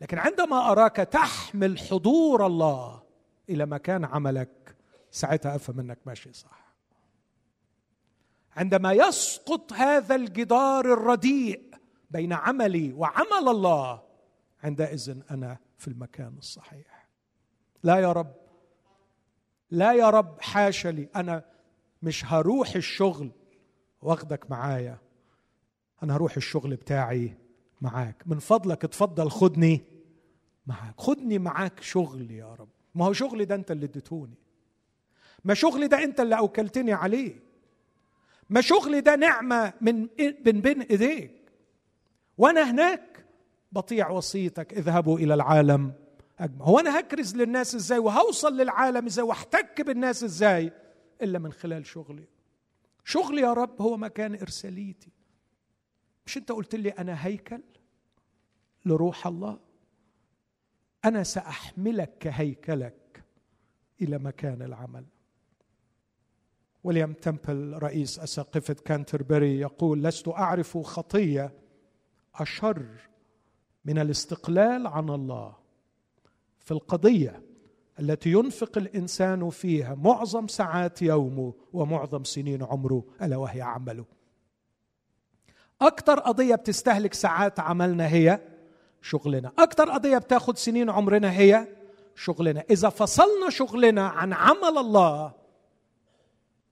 لكن 0.00 0.18
عندما 0.18 0.70
أراك 0.70 0.96
تحمل 0.96 1.78
حضور 1.78 2.46
الله 2.46 3.02
إلى 3.50 3.66
مكان 3.66 4.05
عملك 4.05 4.76
ساعتها 5.11 5.57
أفهم 5.57 5.80
أنك 5.80 5.98
ماشي 6.07 6.32
صح. 6.32 6.64
عندما 8.57 8.92
يسقط 8.92 9.72
هذا 9.72 10.14
الجدار 10.14 10.92
الرديء 10.92 11.74
بين 12.11 12.32
عملي 12.32 12.92
وعمل 12.92 13.48
الله 13.48 14.02
عندئذ 14.62 15.16
أنا 15.30 15.59
في 15.78 15.88
المكان 15.88 16.34
الصحيح. 16.38 16.93
لا 17.85 17.97
يا 17.97 18.12
رب. 18.12 18.35
لا 19.70 19.93
يا 19.93 20.11
رب 20.11 20.41
حاشا 20.41 20.89
لي. 20.89 21.09
أنا 21.16 21.45
مش 22.03 22.24
هروح 22.24 22.76
الشغل. 22.76 23.30
واخدك 24.03 24.51
معايا. 24.51 24.99
أنا 26.03 26.16
هروح 26.16 26.37
الشغل 26.37 26.76
بتاعي 26.76 27.37
معاك. 27.80 28.22
من 28.26 28.39
فضلك 28.39 28.85
اتفضل 28.85 29.30
خدني 29.30 29.85
معاك. 30.66 30.95
خدني 30.99 31.39
معاك 31.39 31.82
شغل 31.82 32.30
يا 32.30 32.55
رب. 32.55 32.68
ما 32.95 33.05
هو 33.05 33.12
شغلي 33.12 33.45
ده 33.45 33.55
أنت 33.55 33.70
اللي 33.70 33.87
اديتوني 33.87 34.39
ما 35.45 35.55
شغلي 35.55 35.87
ده 35.87 36.05
أنت 36.05 36.20
اللي 36.20 36.39
أوكلتني 36.39 36.93
عليه. 36.93 37.43
ما 38.51 38.61
شغلي 38.61 39.01
ده 39.01 39.16
نعمة 39.16 39.72
من 39.80 40.09
من 40.47 40.61
بين 40.61 40.82
إيديك. 40.82 41.53
وأنا 42.39 42.70
هناك 42.70 43.24
بطيع 43.72 44.11
وصيتك. 44.11 44.72
اذهبوا 44.72 45.18
إلى 45.18 45.35
العالم. 45.35 46.03
أجمع. 46.39 46.64
هو 46.64 46.78
أنا 46.78 47.01
هكرز 47.01 47.37
للناس 47.37 47.74
إزاي 47.74 47.99
وهوصل 47.99 48.57
للعالم 48.57 49.07
إزاي 49.07 49.24
وأحتك 49.24 49.80
بالناس 49.80 50.24
إزاي؟ 50.24 50.72
إلا 51.22 51.39
من 51.39 51.53
خلال 51.53 51.87
شغلي. 51.87 52.24
شغلي 53.05 53.41
يا 53.41 53.53
رب 53.53 53.82
هو 53.82 53.97
مكان 53.97 54.35
إرساليتي. 54.35 55.12
مش 56.26 56.37
أنت 56.37 56.53
قلت 56.53 56.74
لي 56.74 56.89
أنا 56.91 57.26
هيكل 57.26 57.62
لروح 58.87 59.26
الله؟ 59.26 59.59
أنا 61.05 61.22
سأحملك 61.22 62.18
كهيكلك 62.18 63.24
إلى 64.03 64.18
مكان 64.18 64.62
العمل. 64.62 65.05
ويليام 66.85 67.12
تمبل 67.12 67.78
رئيس 67.82 68.18
أساقفة 68.18 68.74
كانتربري 68.74 69.61
يقول 69.61 70.05
لست 70.05 70.28
أعرف 70.28 70.78
خطية 70.78 71.53
أشر 72.35 72.87
من 73.85 73.99
الاستقلال 73.99 74.87
عن 74.87 75.11
الله. 75.11 75.63
في 76.64 76.70
القضية 76.70 77.42
التي 78.00 78.32
ينفق 78.32 78.78
الإنسان 78.78 79.50
فيها 79.50 79.94
معظم 79.94 80.48
ساعات 80.48 81.02
يومه 81.02 81.54
ومعظم 81.72 82.24
سنين 82.24 82.62
عمره 82.62 83.04
ألا 83.22 83.36
وهي 83.36 83.62
عمله. 83.62 84.04
أكثر 85.80 86.20
قضية 86.20 86.54
بتستهلك 86.54 87.14
ساعات 87.14 87.60
عملنا 87.60 88.08
هي 88.08 88.40
شغلنا. 89.02 89.52
أكثر 89.58 89.90
قضية 89.90 90.18
بتاخذ 90.18 90.54
سنين 90.54 90.90
عمرنا 90.90 91.32
هي 91.32 91.68
شغلنا. 92.14 92.64
إذا 92.70 92.88
فصلنا 92.88 93.50
شغلنا 93.50 94.08
عن 94.08 94.32
عمل 94.32 94.78
الله 94.78 95.32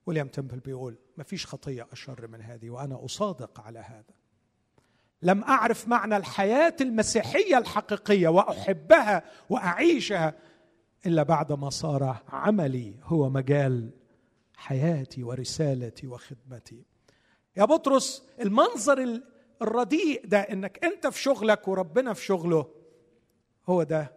وليام 0.07 0.29
تمبل 0.29 0.59
بيقول 0.59 0.97
ما 1.17 1.25
فيش 1.25 1.47
خطية 1.47 1.87
أشر 1.93 2.27
من 2.27 2.43
هذه 2.43 2.71
وأنا 2.71 3.05
أصادق 3.05 3.61
على 3.61 3.79
هذا. 3.79 4.22
لم 5.23 5.45
أعرف 5.45 5.89
معنى 5.89 6.17
الحياة 6.17 6.77
المسيحية 6.81 7.59
الحقيقية 7.59 8.29
وأحبها 8.29 9.23
وأعيشها 9.51 10.35
إلا 11.07 11.23
بعدما 11.23 11.71
صار 11.71 12.17
عملي 12.29 12.95
هو 13.03 13.29
مجال 13.31 13.91
حياتي 14.57 15.23
ورسالتي 15.23 16.07
وخدمتي. 16.07 16.85
يا 17.57 17.65
بطرس 17.65 18.23
المنظر 18.41 19.21
الرديء 19.63 20.27
ده 20.27 20.39
إنك 20.41 20.85
أنت 20.85 21.07
في 21.07 21.23
شغلك 21.23 21.69
وربنا 21.69 22.13
في 22.13 22.25
شغله 22.25 22.69
هو 23.69 23.83
ده 23.83 24.13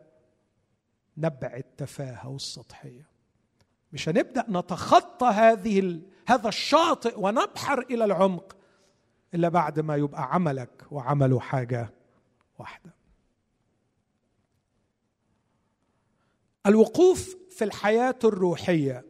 نبع 1.18 1.54
التفاهة 1.58 2.30
والسطحية. 2.30 3.08
مش 3.94 4.10
هنبدأ 4.10 4.46
نتخطى 4.50 5.26
هذه 5.28 6.02
هذا 6.28 6.48
الشاطئ 6.50 7.20
ونبحر 7.20 7.80
إلى 7.80 8.06
العمق. 8.06 8.56
إلا 9.36 9.50
بعد 9.50 9.80
ما 9.80 9.96
يبقى 9.96 10.34
عملك 10.34 10.86
وعمله 10.92 11.40
حاجة 11.40 11.94
واحدة. 12.60 12.94
الوقوف 16.66 17.36
في 17.50 17.64
الحياة 17.64 18.20
الروحية 18.24 19.06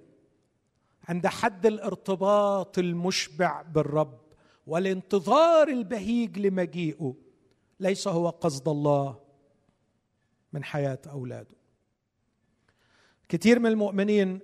عند 1.09 1.27
حد 1.27 1.65
الارتباط 1.65 2.77
المشبع 2.79 3.61
بالرب 3.61 4.19
والانتظار 4.67 5.67
البهيج 5.67 6.39
لمجيئه 6.39 7.15
ليس 7.79 8.07
هو 8.07 8.29
قصد 8.29 8.67
الله 8.67 9.19
من 10.53 10.63
حياة 10.63 10.99
أولاده. 11.11 11.55
كثير 13.29 13.59
من 13.59 13.65
المؤمنين 13.65 14.39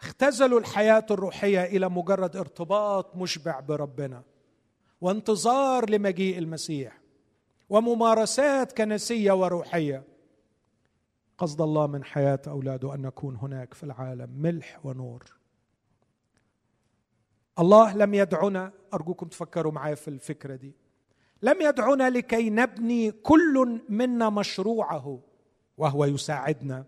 اختزلوا 0.00 0.60
الحياة 0.60 1.06
الروحية 1.10 1.64
إلى 1.64 1.88
مجرد 1.88 2.36
ارتباط 2.36 3.16
مشبع 3.16 3.60
بربنا. 3.60 4.22
وانتظار 5.02 5.90
لمجيء 5.90 6.38
المسيح 6.38 6.98
وممارسات 7.68 8.72
كنسية 8.72 9.32
وروحية. 9.32 10.04
قصد 11.38 11.60
الله 11.60 11.86
من 11.86 12.04
حياة 12.04 12.40
أولاده 12.46 12.94
أن 12.94 13.02
نكون 13.02 13.36
هناك 13.36 13.74
في 13.74 13.84
العالم 13.84 14.30
ملح 14.30 14.86
ونور. 14.86 15.24
الله 17.58 17.96
لم 17.96 18.14
يدعنا 18.14 18.72
أرجوكم 18.94 19.26
تفكروا 19.26 19.72
معايا 19.72 19.94
في 19.94 20.08
الفكرة 20.08 20.56
دي. 20.56 20.74
لم 21.42 21.60
يدعنا 21.60 22.10
لكي 22.10 22.50
نبني 22.50 23.10
كل 23.10 23.80
منا 23.88 24.30
مشروعه 24.30 25.20
وهو 25.78 26.04
يساعدنا 26.04 26.84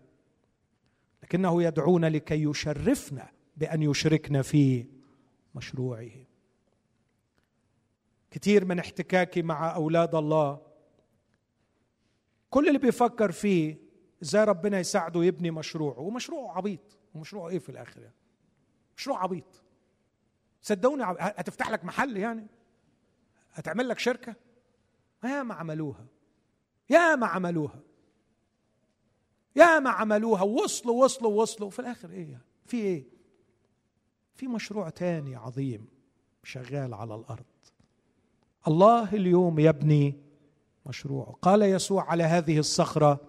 لكنه 1.23 1.63
يدعونا 1.63 2.07
لكي 2.07 2.43
يشرفنا 2.43 3.29
بأن 3.57 3.83
يشركنا 3.83 4.41
في 4.41 4.85
مشروعه. 5.55 6.34
كثير 8.35 8.65
من 8.65 8.79
احتكاكي 8.79 9.41
مع 9.41 9.75
أولاد 9.75 10.15
الله. 10.15 10.61
كل 12.49 12.67
اللي 12.67 12.79
بيفكر 12.79 13.31
فيه 13.31 13.77
إزاي 14.23 14.43
ربنا 14.43 14.79
يساعده 14.79 15.23
يبني 15.23 15.51
مشروعه 15.51 15.99
ومشروعه 15.99 16.57
عبيط 16.57 16.97
ومشروعه 17.13 17.49
إيه 17.49 17.59
في 17.59 17.69
الآخر 17.69 18.01
يعني؟ 18.01 18.15
مشروع 18.97 19.23
عبيط. 19.23 19.63
صدقوني 20.61 21.03
هتفتح 21.03 21.69
لك 21.69 21.85
محل 21.85 22.17
يعني؟ 22.17 22.47
هتعمل 23.53 23.89
لك 23.89 23.99
شركة؟ 23.99 24.35
يا 25.23 25.43
ما 25.43 25.53
عملوها. 25.53 26.05
يا 26.89 27.15
ما 27.15 27.27
عملوها. 27.27 27.79
يا 29.55 29.79
ما 29.79 29.89
عملوها. 29.89 30.43
ووصلوا 30.43 31.03
وصلوا 31.03 31.41
وصلوا. 31.41 31.69
في 31.69 31.79
الآخر 31.79 32.09
إيه 32.09 32.31
يعني؟ 32.31 32.45
في 32.65 32.77
إيه؟ 32.77 33.05
في 34.33 34.47
مشروع 34.47 34.89
تاني 34.89 35.35
عظيم 35.35 35.87
شغال 36.43 36.93
على 36.93 37.15
الأرض. 37.15 37.45
الله 38.67 39.13
اليوم 39.13 39.59
يبني 39.59 40.21
مشروعه 40.85 41.31
قال 41.41 41.61
يسوع 41.61 42.11
على 42.11 42.23
هذه 42.23 42.59
الصخرة 42.59 43.21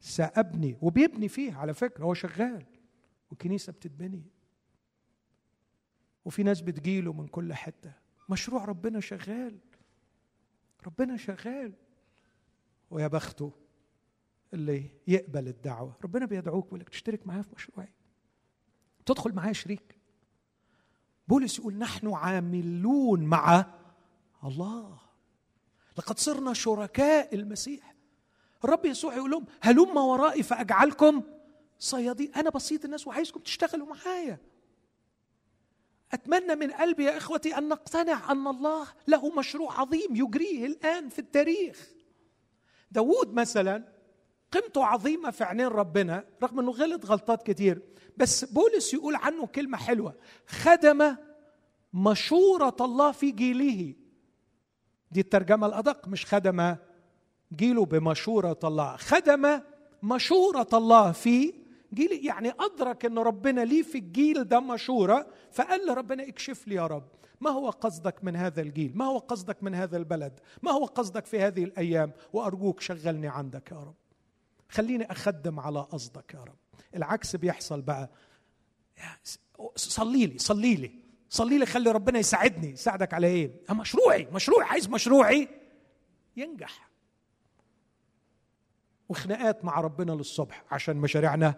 سأبني 0.00 0.76
وبيبني 0.80 1.28
فيها 1.28 1.58
على 1.58 1.74
فكرة 1.74 2.04
هو 2.04 2.14
شغال 2.14 2.66
والكنيسه 3.30 3.72
بتتبني. 3.72 4.22
وفي 6.24 6.42
ناس 6.42 6.60
بتجيله 6.60 7.12
من 7.12 7.26
كل 7.26 7.54
حتة. 7.54 7.92
مشروع 8.28 8.64
ربنا 8.64 9.00
شغال 9.00 9.58
ربنا 10.86 11.16
شغال. 11.16 11.72
ويا 12.90 13.06
بخته 13.06 13.52
اللي 14.54 14.90
يقبل 15.06 15.48
الدعوة 15.48 15.96
ربنا 16.04 16.26
بيدعوك 16.26 16.64
بيقول 16.64 16.80
لك 16.80 16.88
تشترك 16.88 17.26
معايا 17.26 17.42
في 17.42 17.50
مشروعي. 17.54 17.92
تدخل 19.06 19.32
معايا 19.32 19.52
شريك. 19.52 19.98
بولس 21.28 21.58
يقول 21.58 21.74
نحن 21.74 22.14
عاملون 22.14 23.24
مع 23.24 23.66
الله. 24.44 24.98
لقد 25.98 26.18
صرنا 26.18 26.52
شركاء 26.54 27.34
المسيح. 27.34 27.94
الرب 28.64 28.86
يسوع 28.86 29.16
يقول 29.16 29.30
لهم 29.30 29.46
هلم 29.60 29.96
ورائي 29.96 30.42
فأجعلكم 30.42 31.22
صيادين. 31.78 32.34
أنا 32.34 32.50
بسيط 32.50 32.84
الناس 32.84 33.06
وعايزكم 33.06 33.40
تشتغلوا 33.40 33.86
معايا. 33.86 34.38
أتمنى 36.12 36.54
من 36.54 36.70
قلبي 36.70 37.04
يا 37.04 37.16
إخوتي 37.16 37.58
أن 37.58 37.68
نقتنع 37.68 38.32
أن 38.32 38.46
الله 38.46 38.86
له 39.08 39.34
مشروع 39.34 39.80
عظيم 39.80 40.16
يجريه 40.16 40.66
الآن 40.66 41.08
في 41.08 41.18
التاريخ. 41.18 41.88
داود 42.90 43.34
مثلا 43.34 43.84
قيمته 44.52 44.84
عظيمة 44.84 45.30
في 45.30 45.44
عينين 45.44 45.66
ربنا 45.66 46.24
رغم 46.42 46.60
أنه 46.60 46.70
غلط 46.70 47.06
غلطات 47.06 47.50
كتير 47.50 47.82
بس 48.16 48.44
بولس 48.44 48.94
يقول 48.94 49.16
عنه 49.16 49.46
كلمة 49.46 49.78
حلوة. 49.78 50.14
خدم 50.46 51.16
مشورة 51.92 52.76
الله 52.80 53.12
في 53.12 53.30
جيله. 53.30 53.94
دي 55.10 55.20
الترجمة 55.20 55.66
الأدق 55.66 56.08
مش 56.08 56.26
خدم 56.26 56.76
جيله 57.56 57.84
بمشورة 57.84 58.58
الله. 58.64 58.96
خدم 58.96 59.60
مشورة 60.02 60.68
الله 60.72 61.12
في 61.12 61.54
جيل 61.94 62.26
يعني 62.26 62.52
أدرك 62.60 63.04
أن 63.04 63.18
ربنا 63.18 63.60
ليه 63.60 63.82
في 63.82 63.98
الجيل 63.98 64.44
ده 64.44 64.60
مشورة 64.60 65.26
فقال 65.52 65.86
لربنا 65.86 66.28
اكشف 66.28 66.68
لي 66.68 66.74
يا 66.74 66.86
رب 66.86 67.08
ما 67.40 67.50
هو 67.50 67.70
قصدك 67.70 68.24
من 68.24 68.36
هذا 68.36 68.60
الجيل؟ 68.62 68.92
ما 68.94 69.04
هو 69.04 69.18
قصدك 69.18 69.62
من 69.62 69.74
هذا 69.74 69.96
البلد؟ 69.96 70.40
ما 70.62 70.70
هو 70.70 70.84
قصدك 70.84 71.26
في 71.26 71.40
هذه 71.40 71.64
الأيام؟ 71.64 72.12
وأرجوك 72.32 72.80
شغلني 72.80 73.28
عندك 73.28 73.70
يا 73.72 73.76
رب. 73.76 73.94
خليني 74.68 75.12
أخدم 75.12 75.60
على 75.60 75.80
قصدك 75.80 76.34
يا 76.34 76.40
رب. 76.40 76.56
العكس 76.96 77.36
بيحصل 77.36 77.82
بقى. 77.82 78.10
صلي 79.76 80.26
لي 80.26 80.38
صلي 80.38 80.74
لي. 80.74 80.90
صلي 81.28 81.58
لي 81.58 81.66
خلي 81.66 81.90
ربنا 81.90 82.18
يساعدني. 82.18 82.70
يساعدك 82.70 83.14
على 83.14 83.26
إيه؟ 83.26 83.50
مشروعي 83.70 84.28
مشروعي 84.32 84.68
عايز 84.68 84.88
مشروعي. 84.88 85.48
ينجح. 86.36 86.88
وخناقات 89.08 89.64
مع 89.64 89.80
ربنا 89.80 90.12
للصبح 90.12 90.64
عشان 90.70 90.96
مشاريعنا 90.96 91.54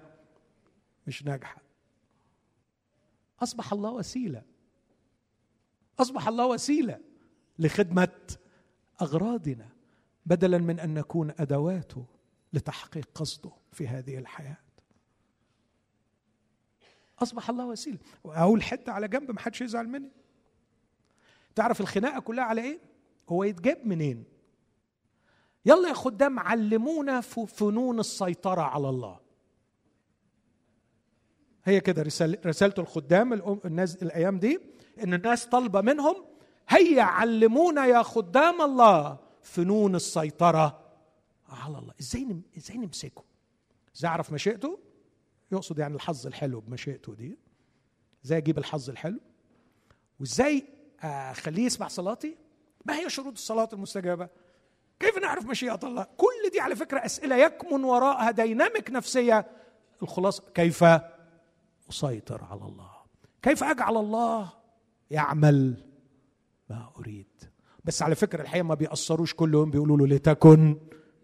مش 1.06 1.24
ناجحة. 1.24 1.62
أصبح 3.42 3.72
الله 3.72 3.90
وسيلة. 3.90 4.42
أصبح 6.00 6.28
الله 6.28 6.46
وسيلة 6.46 7.00
لخدمة 7.58 8.36
أغراضنا 9.02 9.68
بدلا 10.26 10.58
من 10.58 10.80
أن 10.80 10.94
نكون 10.94 11.32
أدواته 11.38 12.06
لتحقيق 12.52 13.08
قصده 13.14 13.50
في 13.72 13.88
هذه 13.88 14.18
الحياة. 14.18 14.56
أصبح 17.22 17.50
الله 17.50 17.66
وسيلة. 17.66 17.98
واقول 18.24 18.62
حتة 18.62 18.92
على 18.92 19.08
جنب 19.08 19.30
ما 19.30 19.40
حدش 19.40 19.60
يزعل 19.60 19.88
مني. 19.88 20.10
تعرف 21.54 21.80
الخناقة 21.80 22.20
كلها 22.20 22.44
على 22.44 22.60
إيه؟ 22.60 22.78
هو 23.28 23.44
يتجاب 23.44 23.86
منين؟ 23.86 24.24
يلا 25.66 25.88
يا 25.88 25.94
خدام 25.94 26.38
علمونا 26.38 27.20
فنون 27.20 28.00
السيطرة 28.00 28.62
على 28.62 28.88
الله. 28.88 29.20
هي 31.64 31.80
كده 31.80 32.02
رسالة 32.02 32.38
رسالة 32.46 32.74
الخدام 32.78 33.32
الناس 33.64 34.02
الأيام 34.02 34.38
دي 34.38 34.60
إن 35.02 35.14
الناس 35.14 35.46
طالبة 35.46 35.80
منهم 35.80 36.24
هيا 36.68 37.02
علمونا 37.02 37.86
يا 37.86 38.02
خدام 38.02 38.62
الله 38.62 39.18
فنون 39.42 39.94
السيطرة 39.94 40.80
على 41.48 41.78
الله. 41.78 41.94
إزاي 42.00 42.36
إزاي 42.58 42.76
نمسكه؟ 42.76 43.24
إزاي 43.96 44.10
أعرف 44.10 44.32
مشيئته؟ 44.32 44.78
يقصد 45.52 45.78
يعني 45.78 45.94
الحظ 45.94 46.26
الحلو 46.26 46.60
بمشيئته 46.60 47.14
دي. 47.14 47.38
إزاي 48.24 48.38
أجيب 48.38 48.58
الحظ 48.58 48.90
الحلو؟ 48.90 49.20
وإزاي 50.20 50.64
أخليه 51.02 51.64
يسمع 51.64 51.88
صلاتي؟ 51.88 52.36
ما 52.86 52.94
هي 52.98 53.10
شروط 53.10 53.32
الصلاة 53.32 53.68
المستجابة؟ 53.72 54.28
كيف 55.00 55.18
نعرف 55.18 55.46
مشيئة 55.46 55.80
الله؟ 55.84 56.06
كل 56.16 56.50
دي 56.52 56.60
على 56.60 56.76
فكرة 56.76 56.98
أسئلة 57.04 57.36
يكمن 57.36 57.84
وراءها 57.84 58.30
ديناميك 58.30 58.90
نفسية. 58.90 59.46
الخلاصة 60.02 60.42
كيف 60.54 60.84
أسيطر 61.90 62.44
على 62.44 62.60
الله؟ 62.62 62.90
كيف 63.42 63.64
أجعل 63.64 63.96
الله 63.96 64.52
يعمل 65.10 65.84
ما 66.70 66.90
أريد؟ 66.98 67.26
بس 67.84 68.02
على 68.02 68.14
فكرة 68.14 68.42
الحقيقة 68.42 68.62
ما 68.64 68.74
بيأثروش 68.74 69.34
كل 69.34 69.54
يوم 69.54 69.70
بيقولوا 69.70 69.96
له 69.96 70.06
لتكن 70.06 70.78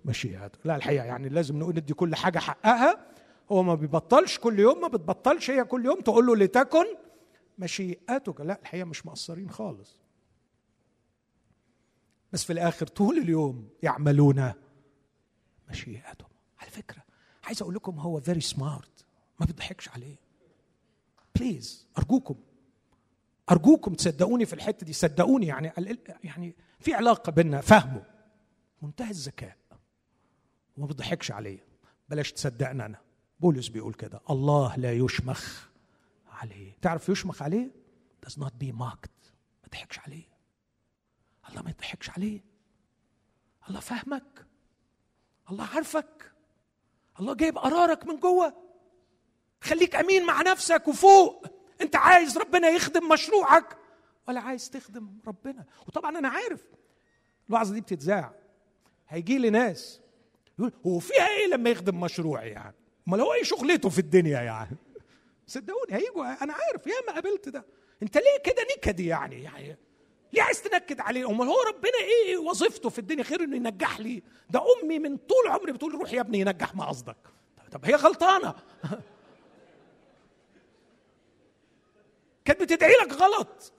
مشيئته 0.05 0.59
لا 0.65 0.77
الحقيقة 0.77 1.05
يعني 1.05 1.29
لازم 1.29 1.59
نقول 1.59 1.75
ندي 1.77 1.95
كل 1.95 2.15
حاجة 2.15 2.39
حقها 2.39 3.07
هو 3.53 3.63
ما 3.63 3.75
بيبطلش 3.75 4.39
كل 4.39 4.59
يوم 4.59 4.81
ما 4.81 4.89
بتبطلش 4.89 5.51
هي 5.51 5.65
كل 5.65 5.85
يوم 5.85 6.01
تقول 6.01 6.27
له 6.27 6.37
لتكن 6.37 6.85
مشيئتك. 7.59 8.41
لا 8.41 8.61
الحقيقة 8.61 8.85
مش 8.85 9.07
مقصرين 9.07 9.51
خالص. 9.51 9.97
بس 12.33 12.45
في 12.45 12.53
الآخر 12.53 12.87
طول 12.87 13.19
اليوم 13.19 13.69
يعملون 13.83 14.53
مشيئتهم. 15.71 16.29
على 16.59 16.71
فكرة 16.71 17.03
عايز 17.45 17.63
أقول 17.63 17.75
لكم 17.75 17.99
هو 17.99 18.21
فيري 18.21 18.41
سمارت 18.41 19.05
ما 19.41 19.47
بيضحكش 19.47 19.89
عليه. 19.89 20.17
بليز 21.35 21.87
أرجوكم. 21.99 22.37
أرجوكم 23.51 23.95
تصدقوني 23.95 24.47
في 24.47 24.53
الحتة 24.53 24.87
دي. 24.87 24.93
صدقوني 24.93 25.47
يعني 25.47 25.73
يعني 26.25 26.57
في 26.81 26.95
علاقة 26.95 27.33
بيننا 27.33 27.61
فهمه 27.61 28.03
منتهى 28.83 29.11
الذكاء. 29.11 29.57
وما 30.77 30.87
بيضحكش 30.87 31.31
عليه. 31.31 31.65
بلاش 32.09 32.33
تصدقنا 32.33 32.87
أنا. 32.87 33.06
بولس 33.41 33.69
بيقول 33.69 33.95
كده 33.95 34.21
الله 34.31 34.77
لا 34.77 34.93
يشمخ 34.93 35.67
عليه. 36.33 36.73
تعرف 36.83 37.09
يشمخ 37.09 37.43
عليه؟ 37.43 37.71
Does 38.27 38.33
not 38.33 38.53
be 38.63 38.73
mocked. 38.73 39.31
ما 39.63 39.69
تضحكش 39.71 39.99
عليه. 39.99 40.29
الله 41.49 41.63
ما 41.63 41.71
يضحكش 41.71 42.11
عليه. 42.11 42.41
الله 43.69 43.81
فاهمك 43.81 44.47
الله 45.51 45.65
عارفك. 45.65 46.33
الله 47.21 47.35
جايب 47.35 47.59
قرارك 47.59 48.07
من 48.07 48.21
جوه. 48.21 48.57
خليك 49.61 49.95
أمين 49.95 50.27
مع 50.27 50.43
نفسك 50.43 50.89
وفوق. 50.89 51.47
أنت 51.81 51.97
عايز 51.97 52.39
ربنا 52.39 52.69
يخدم 52.69 53.09
مشروعك. 53.09 53.77
ولا 54.29 54.41
عايز 54.41 54.71
تخدم 54.71 55.19
ربنا. 55.27 55.65
وطبعا 55.87 56.19
أنا 56.19 56.29
عارف. 56.29 56.65
الوعظة 57.49 57.75
دي 57.75 57.81
بتتذاع. 57.81 58.35
هيجي 59.09 59.39
لي 59.39 59.51
ناس 59.51 60.01
يقول 60.59 60.73
هو 60.87 60.99
فيها 60.99 61.29
إيه 61.29 61.47
لما 61.47 61.71
يخدم 61.71 62.01
مشروعي 62.01 62.51
يعني؟ 62.51 62.77
أمال 63.09 63.21
هو 63.21 63.33
إيه 63.33 63.43
شغلته 63.43 63.89
في 63.89 63.99
الدنيا 63.99 64.41
يعني؟ 64.41 64.77
صدقوني 65.47 65.95
هيجوا 65.95 66.43
أنا 66.45 66.53
عارف 66.53 66.87
يا 66.87 66.93
ما 67.07 67.13
قابلت 67.13 67.49
ده. 67.49 67.65
أنت 68.03 68.17
ليه 68.17 68.39
كده 68.45 68.67
نكدي 68.77 69.07
يعني؟ 69.07 69.43
يعني 69.43 69.77
ليه 70.33 70.43
عايز 70.43 70.63
تنكد 70.63 71.01
عليه؟ 71.01 71.31
أمال 71.31 71.49
هو 71.49 71.63
ربنا 71.69 71.99
إيه 72.01 72.37
وظيفته 72.37 72.89
في 72.89 72.99
الدنيا 72.99 73.25
غير 73.25 73.45
إنه 73.45 73.57
ينجح 73.57 74.01
لي؟ 74.01 74.23
ده 74.51 74.63
أمي 74.83 74.99
من 74.99 75.17
طول 75.17 75.49
عمري 75.49 75.73
بتقول 75.73 75.95
روح 75.95 76.13
يا 76.13 76.21
ابني 76.21 76.41
ينجح 76.41 76.75
ما 76.75 76.85
قصدك. 76.85 77.17
طب 77.73 77.85
هي 77.85 77.95
غلطانة. 77.95 78.55
كانت 82.45 82.63
بتدعي 82.63 82.93
لك 82.93 83.13
غلط. 83.13 83.73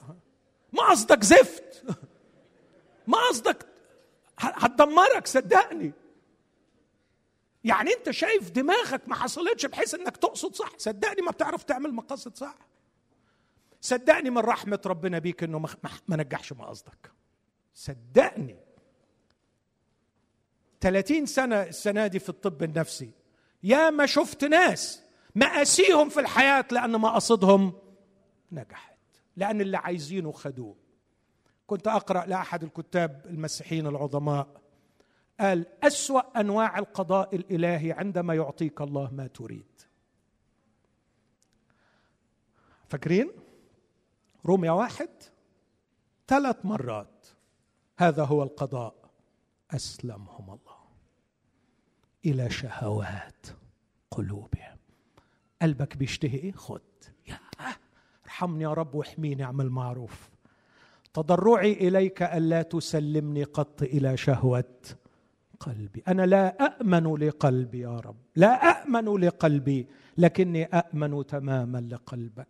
ما 0.73 0.83
قصدك 0.89 1.23
زفت. 1.23 1.83
ما 3.07 3.17
قصدك 3.29 3.65
هتدمرك 4.39 5.27
صدقني. 5.27 5.91
يعني 7.67 7.93
انت 7.93 8.11
شايف 8.11 8.51
دماغك 8.51 9.01
ما 9.07 9.15
حصلتش 9.15 9.65
بحيث 9.65 9.93
انك 9.93 10.17
تقصد 10.17 10.55
صح؟ 10.55 10.71
صدقني 10.77 11.21
ما 11.21 11.31
بتعرف 11.31 11.63
تعمل 11.63 11.93
مقاصد 11.93 12.35
صح. 12.35 12.55
صدقني 13.81 14.29
من 14.29 14.37
رحمة 14.37 14.79
ربنا 14.85 15.19
بيك 15.19 15.43
انه 15.43 15.59
ما 16.07 16.17
نجحش 16.17 16.53
مقاصدك. 16.53 17.11
صدقني. 17.73 18.59
30 20.81 21.25
سنة 21.25 21.63
السنة 21.63 22.07
دي 22.07 22.19
في 22.19 22.29
الطب 22.29 22.63
النفسي. 22.63 23.11
يا 23.63 23.89
ما 23.89 24.05
شفت 24.05 24.43
ناس 24.43 25.01
مآسيهم 25.35 26.09
في 26.09 26.19
الحياة 26.19 26.65
لأن 26.71 26.91
مقاصدهم 26.91 27.73
نجحت. 28.51 28.97
لأن 29.35 29.61
اللي 29.61 29.77
عايزينه 29.77 30.31
خدوه. 30.31 30.75
كنت 31.67 31.87
أقرأ 31.87 32.25
لأحد 32.25 32.63
الكتاب 32.63 33.25
المسيحيين 33.25 33.87
العظماء. 33.87 34.47
قال 35.39 35.65
أسوأ 35.83 36.39
أنواع 36.39 36.79
القضاء 36.79 37.35
الإلهي 37.35 37.91
عندما 37.91 38.33
يعطيك 38.33 38.81
الله 38.81 39.11
ما 39.11 39.27
تريد. 39.27 39.81
فاكرين؟ 42.87 43.31
روميا 44.45 44.71
واحد 44.71 45.09
ثلاث 46.27 46.65
مرات 46.65 47.27
هذا 47.97 48.23
هو 48.23 48.43
القضاء. 48.43 48.95
أسلمهم 49.71 50.45
الله 50.45 50.77
إلى 52.25 52.49
شهوات 52.49 53.45
قلوبهم. 54.11 54.77
قلبك 55.61 55.97
بيشتهي 55.97 56.37
إيه؟ 56.37 56.51
خد. 56.51 56.81
يا 57.27 57.39
ارحمني 58.25 58.63
يا 58.63 58.73
رب 58.73 58.95
واحميني 58.95 59.43
اعمل 59.43 59.69
معروف. 59.69 60.29
تضرعي 61.13 61.73
إليك 61.73 62.23
ألا 62.23 62.61
تسلمني 62.61 63.43
قط 63.43 63.81
إلى 63.81 64.17
شهوة 64.17 64.73
قلبي. 65.59 66.03
أنا 66.07 66.25
لا 66.25 66.47
امن 66.81 67.15
لقلبي 67.15 67.79
يا 67.79 67.99
رب. 67.99 68.15
لا 68.35 68.53
امن 68.53 69.21
لقلبي 69.21 69.87
لكني 70.17 70.65
امن 70.65 71.25
تماما 71.25 71.87
لقلبك. 71.91 72.47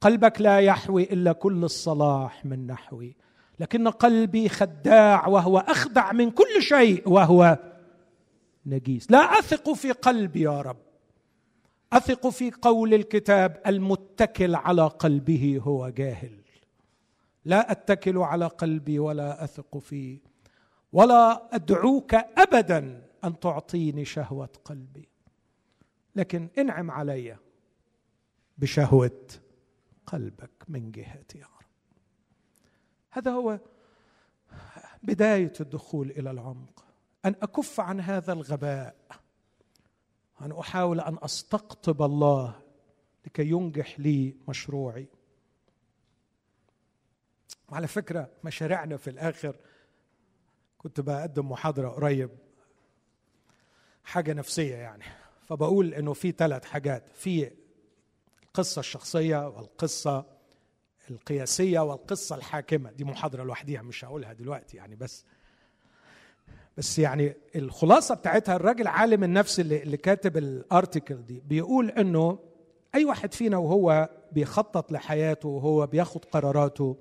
قلبك 0.00 0.40
لا 0.40 0.58
يحوي 0.58 1.02
إلا 1.02 1.32
كل 1.32 1.64
الصلاح 1.64 2.44
من 2.44 2.66
نحوي. 2.66 3.16
لكن 3.60 3.88
قلبي 3.88 4.48
خداع 4.48 5.26
وهو 5.28 5.58
أخدع 5.58 6.12
من 6.12 6.30
كل 6.30 6.62
شيء 6.62 7.08
وهو 7.08 7.58
نجيس. 8.66 9.10
لا 9.10 9.18
أثق 9.18 9.72
في 9.72 9.92
قلبي 9.92 10.40
يا 10.40 10.60
رب. 10.60 10.76
أثق 11.92 12.28
في 12.28 12.50
قول 12.62 12.94
الكتاب 12.94 13.60
المتكل 13.66 14.54
على 14.54 14.82
قلبه 14.82 15.60
هو 15.62 15.88
جاهل. 15.88 16.38
لا 17.44 17.72
أتكل 17.72 18.18
على 18.18 18.46
قلبي 18.46 18.98
ولا 18.98 19.44
أثق 19.44 19.78
فيه. 19.78 20.33
ولا 20.94 21.54
أدعوك 21.54 22.14
ابدا 22.14 23.08
أن 23.24 23.40
تعطيني 23.40 24.04
شهوة 24.04 24.48
قلبي. 24.64 25.08
لكن 26.16 26.48
انعم 26.58 26.90
علي 26.90 27.36
بشهوة 28.58 29.26
قلبك 30.06 30.50
من 30.68 30.90
جهتي 30.90 31.38
يا 31.38 31.44
رب. 31.44 31.66
هذا 33.10 33.30
هو 33.30 33.60
بداية 35.02 35.52
الدخول 35.60 36.10
إلى 36.10 36.30
العمق. 36.30 36.84
أن 37.24 37.34
أكف 37.42 37.80
عن 37.80 38.00
هذا 38.00 38.32
الغباء. 38.32 38.96
أن 40.40 40.52
أحاول 40.52 41.00
أن 41.00 41.18
أستقطب 41.22 42.02
الله 42.02 42.60
لكي 43.26 43.50
ينجح 43.50 44.00
لي 44.00 44.36
مشروعي. 44.48 45.08
وعلى 47.68 47.86
فكرة 47.86 48.30
مشاريعنا 48.44 48.96
في 48.96 49.10
الآخر 49.10 49.56
كنت 50.84 51.00
بقدم 51.00 51.50
محاضرة 51.50 51.88
قريب. 51.88 52.30
حاجة 54.04 54.32
نفسية 54.32 54.74
يعني. 54.74 55.04
فبقول 55.46 55.94
إنه 55.94 56.12
في 56.12 56.32
ثلاث 56.32 56.64
حاجات. 56.64 57.04
في 57.14 57.50
القصة 58.42 58.80
الشخصية 58.80 59.48
والقصة 59.48 60.26
القياسية 61.10 61.80
والقصة 61.80 62.36
الحاكمة. 62.36 62.92
دي 62.92 63.04
محاضرة 63.04 63.42
لوحديها 63.44 63.82
مش 63.82 64.04
هقولها 64.04 64.32
دلوقتي 64.32 64.76
يعني 64.76 64.96
بس 64.96 65.24
بس 66.76 66.98
يعني 66.98 67.34
الخلاصة 67.56 68.14
بتاعتها 68.14 68.56
الراجل 68.56 68.86
عالم 68.86 69.24
النفس 69.24 69.60
اللي, 69.60 69.82
اللي 69.82 69.96
كاتب 69.96 70.36
الارتكل 70.36 71.26
دي 71.26 71.40
بيقول 71.40 71.90
إنه 71.90 72.38
أي 72.94 73.04
واحد 73.04 73.34
فينا 73.34 73.56
وهو 73.56 74.08
بيخطط 74.32 74.92
لحياته 74.92 75.48
وهو 75.48 75.86
بياخد 75.86 76.24
قراراته 76.24 76.96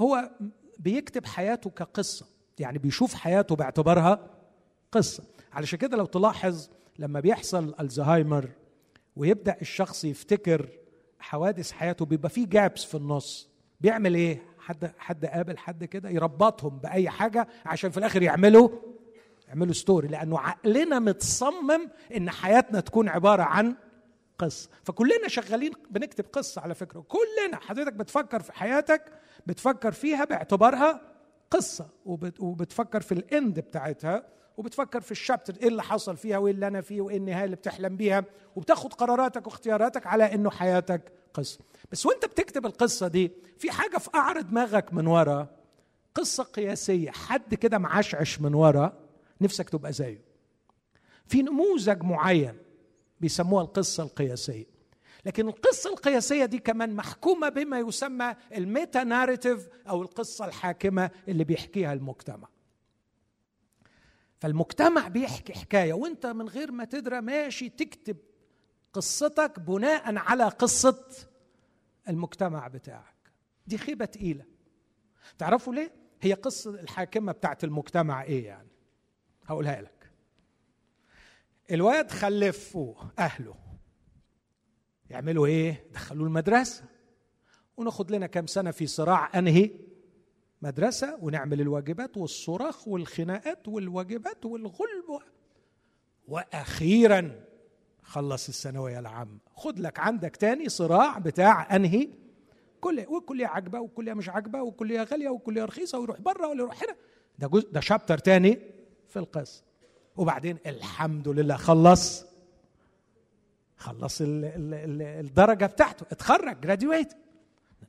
هو 0.00 0.30
بيكتب 0.78 1.26
حياته 1.26 1.70
كقصة. 1.70 2.26
يعني 2.58 2.78
بيشوف 2.78 3.14
حياته 3.14 3.56
باعتبارها 3.56 4.30
قصة. 4.92 5.22
علشان 5.52 5.78
كده 5.78 5.96
لو 5.96 6.04
تلاحظ 6.06 6.68
لما 6.98 7.20
بيحصل 7.20 7.74
الزهايمر 7.80 8.48
ويبدأ 9.16 9.56
الشخص 9.60 10.04
يفتكر 10.04 10.68
حوادث 11.18 11.72
حياته 11.72 12.04
بيبقى 12.04 12.30
فيه 12.30 12.46
جابس 12.46 12.84
في 12.84 12.94
النص. 12.94 13.48
بيعمل 13.80 14.14
إيه؟ 14.14 14.42
حد 14.58 14.92
حد 14.98 15.26
قابل 15.26 15.58
حد 15.58 15.84
كده 15.84 16.10
يربطهم 16.10 16.78
بأي 16.78 17.10
حاجة 17.10 17.48
عشان 17.66 17.90
في 17.90 17.98
الآخر 17.98 18.22
يعملوا 18.22 18.68
يعملوا 19.48 19.72
ستوري 19.72 20.08
لأنه 20.08 20.38
عقلنا 20.38 20.98
متصمم 20.98 21.88
إن 22.16 22.30
حياتنا 22.30 22.80
تكون 22.80 23.08
عبارة 23.08 23.42
عن 23.42 23.74
قصة. 24.38 24.68
فكلنا 24.84 25.28
شغالين 25.28 25.72
بنكتب 25.90 26.24
قصة 26.32 26.60
على 26.62 26.74
فكرة. 26.74 27.00
كلنا 27.00 27.60
حضرتك 27.60 27.92
بتفكر 27.92 28.40
في 28.42 28.52
حياتك 28.52 29.02
بتفكر 29.46 29.92
فيها 29.92 30.24
باعتبارها 30.24 31.00
قصة 31.50 31.88
وبتفكر 32.40 33.00
في 33.00 33.12
الإند 33.12 33.60
بتاعتها 33.60 34.26
وبتفكر 34.56 35.00
في 35.00 35.10
الشابتر 35.12 35.54
إيه 35.62 35.68
اللي 35.68 35.82
حصل 35.82 36.16
فيها 36.16 36.38
وإيه 36.38 36.52
اللي 36.52 36.66
أنا 36.66 36.80
فيه 36.80 37.00
وإيه 37.00 37.16
النهاية 37.16 37.44
اللي 37.44 37.56
بتحلم 37.56 37.96
بيها 37.96 38.24
وبتاخد 38.56 38.94
قراراتك 38.94 39.46
واختياراتك 39.46 40.06
على 40.06 40.34
إنه 40.34 40.50
حياتك 40.50 41.12
قصة. 41.34 41.58
بس 41.92 42.06
وأنت 42.06 42.24
بتكتب 42.24 42.66
القصة 42.66 43.08
دي 43.08 43.32
في 43.58 43.70
حاجة 43.70 43.96
في 43.98 44.10
قعر 44.10 44.40
دماغك 44.40 44.92
من 44.94 45.06
ورا 45.06 45.48
قصة 46.14 46.44
قياسية 46.44 47.10
حد 47.10 47.54
كده 47.54 47.78
معشعش 47.78 48.40
من 48.40 48.54
ورا 48.54 48.92
نفسك 49.40 49.70
تبقى 49.70 49.92
زيه. 49.92 50.20
في 51.26 51.42
نموذج 51.42 52.02
معين 52.02 52.58
بيسموها 53.20 53.62
القصة 53.64 54.02
القياسية. 54.02 54.75
لكن 55.26 55.48
القصة 55.48 55.90
القياسية 55.90 56.44
دي 56.44 56.58
كمان 56.58 56.94
محكومة 56.96 57.48
بما 57.48 57.78
يسمى 57.78 58.36
الميتا 58.56 59.04
ناريتيف 59.04 59.68
أو 59.88 60.02
القصة 60.02 60.44
الحاكمة 60.44 61.10
اللي 61.28 61.44
بيحكيها 61.44 61.92
المجتمع. 61.92 62.48
فالمجتمع 64.40 65.08
بيحكي 65.08 65.52
حكاية 65.54 65.92
وانت 65.92 66.26
من 66.26 66.48
غير 66.48 66.72
ما 66.72 66.84
تدرى 66.84 67.20
ماشي 67.20 67.68
تكتب 67.68 68.16
قصتك 68.92 69.60
بناء 69.60 70.16
على 70.16 70.44
قصة 70.44 71.04
المجتمع 72.08 72.68
بتاعك. 72.68 73.32
دي 73.66 73.78
خيبة 73.78 74.04
تقيلة. 74.04 74.44
تعرفوا 75.38 75.74
ليه؟ 75.74 75.92
هي 76.20 76.32
قصة 76.32 76.70
الحاكمة 76.70 77.32
بتاعت 77.32 77.64
المجتمع 77.64 78.22
إيه 78.22 78.46
يعني؟ 78.46 78.68
هقولها 79.46 79.82
لك. 79.82 80.10
الواد 81.70 82.10
خلفوا 82.10 82.94
أهله 83.18 83.65
يعملوا 85.10 85.46
إيه؟ 85.46 85.84
دخلوه 85.94 86.26
المدرسة. 86.26 86.84
وناخد 87.76 88.10
لنا 88.10 88.26
كام 88.26 88.46
سنة 88.46 88.70
في 88.70 88.86
صراع 88.86 89.38
أنهي؟ 89.38 89.70
مدرسة 90.62 91.18
ونعمل 91.22 91.60
الواجبات 91.60 92.16
والصراخ 92.16 92.88
والخناقات 92.88 93.68
والواجبات 93.68 94.46
والغلب. 94.46 95.20
وأخيرا 96.28 97.40
خلص 98.02 98.48
الثانوية 98.48 98.98
العامة. 98.98 99.38
خد 99.54 99.78
لك 99.78 99.98
عندك 99.98 100.36
تاني 100.36 100.68
صراع 100.68 101.18
بتاع 101.18 101.76
أنهي؟ 101.76 102.08
كل 102.80 103.04
وكلية 103.08 103.46
عجبة 103.46 103.80
وكلية 103.80 104.14
مش 104.14 104.28
عجبة 104.28 104.62
وكلية 104.62 105.02
غالية 105.02 105.28
وكلية 105.28 105.64
رخيصة 105.64 105.98
ويروح 105.98 106.20
بره 106.20 106.46
ولا 106.48 106.60
يروح 106.62 106.82
هنا. 106.82 106.96
ده 107.38 107.48
جزء 107.48 107.70
ده 107.72 107.80
شابتر 107.80 108.18
تاني 108.18 108.58
في 109.08 109.18
القصة. 109.18 109.62
وبعدين 110.16 110.58
الحمد 110.66 111.28
لله 111.28 111.56
خلص. 111.56 112.24
خلص 113.76 114.20
ال 114.20 114.44
ال 114.44 114.74
ال 114.74 115.02
الدرجة 115.02 115.66
بتاعته. 115.66 116.06
اتخرج 116.10 116.60
جراديويت 116.60 117.12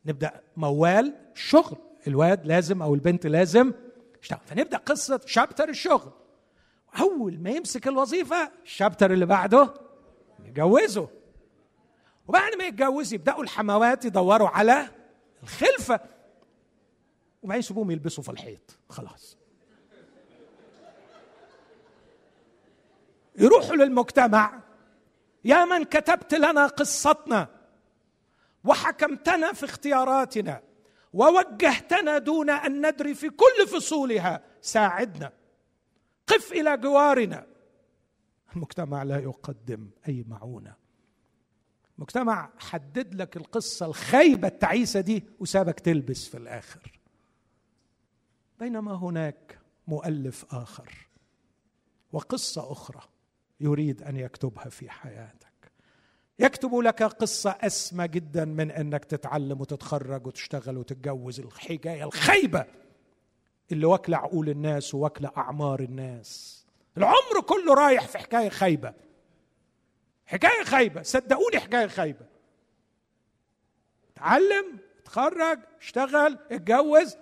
نبدأ 0.06 0.42
موال 0.58 1.16
شغل. 1.34 1.78
الواد 2.08 2.46
لازم 2.46 2.82
أو 2.82 2.94
البنت 2.96 3.28
لازم 3.28 3.74
اشتغل 4.22 4.40
فنبدأ 4.46 4.78
قصة 4.78 5.22
شابتر 5.26 5.70
الشغل. 5.70 6.12
أول 7.00 7.40
ما 7.40 7.50
يمسك 7.50 7.88
الوظيفة 7.88 8.52
الشابتر 8.64 9.14
اللي 9.14 9.26
بعده 9.26 9.74
يجوزه 10.46 11.10
وبعد 12.28 12.56
ما 12.56 12.66
يتجوز 12.66 13.14
يبدأوا 13.14 13.44
الحموات 13.44 14.06
يدوروا 14.06 14.50
على 14.50 14.90
الخلفة. 15.44 16.00
وبعدين 17.44 17.60
يسيبوهم 17.60 17.92
يلبسوا 17.92 18.24
في 18.24 18.30
الحيط. 18.30 18.78
خلاص. 18.90 19.38
يروحوا 23.38 23.76
للمجتمع. 23.76 24.67
يا 25.46 25.66
من 25.66 25.84
كتبت 25.84 26.34
لنا 26.34 26.68
قصتنا 26.68 27.48
وحكمتنا 28.64 29.54
في 29.54 29.66
اختياراتنا 29.66 30.64
ووجهتنا 31.14 32.18
دون 32.18 32.50
أن 32.50 32.88
ندري 32.88 33.16
في 33.16 33.30
كل 33.30 33.68
فصولها 33.68 34.44
ساعدنا. 34.62 35.34
قف 36.28 36.52
إلى 36.52 36.78
جوارنا. 36.78 37.48
المجتمع 38.56 39.04
لا 39.04 39.20
يقدم 39.20 39.90
أي 40.08 40.26
معونة. 40.28 40.76
المجتمع 41.98 42.50
حدد 42.60 43.16
لك 43.16 43.38
القصة 43.38 43.86
الخايبة 43.86 44.48
التعيسة 44.48 45.00
دي 45.00 45.24
وسابك 45.40 45.80
تلبس 45.80 46.28
في 46.28 46.38
الآخر. 46.38 47.00
بينما 48.60 48.96
هناك 48.96 49.60
مؤلف 49.88 50.56
آخر 50.56 51.08
وقصة 52.12 52.72
أخرى. 52.72 53.02
يريد 53.60 54.04
أن 54.04 54.18
يكتبها 54.18 54.70
في 54.70 54.90
حياتك. 54.90 55.48
يكتب 56.40 56.76
لك 56.76 57.04
قصة 57.04 57.50
أسمى 57.62 58.08
جدا 58.08 58.46
من 58.46 58.72
أنك 58.72 59.06
تتعلم 59.06 59.62
وتتخرج 59.62 60.28
وتشتغل 60.28 60.78
وتتجوز 60.78 61.40
الحكاية 61.40 62.04
الخيبة 62.04 62.66
اللي 63.72 63.86
واكلة 63.86 64.18
عقول 64.18 64.50
الناس 64.50 64.94
وواكلة 64.94 65.32
أعمار 65.38 65.80
الناس. 65.80 66.66
العمر 66.98 67.42
كله 67.48 67.74
رايح 67.74 68.08
في 68.08 68.18
حكاية 68.18 68.50
خيبة. 68.50 68.94
حكاية 70.26 70.64
خيبة. 70.64 71.02
صدقوني 71.02 71.60
حكاية 71.60 71.88
خيبة. 71.88 72.26
تعلم 74.16 74.80
تخرج 75.06 75.60
اشتغل 75.80 76.40
اتجوز 76.52 77.16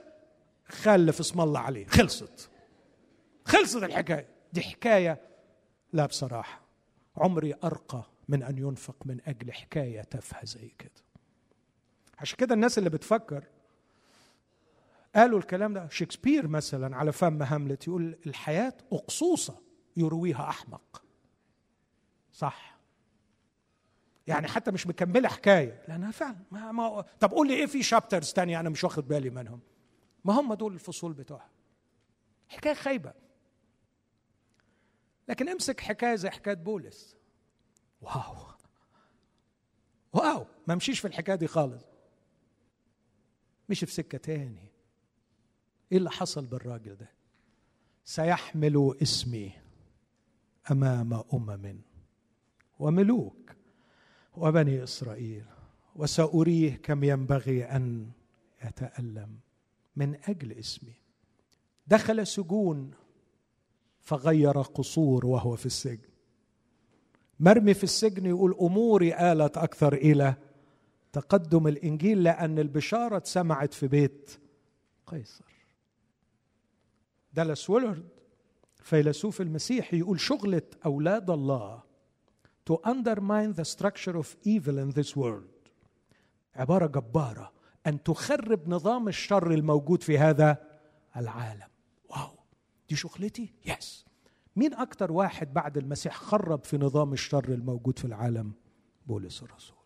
خلف 0.65 1.19
اسم 1.19 1.41
الله 1.41 1.59
عليه. 1.59 1.85
خلصت. 1.85 2.49
خلصت 3.45 3.83
الحكاية. 3.83 4.27
دي 4.53 4.61
حكاية 4.61 5.21
لا 5.95 6.05
بصراحة 6.05 6.61
عمري 7.17 7.53
أرقى 7.63 8.03
من 8.27 8.43
أن 8.43 8.57
ينفق 8.57 8.95
من 9.05 9.19
أجل 9.27 9.51
حكاية 9.51 10.01
تافهة 10.01 10.45
زي 10.45 10.73
كده. 10.79 10.91
عشان 12.19 12.37
كده 12.37 12.55
الناس 12.55 12.77
اللي 12.77 12.89
بتفكر 12.89 13.43
قالوا 15.15 15.39
الكلام 15.39 15.73
ده 15.73 15.89
شكسبير 15.89 16.47
مثلا 16.47 16.95
على 16.95 17.11
فم 17.11 17.41
هاملت 17.43 17.87
يقول 17.87 18.17
الحياة 18.27 18.73
أقصوصة 18.91 19.61
يرويها 19.97 20.49
أحمق. 20.49 21.03
صح. 22.33 22.77
يعني 24.27 24.47
حتى 24.47 24.71
مش 24.71 24.87
مكملة 24.87 25.29
حكاية. 25.29 25.83
لانها 25.87 26.11
فعلا 26.11 26.37
ما 26.51 26.71
ما 26.71 27.01
طب 27.19 27.31
قول 27.31 27.47
لي 27.47 27.53
إيه 27.53 27.65
في 27.65 27.83
شابترز 27.83 28.33
تانية 28.33 28.59
أنا 28.59 28.69
مش 28.69 28.83
واخد 28.83 29.07
بالي 29.07 29.29
منهم؟ 29.29 29.59
ما 30.25 30.33
هم 30.39 30.53
دول 30.53 30.73
الفصول 30.73 31.13
بتوعها. 31.13 31.49
حكاية 32.49 32.73
خايبة. 32.73 33.13
لكن 35.27 35.49
امسك 35.49 35.79
حكاية 35.79 36.15
زي 36.15 36.29
حكاية 36.29 36.53
بولس. 36.53 37.15
واو. 38.01 38.35
واو. 40.13 40.45
ما 40.67 40.75
مشيش 40.75 40.99
في 40.99 41.07
الحكاية 41.07 41.35
دي 41.35 41.47
خالص. 41.47 41.83
مشي 43.69 43.85
في 43.85 43.91
سكة 43.91 44.17
تاني. 44.17 44.71
إيه 45.91 45.97
اللي 45.97 46.11
حصل 46.11 46.45
بالراجل 46.45 46.95
ده؟ 46.95 47.09
سيحمل 48.03 48.95
اسمي 49.01 49.51
أمام 50.71 51.13
أمم. 51.33 51.81
وملوك 52.79 53.51
وبني 54.33 54.83
إسرائيل. 54.83 55.45
وسأريه 55.95 56.75
كم 56.75 57.03
ينبغي 57.03 57.63
أن 57.63 58.11
يتألم 58.65 59.39
من 59.95 60.15
أجل 60.23 60.51
اسمي. 60.51 60.93
دخل 61.87 62.27
سجون 62.27 62.91
فغير 64.05 64.61
قصور 64.61 65.25
وهو 65.25 65.55
في 65.55 65.65
السجن. 65.65 66.09
مرمي 67.39 67.73
في 67.73 67.83
السجن 67.83 68.25
يقول 68.25 68.55
أموري 68.61 69.31
آلت 69.31 69.57
أكثر 69.57 69.93
إلى 69.93 70.35
تقدم 71.13 71.67
الإنجيل 71.67 72.23
لأن 72.23 72.59
البشارة 72.59 73.17
اتسمعت 73.17 73.73
في 73.73 73.87
بيت 73.87 74.39
قيصر. 75.07 75.45
دالاس 77.33 77.69
ويلرد 77.69 78.09
فيلسوف 78.81 79.41
المسيحي 79.41 79.99
يقول 79.99 80.19
شغلة 80.19 80.61
أولاد 80.85 81.29
الله 81.29 81.83
to 82.69 82.73
undermine 82.73 83.53
the 83.53 83.65
structure 83.65 84.17
of 84.17 84.35
evil 84.43 84.77
in 84.77 84.91
this 84.91 85.15
world 85.15 85.69
عبارة 86.55 86.87
جبارة 86.87 87.51
أن 87.87 88.03
تخرب 88.03 88.69
نظام 88.69 89.07
الشر 89.07 89.51
الموجود 89.51 90.03
في 90.03 90.17
هذا 90.17 90.57
العالم. 91.17 91.74
دي 92.89 92.95
شغلتي؟ 92.95 93.53
يس 93.65 94.05
مين 94.55 94.73
أكتر 94.73 95.11
واحد 95.11 95.53
بعد 95.53 95.77
المسيح 95.77 96.15
خرب 96.15 96.63
في 96.63 96.77
نظام 96.77 97.13
الشر 97.13 97.49
الموجود 97.49 97.99
في 97.99 98.05
العالم؟ 98.05 98.51
بولس 99.07 99.43
الرسول. 99.43 99.77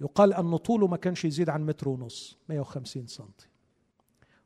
يقال 0.00 0.34
أن 0.34 0.56
طوله 0.56 0.86
ما 0.86 0.96
كانش 0.96 1.24
يزيد 1.24 1.48
عن 1.48 1.66
متر 1.66 1.88
ونص 1.88 2.38
150 2.48 3.06
سنتي. 3.06 3.48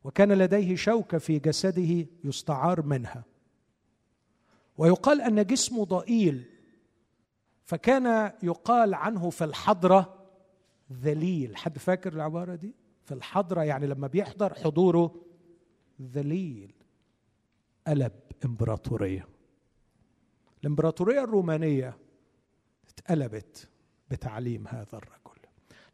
وكان 0.04 0.32
لديه 0.32 0.76
شوكة 0.76 1.18
في 1.18 1.38
جسده 1.38 2.06
يستعار 2.24 2.82
منها. 2.82 3.24
ويقال 4.78 5.20
أن 5.20 5.46
جسمه 5.46 5.84
ضئيل 5.84 6.44
فكان 7.64 8.32
يقال 8.42 8.94
عنه 8.94 9.30
في 9.30 9.44
الحضرة 9.44 10.18
ذليل. 10.92 11.56
حد 11.56 11.78
فاكر 11.78 12.12
العبارة 12.12 12.54
دي؟ 12.54 12.74
في 13.04 13.14
الحضرة 13.14 13.62
يعني 13.62 13.86
لما 13.86 14.06
بيحضر 14.06 14.54
حضوره 14.54 15.14
ذليل. 16.02 16.72
قلب 17.86 18.12
إمبراطورية. 18.44 19.28
الإمبراطورية 20.60 21.24
الرومانية 21.24 21.98
اتقلبت 22.88 23.68
بتعليم 24.10 24.68
هذا 24.68 24.98
الرجل. 24.98 25.40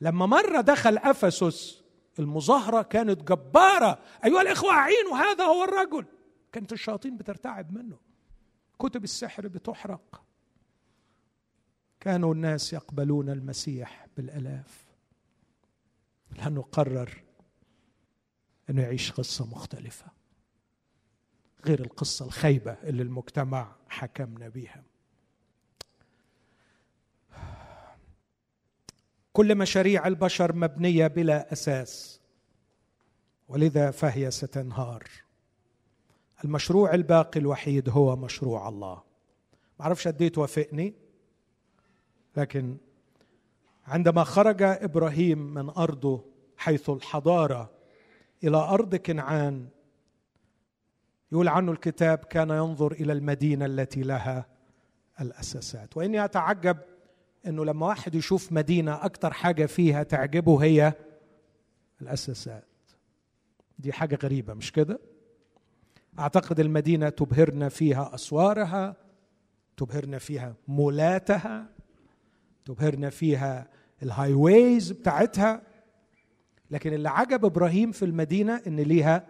لما 0.01 0.27
مره 0.27 0.61
دخل 0.61 0.99
أفسس 0.99 1.83
المظاهره 2.19 2.83
كانت 2.83 3.23
جبارة. 3.23 3.99
أيها 4.25 4.43
الإخوة 4.43 4.71
أعينوا 4.71 5.17
هذا 5.17 5.45
هو 5.45 5.65
الرجل. 5.65 6.07
كانت 6.53 6.73
الشياطين 6.73 7.17
بترتعب 7.17 7.73
منه. 7.73 7.99
كتب 8.79 9.05
السحر 9.05 9.49
بتحرق. 9.49 10.25
كانوا 12.01 12.35
الناس 12.35 12.73
يقبلون 12.73 13.31
المسيح 13.31 14.07
بالألاف. 14.17 14.85
لأنه 16.37 16.63
قرر 16.63 17.23
أنه 18.71 18.83
يعيش 18.83 19.13
قصة 19.13 19.47
مختلفة. 19.47 20.18
غير 21.67 21.81
القصة 21.81 22.25
الخيبة 22.25 22.73
اللي 22.85 23.03
المجتمع 23.03 23.77
حكمنا 23.89 24.49
بيها. 24.49 24.83
كل 29.33 29.55
مشاريع 29.55 30.07
البشر 30.07 30.55
مبنية 30.57 31.07
بلا 31.07 31.53
أساس 31.53 32.21
ولذا 33.49 33.91
فهي 33.91 34.31
ستنهار. 34.31 35.05
المشروع 36.45 36.95
الباقي 36.95 37.41
الوحيد 37.41 37.89
هو 37.89 38.17
مشروع 38.17 38.69
الله. 38.69 39.03
ما 39.79 39.85
أعرفش 39.85 40.09
قد 40.09 40.31
توافقني 40.31 40.95
لكن 42.37 42.77
عندما 43.87 44.25
خرج 44.25 44.63
إبراهيم 44.63 45.55
من 45.55 45.71
أرضه 45.71 46.25
حيث 46.57 46.91
الحضارة 46.91 47.71
إلى 48.45 48.57
أرض 48.57 48.97
كنعان 48.97 49.69
يقول 51.33 51.49
عنه 51.49 51.73
الكتاب 51.73 52.19
كان 52.19 52.51
ينظر 52.51 52.93
إلى 52.93 53.13
المدينة 53.13 53.67
التي 53.67 54.03
لها 54.03 54.47
الأساسات. 55.21 55.97
وإني 55.97 56.25
أتعجب 56.25 56.77
إنه 57.47 57.65
لما 57.65 57.87
واحد 57.87 58.15
يشوف 58.15 58.53
مدينة 58.53 58.95
أكثر 59.05 59.33
حاجة 59.33 59.67
فيها 59.67 60.03
تعجبه 60.03 60.65
هي 60.65 60.93
الأساسات. 62.03 62.65
دي 63.79 63.93
حاجة 63.93 64.19
غريبة 64.23 64.55
مش 64.55 64.73
كده؟ 64.73 65.01
أعتقد 66.19 66.61
المدينة 66.61 67.09
تبهرنا 67.09 67.69
فيها 67.69 68.15
أسوارها 68.15 68.97
تبهرنا 69.77 70.19
فيها 70.19 70.55
مولاتها 70.69 71.67
تبهرنا 72.65 73.11
فيها 73.11 73.69
ال 74.03 74.33
highways 74.33 74.93
بتاعتها. 74.93 75.63
لكن 76.71 76.93
اللي 76.93 77.09
عجب 77.09 77.45
إبراهيم 77.45 77.93
في 77.93 78.05
المدينة 78.05 78.63
إن 78.67 78.77
ليها 78.77 79.27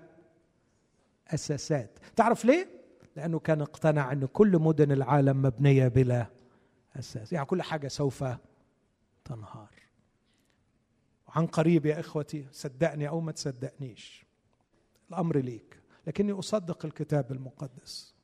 اساسات 1.34 1.98
تعرف 2.16 2.44
ليه؟ 2.44 2.68
لأنه 3.16 3.38
كان 3.38 3.60
اقتنع 3.60 4.12
أن 4.12 4.26
كل 4.26 4.58
مدن 4.58 4.92
العالم 4.92 5.42
مبنية 5.42 5.88
بلا 5.88 6.26
أساس. 6.96 7.32
يعني 7.32 7.46
كل 7.46 7.62
حاجة 7.62 7.88
سوف 7.88 8.24
تنهار. 9.24 9.70
وعن 11.28 11.46
قريب 11.46 11.86
يا 11.86 12.00
إخوتي 12.00 12.46
صدقني 12.52 13.08
أو 13.08 13.20
ما 13.20 13.32
تصدقنيش 13.32 14.26
الأمر 15.10 15.36
ليك 15.38 15.82
لكني 16.06 16.32
أصدق 16.32 16.84
الكتاب 16.84 17.32
المقدس. 17.32 18.14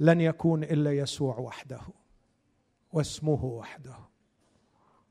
لن 0.00 0.20
يكون 0.20 0.64
إلا 0.64 0.92
يسوع 0.92 1.38
وحده 1.38 1.80
واسمه 2.92 3.44
وحده 3.44 3.96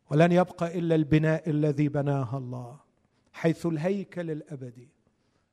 ولن 0.10 0.32
يبقى 0.32 0.80
إلا 0.80 0.96
البناء 0.96 1.50
الذي 1.50 1.90
بناه 1.90 2.38
الله 2.38 2.80
حيث 3.34 3.66
الهيكل 3.66 4.32
الأبدي. 4.32 4.95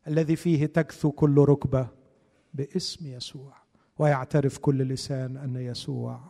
الذي 0.08 0.36
فيه 0.36 0.66
تكثو 0.66 1.10
كل 1.10 1.38
ركبة 1.38 1.88
باسم 2.54 3.06
يسوع 3.06 3.56
ويعترف 3.98 4.58
كل 4.58 4.78
لسان 4.82 5.36
أن 5.36 5.56
يسوع 5.56 6.20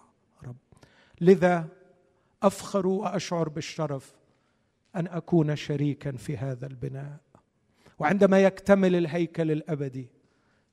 رب. 0.44 0.56
لذا 1.20 1.68
أفخر 2.42 2.86
وأشعر 2.86 3.48
بالشرف 3.48 4.14
أن 4.96 5.06
أكون 5.06 5.56
شريكا 5.56 6.12
في 6.12 6.36
هذا 6.36 6.66
البناء. 6.66 7.20
وعندما 7.98 8.42
يكتمل 8.42 8.96
الهيكل 8.96 9.50
الأبدي 9.50 10.08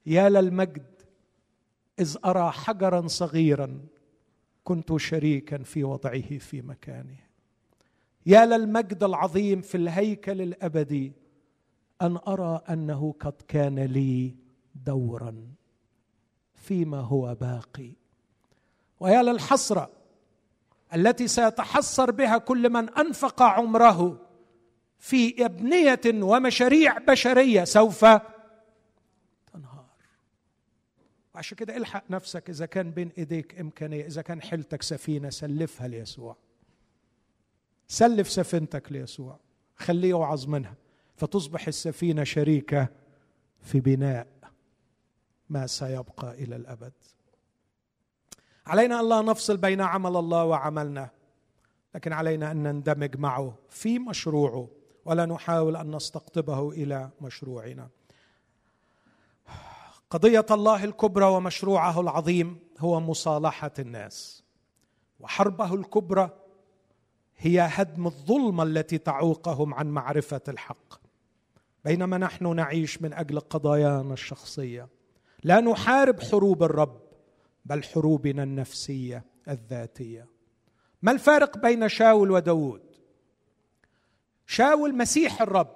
يا 0.05 0.29
للمجد 0.29 0.85
إذ 1.99 2.17
أرى 2.25 2.51
حجرا 2.51 3.07
صغيرا 3.07 3.79
كنت 4.63 4.97
شريكا 4.97 5.57
في 5.57 5.83
وضعه 5.83 6.37
في 6.37 6.61
مكانه. 6.61 7.17
يا 8.25 8.45
للمجد 8.45 9.03
العظيم 9.03 9.61
في 9.61 9.75
الهيكل 9.75 10.41
الأبدي 10.41 11.11
أن 12.01 12.19
أرى 12.27 12.61
أنه 12.69 13.15
قد 13.19 13.41
كان 13.47 13.79
لي 13.79 14.35
دورا 14.75 15.35
فيما 16.55 16.99
هو 16.99 17.35
باقي. 17.35 17.91
ويا 18.99 19.23
للحسرة 19.23 19.89
التي 20.95 21.27
سيتحسر 21.27 22.11
بها 22.11 22.37
كل 22.37 22.69
من 22.69 22.89
أنفق 22.89 23.41
عمره 23.41 24.25
في 24.97 25.45
إبنية 25.45 26.01
ومشاريع 26.05 26.97
بشرية 26.97 27.63
سوف 27.63 27.99
تنهار. 29.53 29.85
وعشان 31.35 31.57
كده 31.57 31.77
الحق 31.77 32.03
نفسك 32.11 32.49
إذا 32.49 32.65
كان 32.65 32.91
بين 32.91 33.11
إيديك 33.17 33.59
إمكانية 33.59 34.05
إذا 34.05 34.21
كان 34.21 34.41
حيلتك 34.41 34.81
سفينة 34.81 35.29
سلفها 35.29 35.87
ليسوع. 35.87 36.35
سلف 37.87 38.29
سفينتك 38.29 38.91
ليسوع. 38.91 39.39
خليه 39.75 40.09
يوعظ 40.09 40.47
منها. 40.47 40.73
فتصبح 41.20 41.67
السفينة 41.67 42.24
شريكة 42.24 42.88
في 43.61 43.80
بناء 43.80 44.28
ما 45.49 45.67
سيبقى 45.67 46.34
إلى 46.43 46.55
الأبد. 46.55 46.93
علينا 48.67 48.99
أن 48.99 49.09
لا 49.09 49.22
نفصل 49.22 49.57
بين 49.57 49.82
عمل 49.82 50.17
الله 50.17 50.45
وعملنا 50.45 51.09
لكن 51.95 52.13
علينا 52.13 52.51
أن 52.51 52.63
نندمج 52.63 53.17
معه 53.17 53.55
في 53.70 53.99
مشروعه 53.99 54.67
ولا 55.05 55.26
نحاول 55.26 55.76
أن 55.76 55.95
نستقطبه 55.95 56.70
إلى 56.70 57.09
مشروعنا. 57.22 57.89
قضية 60.09 60.45
الله 60.51 60.84
الكبرى 60.84 61.26
ومشروعه 61.26 62.01
العظيم 62.01 62.59
هو 62.80 62.99
مصالحة 62.99 63.74
الناس 63.80 64.43
وحربه 65.20 65.74
الكبرى 65.74 66.30
هي 67.38 67.61
هدم 67.72 68.07
الظلمه 68.07 68.63
التي 68.63 68.97
تعوقهم 68.97 69.74
عن 69.74 69.88
معرفة 69.88 70.41
الحق. 70.47 71.09
بينما 71.86 72.17
نحن 72.17 72.55
نعيش 72.55 73.01
من 73.01 73.13
أجل 73.13 73.39
قضايانا 73.39 74.13
الشخصية. 74.13 74.88
لا 75.43 75.59
نحارب 75.59 76.19
حروب 76.19 76.63
الرب 76.63 77.01
بل 77.65 77.84
حروبنا 77.84 78.43
النفسية 78.43 79.25
الذاتية. 79.47 80.27
ما 81.01 81.11
الفارق 81.11 81.57
بين 81.57 81.89
شاول 81.89 82.32
وداود؟ 82.32 82.82
شاول 84.45 84.97
مسيح 84.97 85.41
الرب 85.41 85.75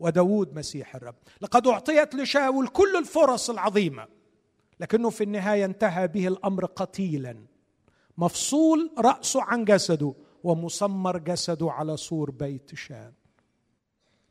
وداود 0.00 0.54
مسيح 0.54 0.96
الرب. 0.96 1.14
لقد 1.40 1.66
أعطيت 1.66 2.14
لشاول 2.14 2.68
كل 2.68 2.96
الفرص 2.96 3.50
العظيمة 3.50 4.06
لكنه 4.80 5.10
في 5.10 5.24
النهاية 5.24 5.64
انتهى 5.64 6.08
به 6.08 6.28
الأمر 6.28 6.64
قتيلا. 6.64 7.36
مفصول 8.18 8.90
رأسه 8.98 9.42
عن 9.42 9.64
جسده 9.64 10.14
ومسمر 10.44 11.18
جسده 11.18 11.70
على 11.70 11.96
سور 11.96 12.30
بيت 12.30 12.74
شان. 12.74 13.12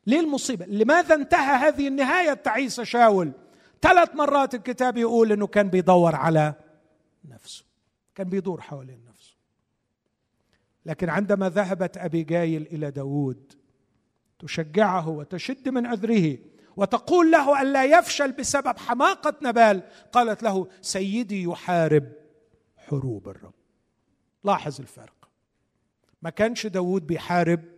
ليه 0.08 0.20
المصيبه 0.20 0.66
لماذا 0.66 1.16
انتهى 1.16 1.68
هذه 1.68 1.88
النهاية؟ 1.88 2.32
التعيسه 2.32 2.84
شاول. 2.84 3.32
ثلاث 3.82 4.16
مرات 4.16 4.56
الكتاب 4.56 4.98
يقول 4.98 5.32
إنه 5.32 5.48
كان 5.48 5.70
بيدور 5.70 6.16
على 6.16 6.54
نفسه. 7.26 7.66
كان 8.16 8.30
بيدور 8.30 8.62
حوالين 8.62 9.00
نفسه. 9.10 9.36
لكن 10.86 11.10
عندما 11.10 11.50
ذهبت 11.50 11.98
أبي 11.98 12.24
جايل 12.24 12.62
إلى 12.62 12.92
داود 12.92 13.54
تشجعه 14.40 15.10
وتشد 15.10 15.70
من 15.70 15.86
عذره 15.86 16.38
وتقول 16.78 17.32
له 17.32 17.62
ألا 17.62 17.86
يفشل 17.86 18.32
بسبب 18.32 18.78
حماقة 18.78 19.34
نبال. 19.42 19.84
قالت 20.12 20.44
له 20.44 20.68
سيدي 20.82 21.44
يحارب 21.44 22.12
حروب 22.78 23.30
الرب. 23.30 23.54
لاحظ 24.44 24.82
الفرق. 24.82 25.30
ما 26.22 26.30
كانش 26.30 26.68
داود 26.68 27.08
بيحارب 27.08 27.75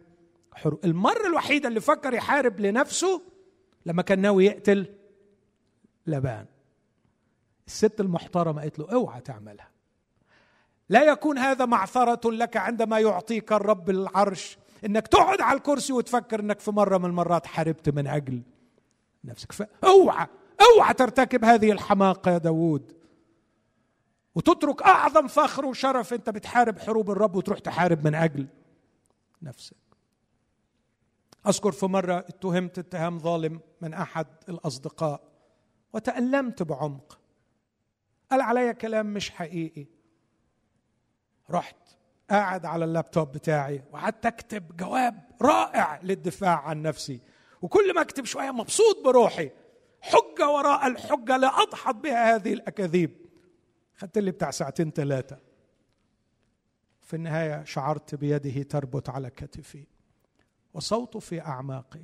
حروب 0.57 0.85
المرة 0.85 1.27
الوحيدة 1.27 1.69
اللي 1.69 1.81
فكر 1.81 2.13
يحارب 2.13 2.59
لنفسه 2.59 3.21
لما 3.85 4.01
كان 4.01 4.19
ناوي 4.19 4.45
يقتل 4.45 4.95
لبان. 6.07 6.45
الست 7.67 8.01
المحترمة 8.01 8.61
قالت 8.61 8.79
له 8.79 8.91
أوعى 8.91 9.21
تعملها. 9.21 9.69
لا 10.89 11.03
يكون 11.03 11.37
هذا 11.37 11.65
معثرة 11.65 12.31
لك 12.31 12.57
عندما 12.57 12.99
يعطيك 12.99 13.53
الرب 13.53 13.89
العرش. 13.89 14.57
إنك 14.85 15.07
تقعد 15.07 15.41
على 15.41 15.57
الكرسي 15.57 15.93
وتفكر 15.93 16.39
إنك 16.39 16.59
في 16.59 16.71
مرة 16.71 16.97
من 16.97 17.05
المرات 17.05 17.45
حاربت 17.45 17.89
من 17.89 18.07
أجل 18.07 18.41
نفسك. 19.23 19.51
فاوعى 19.51 20.27
أوعى 20.61 20.93
ترتكب 20.93 21.45
هذه 21.45 21.71
الحماقة 21.71 22.31
يا 22.31 22.37
داود 22.37 22.91
وتترك 24.35 24.81
أعظم 24.81 25.27
فخر 25.27 25.65
وشرف 25.65 26.13
أنت 26.13 26.29
بتحارب 26.29 26.79
حروب 26.79 27.11
الرب 27.11 27.35
وتروح 27.35 27.59
تحارب 27.59 28.07
من 28.07 28.15
أجل 28.15 28.47
نفسك. 29.41 29.86
أذكر 31.47 31.71
في 31.71 31.85
مرة 31.85 32.17
اتهمت 32.17 32.79
اتهام 32.79 33.19
ظالم 33.19 33.59
من 33.81 33.93
أحد 33.93 34.27
الأصدقاء 34.49 35.21
وتألمت 35.93 36.63
بعمق. 36.63 37.19
قال 38.31 38.41
علي 38.41 38.73
كلام 38.73 39.13
مش 39.13 39.29
حقيقي. 39.29 39.85
رحت 41.49 41.75
قاعد 42.29 42.65
على 42.65 42.85
اللابتوب 42.85 43.31
بتاعي 43.31 43.83
وقعدت 43.91 44.25
أكتب 44.25 44.77
جواب 44.77 45.23
رائع 45.41 46.01
للدفاع 46.03 46.59
عن 46.59 46.81
نفسي. 46.81 47.19
وكل 47.61 47.95
ما 47.95 48.01
أكتب 48.01 48.25
شوية 48.25 48.51
مبسوط 48.51 49.03
بروحي. 49.05 49.51
حجة 50.01 50.49
وراء 50.49 50.87
الحجة 50.87 51.37
لاضحط 51.37 51.95
بها 51.95 52.35
هذه 52.35 52.53
الأكاذيب. 52.53 53.11
خدت 53.95 54.17
لي 54.17 54.31
بتاع 54.31 54.51
ساعتين 54.51 54.91
ثلاثة 54.91 55.37
في 57.01 57.15
النهاية 57.15 57.63
شعرت 57.63 58.15
بيده 58.15 58.63
تربط 58.63 59.09
على 59.09 59.29
كتفي. 59.29 59.96
وصوته 60.77 61.19
في 61.19 61.41
أعماقي. 61.41 62.03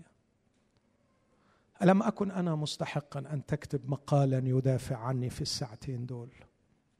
ألم 1.81 2.03
أكن 2.03 2.31
أنا 2.31 2.55
مستحقا 2.55 3.19
أن 3.19 3.45
تكتب 3.45 3.89
مقالا 3.89 4.37
يدافع 4.37 4.97
عني 4.97 5.29
في 5.29 5.41
الساعتين 5.41 6.05
دول 6.05 6.29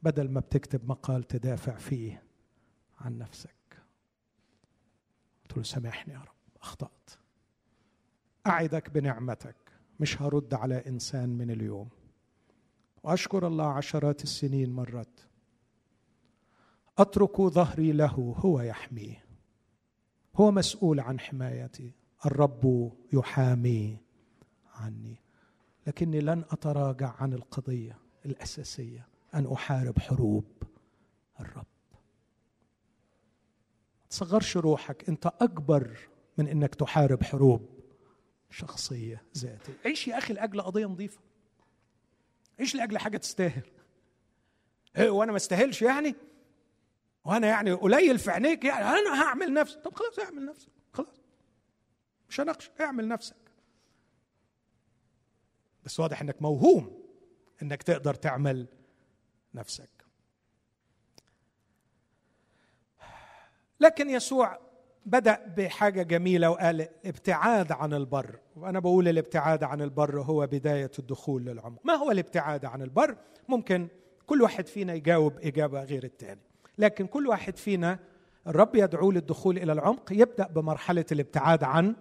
بدل 0.03 0.30
ما 0.30 0.39
بتكتب 0.39 0.89
مقال 0.89 1.24
تدافع 1.24 1.76
فيه 1.76 2.24
عن 2.99 3.17
نفسك؟ 3.17 3.55
قلت 5.43 5.57
له 5.57 5.63
سامحني 5.63 6.13
يا 6.13 6.19
رب 6.19 6.61
أخطأت. 6.61 7.09
أعدك 8.47 8.89
بنعمتك 8.89 9.55
مش 9.99 10.21
هرد 10.21 10.53
على 10.53 10.76
إنسان 10.88 11.30
من 11.30 11.51
اليوم. 11.51 11.89
وأشكر 13.03 13.47
الله 13.47 13.67
عشرات 13.67 14.24
السنين 14.24 14.74
مرت. 14.74 15.28
أترك 16.97 17.41
ظهري 17.41 17.91
له 17.91 18.36
هو 18.38 18.61
يحميه. 18.61 19.22
هو 20.36 20.51
مسؤول 20.51 20.99
عن 20.99 21.19
حمايتي. 21.19 21.91
الرب 22.25 22.91
يحامي 23.13 23.97
عني. 24.73 25.15
لكني 25.88 26.19
لن 26.19 26.43
أتراجع 26.51 27.13
عن 27.19 27.34
القضية 27.34 27.97
الأساسية. 28.25 29.07
أن 29.34 29.47
أحارب 29.53 29.99
حروب 29.99 30.45
الرب. 31.39 31.65
تصغرش 34.09 34.57
روحك 34.57 35.09
أنت 35.09 35.25
أكبر 35.25 35.97
من 36.38 36.47
إنك 36.47 36.75
تحارب 36.75 37.23
حروب 37.23 37.69
شخصية 38.49 39.21
ذاتية. 39.38 39.73
عيش 39.86 40.07
يا 40.07 40.17
أخي 40.17 40.34
لأجل 40.34 40.61
قضية 40.61 40.86
نظيفة. 40.86 41.19
عيش 42.59 42.75
لأجل 42.75 42.97
حاجة 42.97 43.17
تستاهل. 43.17 43.63
إيه 44.97 45.09
وأنا 45.09 45.31
ما 45.31 45.38
استاهلش 45.38 45.81
يعني؟ 45.81 46.15
وأنا 47.26 47.47
يعني 47.47 47.71
قليل 47.71 48.19
في 48.19 48.32
عينيك 48.32 48.65
يعني 48.65 48.86
أنا 48.86 49.24
هعمل 49.24 49.53
نفسي. 49.53 49.80
طب 49.80 49.93
خلاص 49.93 50.19
اعمل 50.19 50.45
نفسك. 50.45 50.69
خلاص. 50.93 51.21
مش 52.30 52.39
هناقش 52.39 52.71
اعمل 52.82 53.07
نفسك. 53.07 53.36
بس 55.84 55.99
واضح 55.99 56.21
إنك 56.21 56.41
موهوم 56.41 57.03
إنك 57.61 57.84
تقدر 57.84 58.13
تعمل 58.13 58.67
نفسك. 59.53 59.89
لكن 63.80 64.09
يسوع 64.09 64.59
بدأ 65.05 65.45
بحاجة 65.57 66.03
جميلة 66.03 66.49
وقال 66.49 66.82
الابتعاد 66.82 67.71
عن 67.71 67.93
البر. 67.93 68.39
وأنا 68.55 68.80
بقول 68.80 69.07
الابتعاد 69.07 69.63
عن 69.63 69.82
البر 69.82 70.21
هو 70.21 70.47
بداية 70.47 70.91
الدخول 70.99 71.45
للعمق. 71.45 71.86
ما 71.86 71.93
هو 71.93 72.11
الابتعاد 72.11 72.65
عن 72.65 72.82
البر؟ 72.82 73.17
ممكن 73.49 73.88
كل 74.26 74.41
واحد 74.41 74.67
فينا 74.67 74.93
يجاوب 74.93 75.38
إجابة 75.39 75.84
غير 75.84 76.03
الثاني 76.03 76.41
لكن 76.78 77.07
كل 77.07 77.28
واحد 77.28 77.57
فينا 77.57 77.99
الرب 78.47 78.76
يدعوه 78.76 79.13
للدخول 79.13 79.57
إلى 79.57 79.71
العمق 79.71 80.11
يبدأ 80.11 80.47
بمرحلة 80.47 81.05
الابتعاد 81.11 81.63
عن 81.63 81.95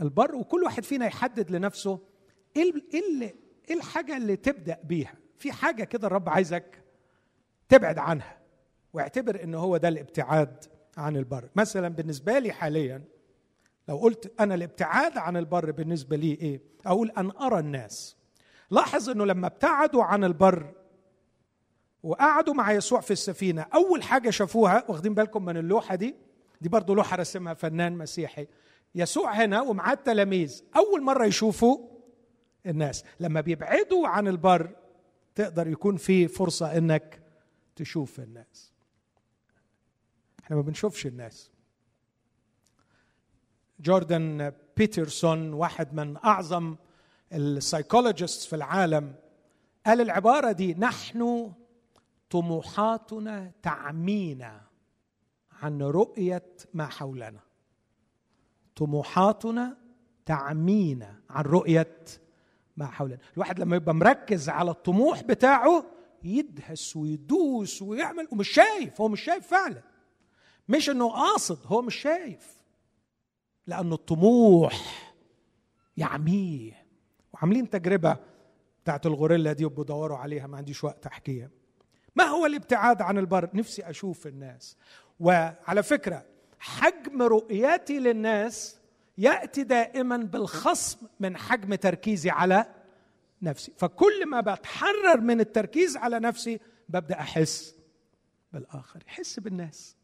البر 0.00 0.34
وكل 0.34 0.62
واحد 0.62 0.84
فينا 0.84 1.06
يحدد 1.06 1.50
لنفسه 1.50 1.98
إيه 2.56 2.72
إيه 2.94 3.34
إيه 3.70 3.76
الحاجة 3.76 4.16
اللي 4.16 4.36
تبدأ 4.36 4.78
بيها؟ 4.84 5.14
في 5.38 5.52
حاجة 5.52 5.84
كده 5.84 6.06
الرب 6.06 6.28
عايزك 6.28 6.82
تبعد 7.68 7.98
عنها 7.98 8.38
واعتبر 8.92 9.42
إن 9.42 9.54
هو 9.54 9.76
ده 9.76 9.88
الابتعاد 9.88 10.64
عن 10.96 11.16
البر. 11.16 11.48
مثلا 11.56 11.88
بالنسبة 11.88 12.38
لي 12.38 12.52
حاليا 12.52 13.02
لو 13.88 13.96
قلت 13.96 14.40
أنا 14.40 14.54
الابتعاد 14.54 15.18
عن 15.18 15.36
البر 15.36 15.70
بالنسبة 15.70 16.16
لي 16.16 16.32
إيه؟ 16.32 16.60
أقول 16.86 17.10
أن 17.10 17.30
أرى 17.30 17.58
الناس. 17.58 18.16
لاحظ 18.70 19.10
إنه 19.10 19.24
لما 19.24 19.46
ابتعدوا 19.46 20.04
عن 20.04 20.24
البر 20.24 20.72
وقعدوا 22.04 22.54
مع 22.54 22.72
يسوع 22.72 23.00
في 23.00 23.10
السفينة. 23.10 23.66
أول 23.74 24.02
حاجة 24.02 24.30
شافوها 24.30 24.84
واخدين 24.88 25.14
بالكم 25.14 25.44
من 25.44 25.56
اللوحة 25.56 25.94
دي؟ 25.94 26.14
دي 26.60 26.68
برضه 26.68 26.94
لوحة 26.94 27.16
رسمها 27.16 27.54
فنان 27.54 27.98
مسيحي. 27.98 28.46
يسوع 28.94 29.32
هنا 29.32 29.60
ومعاه 29.60 29.92
التلاميذ. 29.92 30.62
أول 30.76 31.02
مرة 31.02 31.26
يشوفوا 31.26 31.78
الناس. 32.66 33.04
لما 33.20 33.40
بيبعدوا 33.40 34.08
عن 34.08 34.28
البر 34.28 34.76
تقدر 35.34 35.68
يكون 35.68 35.96
في 35.96 36.28
فرصة 36.28 36.78
إنك 36.78 37.22
تشوف 37.76 38.20
الناس. 38.20 38.72
إحنا 40.44 40.56
ما 40.56 40.62
بنشوفش 40.62 41.06
الناس. 41.06 41.50
جوردن 43.80 44.52
بيترسون 44.76 45.52
واحد 45.52 45.94
من 45.94 46.16
أعظم 46.16 46.76
السايكولوجيست 47.32 48.48
في 48.48 48.56
العالم 48.56 49.14
قال 49.86 50.00
العبارة 50.00 50.52
دي 50.52 50.74
نحن 50.74 51.52
طموحاتنا 52.34 53.52
تعمينا 53.62 54.60
عن 55.52 55.82
رؤية 55.82 56.56
ما 56.74 56.86
حولنا. 56.86 57.40
طموحاتنا 58.76 59.76
تعمينا 60.26 61.20
عن 61.30 61.44
رؤية 61.44 61.96
ما 62.76 62.86
حولنا. 62.86 63.18
الواحد 63.34 63.60
لما 63.60 63.76
يبقى 63.76 63.94
مركز 63.94 64.48
على 64.48 64.70
الطموح 64.70 65.22
بتاعه 65.22 65.84
يدهس 66.24 66.96
ويدوس 66.96 67.82
ويعمل 67.82 68.28
ومش 68.32 68.48
شايف 68.48 69.00
هو 69.00 69.08
مش 69.08 69.20
شايف 69.20 69.46
فعلا. 69.46 69.82
مش 70.68 70.90
إنه 70.90 71.10
قاصد 71.10 71.58
هو 71.66 71.82
مش 71.82 71.94
شايف. 71.94 72.62
لأنه 73.66 73.94
الطموح 73.94 74.74
يعميه. 75.96 76.86
وعاملين 77.32 77.70
تجربة 77.70 78.16
بتاعت 78.82 79.06
الغوريلا 79.06 79.52
دي 79.52 79.64
وبدوروا 79.64 80.16
عليها 80.16 80.46
ما 80.46 80.56
عنديش 80.56 80.84
وقت 80.84 81.06
أحكيها. 81.06 81.50
ما 82.16 82.24
هو 82.24 82.46
الابتعاد 82.46 83.02
عن 83.02 83.18
البر؟ 83.18 83.48
نفسي 83.54 83.90
أشوف 83.90 84.26
الناس. 84.26 84.76
وعلى 85.20 85.82
فكرة 85.82 86.26
حجم 86.58 87.22
رؤيتي 87.22 87.98
للناس 87.98 88.78
يأتي 89.18 89.62
دائما 89.62 90.16
بالخصم 90.16 90.98
من 91.20 91.36
حجم 91.36 91.74
تركيزي 91.74 92.30
على 92.30 92.66
نفسي. 93.42 93.72
فكل 93.76 94.26
ما 94.26 94.40
بتحرر 94.40 95.20
من 95.20 95.40
التركيز 95.40 95.96
على 95.96 96.20
نفسي 96.20 96.60
ببدأ 96.88 97.20
أحس 97.20 97.74
بالآخر. 98.52 99.02
يحس 99.06 99.40
بالناس. 99.40 99.96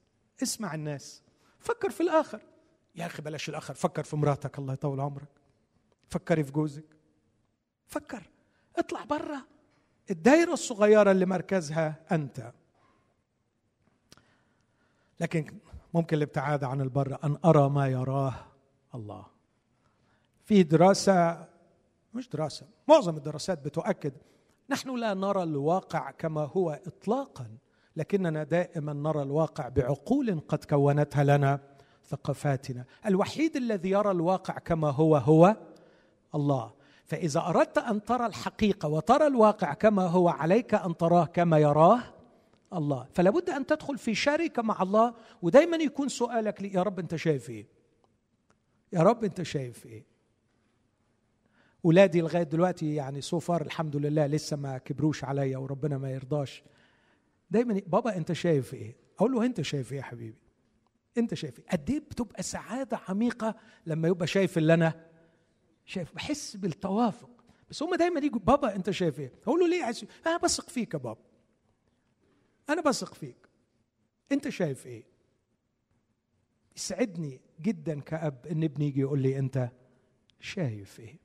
اسمع 0.43 0.75
الناس. 0.75 1.23
فكر 1.59 1.91
في 1.91 2.03
الآخر. 2.03 2.41
يا 2.95 3.07
أخي 3.07 3.23
بلاش 3.23 3.49
الآخر. 3.49 3.75
فكر 3.75 4.03
في 4.03 4.17
مراتك 4.17 4.59
الله 4.59 4.73
يطول 4.73 5.01
عمرك. 5.01 5.29
فكري 6.09 6.45
في 6.45 6.53
جوزك. 6.53 6.97
فكر. 7.87 8.31
اطلع 8.77 9.05
برا. 9.05 9.43
الدايرة 10.11 10.53
الصغيرة 10.53 11.11
اللي 11.11 11.27
مركزها 11.27 11.95
أنت. 12.13 12.53
لكن 15.21 15.59
ممكن 15.95 16.17
الابتعاد 16.17 16.65
عن 16.65 16.81
البر 16.81 17.19
أن 17.25 17.39
أرى 17.45 17.69
ما 17.69 17.89
يراه 17.89 18.35
الله. 18.95 19.27
في 20.45 20.63
دراسة 20.63 21.47
مش 22.15 22.29
دراسة 22.29 22.67
معظم 22.89 23.17
الدراسات 23.17 23.65
بتؤكد 23.65 24.13
نحن 24.71 24.97
لا 24.97 25.15
نرى 25.15 25.43
الواقع 25.43 26.11
كما 26.11 26.41
هو 26.41 26.81
اطلاقا 26.87 27.47
لكننا 27.97 28.45
دائما 28.45 28.93
نرى 28.93 29.23
الواقع 29.23 29.69
بعقول 29.69 30.41
قد 30.49 30.65
كونتها 30.65 31.25
لنا 31.25 31.61
ثقافاتنا 32.09 32.85
الوحيد 33.07 33.57
الذي 33.57 33.91
يرى 33.91 34.11
الواقع 34.11 34.59
كما 34.59 34.91
هو 34.91 35.17
هو 35.17 35.57
الله. 36.35 36.73
فإذا 37.11 37.41
أردت 37.41 37.79
أن 37.79 38.05
ترى 38.05 38.27
الحقيقة 38.27 38.89
وترى 38.89 39.27
الواقع 39.27 39.75
كما 39.75 40.03
هو 40.03 40.29
عليك 40.29 40.75
أن 40.75 40.97
تراه 40.97 41.25
كما 41.25 41.59
يراه 41.59 42.03
الله. 42.73 43.07
فلا 43.15 43.31
بد 43.31 43.51
أن 43.51 43.67
تدخل 43.67 43.99
في 43.99 44.15
شركة 44.15 44.63
مع 44.63 44.83
الله 44.83 45.15
ودايما 45.43 45.77
يكون 45.77 46.09
سؤالك 46.09 46.63
لي 46.63 46.73
يا 46.73 46.83
رب 46.83 46.99
أنت 46.99 47.17
شايف 47.17 47.51
إيه؟ 47.51 47.67
يا 48.93 49.01
رب 49.03 49.25
أنت 49.25 49.43
شايف 49.43 49.87
إيه؟ 49.87 50.05
ولادي 51.85 52.21
لغاية 52.21 52.43
دلوقتي 52.43 52.95
يعني 52.95 53.21
سوفر 53.21 53.63
الحمد 53.63 53.97
لله 53.97 54.27
لسه 54.27 54.57
ما 54.57 54.79
كبروش 54.79 55.25
عليا 55.25 55.59
وربنا 55.59 55.99
ما 55.99 56.11
يرضاش. 56.11 56.63
دايما 57.51 57.81
بابا 57.87 58.17
أنت 58.17 58.33
شايف 58.33 58.75
إيه؟ 58.75 58.97
أقول 59.19 59.33
له 59.33 59.45
أنت 59.45 59.61
شايف 59.61 59.93
إيه 59.93 59.99
يا 59.99 60.03
حبيبي؟ 60.03 60.39
أنت 61.19 61.35
شايف 61.35 61.59
إيه؟ 61.59 61.67
قد 61.71 61.91
إيه 61.91 62.01
بتبقى 62.01 62.43
سعادة 62.43 63.01
عميقة 63.09 63.55
لما 63.87 64.09
يبقى 64.09 64.27
شايف 64.27 64.59
اللي 64.59 64.75
أنا 64.75 65.10
شايف 65.91 66.15
بحس 66.15 66.57
بالتوافق. 66.57 67.45
بس 67.71 67.83
هم 67.83 67.95
دايما 67.95 68.21
يجوا 68.21 68.41
بابا 68.41 68.77
أنت 68.77 68.91
شايف 68.91 69.21
إيه؟ 69.21 69.33
أقول 69.43 69.61
له 69.61 69.69
ليه 69.69 69.85
عايز 69.85 70.05
أنا 70.27 70.37
بثق 70.37 70.69
فيك 70.69 70.95
يا 70.95 70.99
بابا. 70.99 71.25
أنا 72.69 72.83
بثق 72.83 73.15
فيك. 73.15 73.49
أنت 74.33 74.49
شايف 74.49 74.87
إيه؟ 74.87 75.05
يسعدني 76.77 77.41
جدا 77.61 78.01
كأب 78.01 78.47
إن 78.47 78.65
ابني 78.65 78.87
يجي 78.87 79.01
يقول 79.01 79.23
لي 79.23 79.39
أنت 79.39 79.71
شايف 80.41 81.01
إيه؟ 81.01 81.17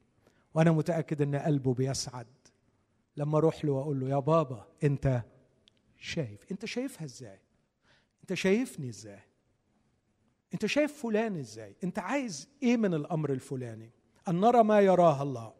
وأنا 0.53 0.71
متأكد 0.71 1.21
إن 1.21 1.35
قلبه 1.35 1.73
بيسعد. 1.73 2.27
لما 3.17 3.37
أروح 3.37 3.65
له 3.65 3.71
وأقول 3.71 3.99
له 3.99 4.09
يا 4.09 4.19
بابا 4.19 4.67
أنت 4.83 5.23
شايف. 5.97 6.51
أنت 6.51 6.65
شايفها 6.65 7.05
إزاي؟ 7.05 7.39
أنت 8.21 8.33
شايفني 8.33 8.89
إزاي؟ 8.89 9.23
أنت 10.53 10.65
شايف 10.65 11.01
فلان 11.01 11.37
إزاي؟ 11.37 11.75
أنت 11.83 11.99
عايز 11.99 12.49
إيه 12.63 12.77
من 12.77 12.93
الأمر 12.93 13.31
الفلاني؟ 13.31 13.94
أن 14.27 14.39
نرى 14.39 14.63
ما 14.63 14.79
يراه 14.81 15.23
الله. 15.23 15.53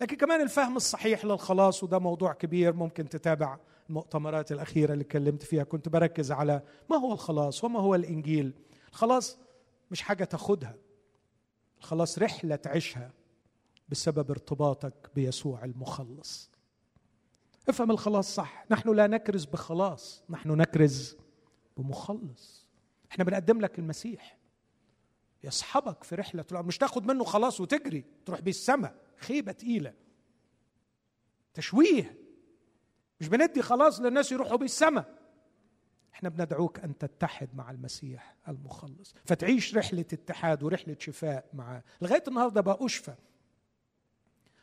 لكن 0.00 0.16
كمان 0.16 0.40
الفهم 0.40 0.76
الصحيح 0.76 1.24
للخلاص 1.24 1.82
وده 1.82 1.98
موضوع 1.98 2.32
كبير 2.32 2.72
ممكن 2.72 3.08
تتابع 3.08 3.58
المؤتمرات 3.88 4.52
الأخيرة 4.52 4.92
اللي 4.92 5.02
اتكلمت 5.02 5.42
فيها. 5.42 5.64
كنت 5.64 5.88
بركز 5.88 6.32
على 6.32 6.62
ما 6.90 6.96
هو 6.96 7.12
الخلاص 7.12 7.64
وما 7.64 7.80
هو 7.80 7.94
الإنجيل. 7.94 8.52
الخلاص 8.88 9.38
مش 9.90 10.02
حاجة 10.02 10.24
تاخدها. 10.24 10.74
الخلاص 11.78 12.18
رحلة 12.18 12.56
تعيشها 12.56 13.10
بسبب 13.88 14.30
ارتباطك 14.30 15.10
بيسوع 15.14 15.64
المخلص. 15.64 16.50
افهم 17.68 17.90
الخلاص 17.90 18.34
صح. 18.34 18.64
نحن 18.70 18.94
لا 18.94 19.06
نكرز 19.06 19.44
بخلاص 19.44 20.22
نحن 20.30 20.50
نكرز 20.50 21.16
بمخلص. 21.76 22.66
إحنا 23.10 23.24
بنقدم 23.24 23.60
لك 23.60 23.78
المسيح. 23.78 24.41
يصحبك 25.44 26.04
في 26.04 26.14
رحلة 26.14 26.44
العمر 26.52 26.66
مش 26.66 26.78
تاخد 26.78 27.06
منه 27.06 27.24
خلاص 27.24 27.60
وتجري 27.60 28.04
تروح 28.26 28.40
بيه 28.40 28.50
السماء 28.50 28.94
خيبة 29.16 29.52
تقيلة. 29.52 29.94
تشويه. 31.54 32.18
مش 33.20 33.28
بندي 33.28 33.62
خلاص 33.62 34.00
للناس 34.00 34.32
يروحوا 34.32 34.56
بيه 34.56 34.64
السماء 34.64 35.22
إحنا 36.14 36.28
بندعوك 36.28 36.80
أن 36.80 36.98
تتحد 36.98 37.48
مع 37.54 37.70
المسيح 37.70 38.36
المخلص. 38.48 39.14
فتعيش 39.24 39.76
رحلة 39.76 40.04
اتحاد 40.12 40.62
ورحلة 40.62 40.96
شفاء 40.98 41.44
معاه 41.52 41.82
لغاية 42.02 42.22
النهارده 42.28 42.60
بقى 42.60 42.78
أشفى. 42.80 43.14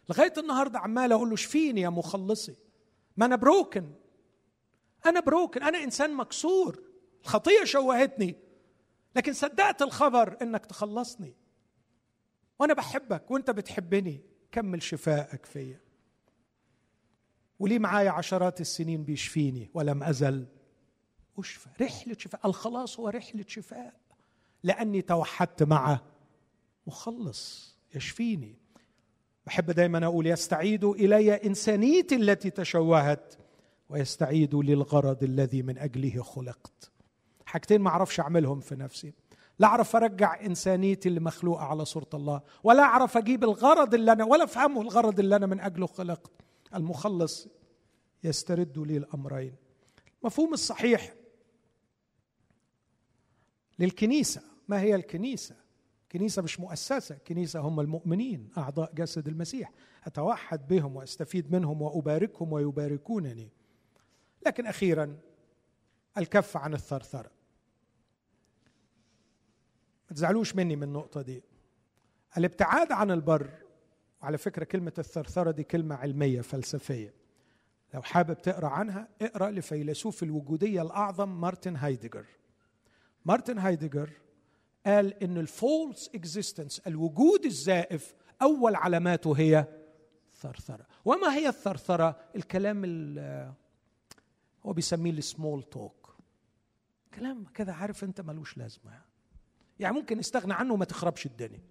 لغاية 0.09 0.33
النهارده 0.37 0.79
عمال 0.79 1.11
أقول 1.11 1.29
له 1.29 1.35
شفيني 1.35 1.81
يا 1.81 1.89
مخلصي؟ 1.89 2.55
ما 3.17 3.25
أنا 3.25 3.35
بروكن 3.35 3.91
أنا 5.05 5.19
بروكن 5.19 5.63
أنا 5.63 5.83
إنسان 5.83 6.13
مكسور. 6.15 6.83
الخطية 7.23 7.63
شوهتني. 7.63 8.35
لكن 9.15 9.33
صدقت 9.33 9.81
الخبر 9.81 10.37
إنك 10.41 10.65
تخلصني. 10.65 11.35
وأنا 12.59 12.73
بحبك 12.73 13.31
وأنت 13.31 13.51
بتحبني. 13.51 14.21
كمل 14.51 14.83
شفائك 14.83 15.45
فيا. 15.45 15.79
ولي 17.59 17.79
معايا 17.79 18.09
عشرات 18.09 18.61
السنين 18.61 19.03
بيشفيني 19.03 19.69
ولم 19.73 20.03
أزل. 20.03 20.45
أشفى. 21.37 21.69
رحلة 21.81 22.15
شفاء. 22.19 22.47
الخلاص 22.47 22.99
هو 22.99 23.09
رحلة 23.09 23.45
شفاء. 23.47 23.93
لأني 24.63 25.01
توحدت 25.01 25.63
مع 25.63 25.99
مخلص. 26.87 27.75
يشفيني. 27.95 28.55
بحب 29.45 29.71
دايما 29.71 30.05
أقول 30.05 30.27
يستعيد 30.27 30.83
إلي 30.83 31.33
إنسانيتي 31.33 32.15
التي 32.15 32.49
تشوهت. 32.49 33.35
ويستعيد 33.89 34.55
للغرض 34.55 35.23
الذي 35.23 35.61
من 35.61 35.77
أجله 35.77 36.23
خلقت. 36.23 36.91
حاجتين 37.49 37.81
ما 37.81 37.89
أعرفش 37.89 38.19
اعملهم 38.19 38.59
في 38.59 38.75
نفسي. 38.75 39.13
لا 39.59 39.67
اعرف 39.67 39.95
ارجع 39.95 40.41
انسانيتي 40.45 41.09
اللي 41.09 41.19
مخلوقة 41.19 41.63
على 41.63 41.85
صورة 41.85 42.09
الله 42.13 42.41
ولا 42.63 42.83
اعرف 42.83 43.17
أجيب 43.17 43.43
الغرض 43.43 43.93
اللي 43.93 44.11
أنا 44.11 44.23
ولا 44.25 44.43
افهمه 44.43 44.81
الغرض 44.81 45.19
اللي 45.19 45.35
أنا 45.35 45.45
من 45.45 45.59
اجله 45.59 45.87
خلقت. 45.87 46.31
المخلص 46.75 47.47
يسترد 48.23 48.77
لي 48.79 48.97
الامرين. 48.97 49.55
المفهوم 50.21 50.53
الصحيح 50.53 51.13
للكنيسة. 53.79 54.41
ما 54.67 54.81
هي 54.81 54.95
الكنيسة؟ 54.95 55.55
كنيسة 56.11 56.41
مش 56.41 56.59
مؤسسة 56.59 57.15
كنيسة 57.15 57.59
هم 57.59 57.79
المؤمنين 57.79 58.49
أعضاء 58.57 58.93
جسد 58.93 59.27
المسيح. 59.27 59.71
أتوحد 60.03 60.67
بهم 60.67 60.95
وأستفيد 60.95 61.51
منهم 61.51 61.81
وأباركهم 61.81 62.53
ويباركونني. 62.53 63.49
لكن 64.45 64.65
أخيرا 64.67 65.17
الكف 66.17 66.57
عن 66.57 66.73
الثرثرة. 66.73 67.38
ما 70.09 70.15
تزعلوش 70.15 70.55
مني 70.55 70.75
من 70.75 70.83
النقطة 70.83 71.21
دي. 71.21 71.43
الابتعاد 72.37 72.91
عن 72.91 73.11
البر 73.11 73.49
وعلى 74.21 74.37
فكرة 74.37 74.63
كلمة 74.63 74.93
الثرثرة 74.99 75.51
دي 75.51 75.63
كلمة 75.63 75.95
علمية 75.95 76.41
فلسفية. 76.41 77.13
لو 77.93 78.01
حابب 78.01 78.41
تقرأ 78.41 78.67
عنها 78.67 79.07
اقرأ 79.21 79.51
لفيلسوف 79.51 80.23
الوجودية 80.23 80.81
الأعظم 80.81 81.41
مارتن 81.41 81.75
هايدجر 81.75 82.25
مارتن 83.25 83.57
هايدجر 83.57 84.09
قال 84.85 85.23
إن 85.23 85.37
ال 85.37 85.49
false 85.49 86.09
existence 86.15 86.79
الوجود 86.79 87.45
الزائف 87.45 88.15
أول 88.41 88.75
علاماته 88.75 89.33
هي 89.33 89.65
ثرثره 90.35 90.85
وما 91.05 91.33
هي 91.35 91.47
الثرثرة؟ 91.49 92.19
الكلام 92.35 92.83
هو 94.65 94.73
بيسميه 94.73 95.11
ال 95.11 95.20
small 95.20 95.63
talk 95.63 96.15
كلام 97.13 97.45
كده 97.45 97.73
عارف 97.73 98.03
أنت 98.03 98.21
ملوش 98.21 98.57
لازمة. 98.57 99.08
يعني. 99.79 99.95
ممكن 99.95 100.17
نستغنى 100.17 100.53
عنه 100.53 100.73
وما 100.73 100.85
تخربش 100.85 101.25
الدنيا. 101.25 101.61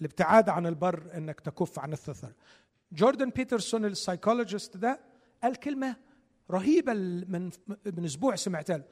الابتعاد 0.00 0.48
عن 0.48 0.66
البر 0.66 1.10
إنك 1.16 1.40
تكف 1.40 1.78
عن 1.78 1.92
الثرثره 1.92 2.34
جوردن 2.92 3.30
بيترسون 3.30 3.84
ال 3.84 3.91
psychologist 3.91 4.76
ده 4.76 5.00
قال 5.42 5.56
كلمة 5.56 5.96
رهيبة 6.50 6.92
من 6.92 7.50
من 7.96 8.04
أسبوع 8.04 8.36
سمعتها 8.36 8.84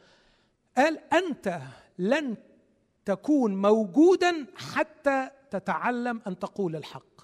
قال 0.76 1.14
أنت 1.14 1.60
لن 1.98 2.36
تكون 3.04 3.56
موجودا 3.62 4.46
حتى 4.56 5.30
تتعلم 5.50 6.22
أن 6.26 6.38
تقول 6.38 6.76
الحق. 6.76 7.20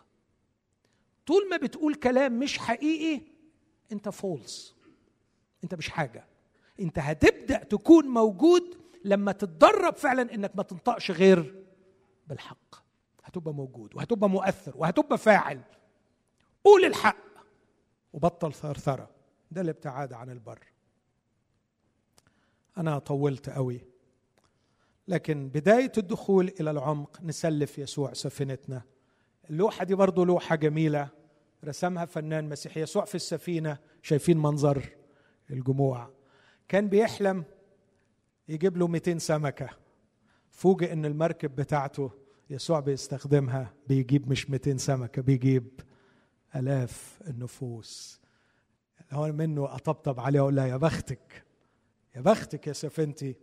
طول 1.27 1.49
ما 1.51 1.57
بتقول 1.57 1.95
كلام 1.95 2.39
مش 2.39 2.59
حقيقي 2.59 3.23
أنت 3.93 4.09
فولس 4.09 4.75
أنت 5.65 5.75
مش 5.75 5.89
حاجة. 5.89 6.25
أنت 6.81 6.99
هتبدأ 6.99 7.65
تكون 7.65 8.09
موجود 8.09 8.82
لما 9.05 9.33
تتدرب 9.33 9.97
فعلا 9.97 10.35
إنك 10.35 10.57
ما 10.57 10.63
تنطقش 10.63 11.11
غير 11.11 11.65
بالحق. 12.27 12.75
هتبقى 13.25 13.55
موجود 13.55 13.97
وهتبقى 13.97 14.31
مؤثر 14.31 14.73
وهتبقى 14.77 15.19
فاعل. 15.19 15.61
قول 16.65 16.85
الحق. 16.85 17.17
وبطل 18.13 18.53
ثرثرة. 18.55 19.11
ده 19.51 19.61
الابتعاد 19.61 20.13
عن 20.13 20.31
البر. 20.31 20.59
أنا 22.79 22.99
طولت 22.99 23.51
قوي. 23.51 23.81
لكن 25.09 25.49
بداية 25.49 25.93
الدخول 25.99 26.53
إلى 26.61 26.71
العمق 26.71 27.23
نسلف 27.23 27.79
يسوع 27.79 28.13
سفينتنا. 28.13 28.83
اللوحة 29.51 29.85
دي 29.85 29.95
برضه 29.95 30.27
لوحة 30.27 30.57
جميلة. 30.57 31.09
رسمها 31.65 32.05
فنان 32.05 32.49
مسيحي 32.49 32.81
يسوع 32.81 33.05
في 33.05 33.15
السفينة. 33.15 33.79
شايفين 34.03 34.39
منظر 34.39 34.89
الجموع. 35.51 36.11
كان 36.69 36.89
بيحلم 36.89 37.45
يجيب 38.49 38.77
له 38.77 38.89
200 38.89 39.19
سمكة. 39.19 39.69
فوجئ 40.51 40.93
إن 40.93 41.05
المركب 41.05 41.57
بتاعته 41.57 42.11
يسوع 42.51 42.81
بيستخدمها 42.81 43.75
بيجيب 43.89 44.31
مش 44.31 44.51
200 44.51 44.77
سمكة 44.77 45.23
بيجيب 45.23 45.81
آلاف 46.57 47.21
النفوس. 47.29 48.21
هو 49.13 49.33
منه 49.33 49.75
أطبطب 49.75 50.21
عليه 50.21 50.41
واقول 50.41 50.57
لها 50.57 50.67
يا 50.67 50.77
بختك 50.77 51.45
يا 52.17 52.21
بختك 52.21 52.67
يا 52.67 52.73
سفنتي. 52.73 53.37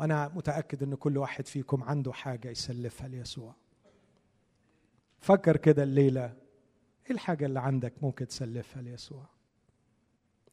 وأنا 0.00 0.28
متأكد 0.34 0.82
إن 0.82 0.94
كل 0.94 1.18
واحد 1.18 1.46
فيكم 1.46 1.82
عنده 1.82 2.12
حاجة 2.12 2.48
يسلفها 2.50 3.08
ليسوع. 3.08 3.54
فكر 5.20 5.56
كده 5.56 5.82
الليلة. 5.82 6.24
إيه 7.06 7.10
الحاجة 7.10 7.46
اللي 7.46 7.60
عندك 7.60 7.92
ممكن 8.02 8.26
تسلفها 8.26 8.82
ليسوع؟ 8.82 9.26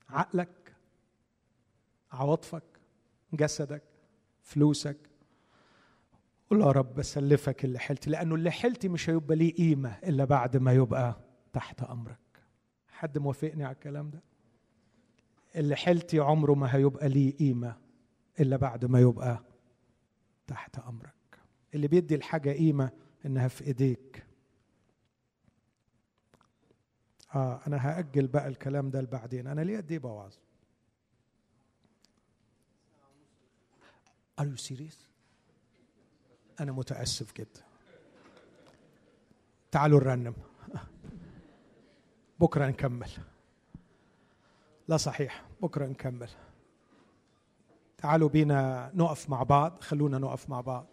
عقلك؟ 0.09 0.73
عواطفك؟ 2.11 2.78
جسدك 3.33 3.83
فلوسك. 4.41 4.97
قول 6.49 6.61
يا 6.61 6.65
رب 6.71 6.95
بسلفك 6.95 7.65
اللي 7.65 7.79
حلتي 7.79 8.09
لأنه 8.09 8.35
اللي 8.35 8.51
حلتي 8.51 8.89
مش 8.89 9.09
هيبقى 9.09 9.35
ليه 9.35 9.55
قيمة 9.55 9.97
إلا 10.03 10.25
بعد 10.25 10.57
ما 10.57 10.73
يبقى 10.73 11.15
تحت 11.53 11.83
أمرك. 11.83 12.17
حد 12.89 13.17
موافقني 13.17 13.63
على 13.63 13.73
الكلام 13.75 14.09
ده؟ 14.09 14.21
اللي 15.55 15.75
حلتي 15.75 16.19
عمره 16.19 16.53
ما 16.53 16.75
هيبقى 16.75 17.09
ليه 17.09 17.37
قيمة 17.37 17.75
إلا 18.39 18.57
بعد 18.57 18.85
ما 18.85 18.99
يبقى 18.99 19.43
تحت 20.47 20.79
أمرك. 20.79 21.13
اللي 21.75 21.87
بيدي 21.87 22.15
الحاجة 22.15 22.51
قيمة 22.51 22.91
إنها 23.25 23.47
في 23.47 23.67
إيديك. 23.67 24.25
آه 27.35 27.61
أنا 27.67 27.77
هأجل 27.77 28.27
بقى 28.27 28.47
الكلام 28.47 28.89
ده 28.89 29.01
لبعدين. 29.01 29.47
أنا 29.47 29.61
ليه 29.61 29.77
قد 29.77 29.91
إيه 29.91 29.99
بوعظ 29.99 30.33
Are 34.39 34.45
you 34.45 34.57
serious؟ 34.57 34.95
أنا 36.59 36.71
متأسف 36.71 37.33
جدا. 37.33 37.61
تعالوا 39.71 39.99
نرنم. 39.99 40.33
بكرة 42.39 42.67
نكمل. 42.67 43.09
لا 44.87 44.97
صحيح 44.97 45.45
بكرة 45.61 45.85
نكمل. 45.85 46.29
تعالوا 47.97 48.29
بينا 48.29 48.91
نقف 48.93 49.29
مع 49.29 49.43
بعض. 49.43 49.81
خلونا 49.81 50.17
نقف 50.17 50.49
مع 50.49 50.61
بعض. 50.61 50.85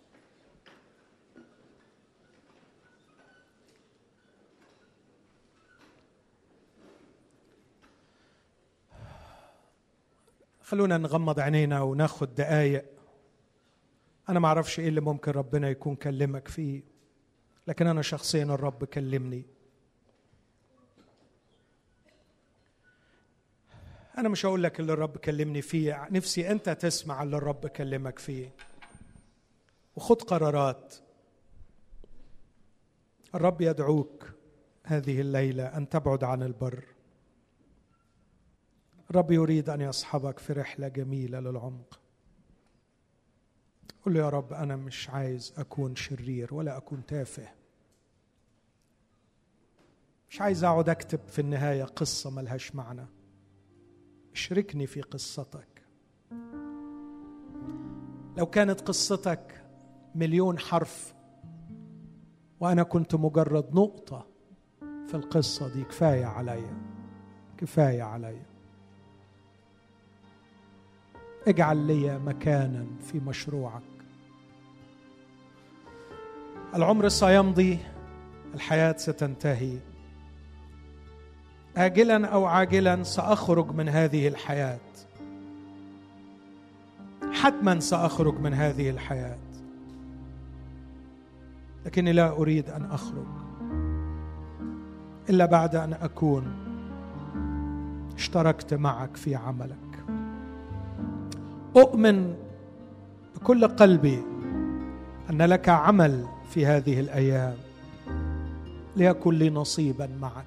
خلونا 10.63 10.99
نغمض 10.99 11.41
عينينا 11.41 11.81
وناخد 11.81 12.35
دقايق. 12.35 12.96
أنا 14.29 14.41
ما 14.41 14.49
أعرفش 14.49 14.81
إيه 14.81 14.89
اللي 14.89 15.01
ممكن 15.01 15.33
ربنا 15.33 15.69
يكون 15.71 15.97
كلمك 15.97 16.49
فيه 16.49 16.83
لكن 17.67 17.87
أنا 17.87 18.03
شخصيا 18.03 18.45
الرب 18.45 18.85
كلمني. 18.85 19.47
أنا 24.19 24.29
مش 24.29 24.47
هقول 24.47 24.63
لك 24.63 24.81
اللي 24.81 24.93
الرب 24.93 25.17
كلمني 25.17 25.63
فيه 25.63 26.09
نفسي 26.11 26.51
أنت 26.51 26.71
تسمع 26.71 27.23
اللي 27.23 27.37
الرب 27.37 27.67
كلمك 27.67 28.19
فيه. 28.19 28.55
وخد 29.97 30.23
قرارات. 30.23 30.95
الرب 33.35 33.61
يدعوك 33.61 34.33
هذه 34.85 35.21
الليلة 35.21 35.77
أن 35.77 35.89
تبعد 35.89 36.25
عن 36.25 36.43
البر. 36.43 36.85
الرب 39.11 39.31
يريد 39.31 39.71
أن 39.71 39.81
يصحبك 39.81 40.39
في 40.39 40.53
رحلة 40.53 40.89
جميلة 40.89 41.41
للعمق. 41.41 42.01
قل 44.07 44.15
له 44.15 44.21
يا 44.21 44.29
رب 44.29 44.53
أنا 44.53 44.77
مش 44.77 45.11
عايز 45.11 45.55
أكون 45.57 45.97
شرير 45.97 46.55
ولا 46.55 46.77
أكون 46.77 47.07
تافه. 47.07 47.49
مش 50.31 50.41
عايز 50.41 50.65
أقعد 50.65 50.89
أكتب 50.89 51.21
في 51.29 51.39
النهاية 51.39 51.85
قصة 51.85 52.31
ملهاش 52.31 52.75
معنى. 52.75 53.07
اشركني 54.33 54.87
في 54.87 55.01
قصتك. 55.01 55.83
لو 58.37 58.47
كانت 58.47 58.81
قصتك 58.81 59.65
مليون 60.15 60.59
حرف 60.59 61.15
وأنا 62.61 62.83
كنت 62.83 63.15
مجرد 63.15 63.75
نقطة 63.75 64.27
في 64.81 65.15
القصة 65.15 65.73
دي 65.73 65.85
كفاية 65.85 66.25
عليا. 66.27 66.83
كفاية 67.59 68.03
عليا. 68.03 68.47
اجعل 71.49 71.77
لي 71.77 72.19
مكانا 72.19 72.87
في 73.01 73.21
مشروعك. 73.21 73.96
العمر 76.77 77.09
سيمضي 77.09 77.79
الحياة 78.55 78.95
ستنتهي. 78.97 79.79
اجلا 81.77 82.27
أو 82.27 82.45
عاجلا 82.45 83.03
سأخرج 83.03 83.75
من 83.75 83.89
هذه 83.89 84.29
الحياة. 84.29 84.79
حتما 87.33 87.81
سأخرج 87.81 88.41
من 88.41 88.55
هذه 88.55 88.91
الحياة. 88.91 89.39
لكني 91.87 92.13
لا 92.13 92.29
أريد 92.31 92.71
أن 92.71 92.85
أخرج. 92.85 93.27
إلا 95.31 95.47
بعد 95.47 95.77
أن 95.77 95.93
أكون 95.93 96.53
اشتركت 98.15 98.75
معك 98.75 99.17
في 99.17 99.35
عملك. 99.35 100.05
أؤمن 101.77 102.35
بكل 103.37 103.69
قلبي 103.69 104.23
أن 105.31 105.43
لك 105.43 105.69
عمل 105.69 106.36
في 106.51 106.67
هذه 106.67 107.01
الأيام 107.01 107.57
ليكن 108.97 109.35
لي 109.35 109.51
نصيبا 109.51 110.07
معك. 110.21 110.47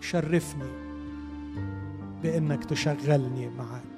شرفني 0.00 0.70
بأنك 2.22 2.64
تشغلني 2.64 3.48
معك. 3.48 3.89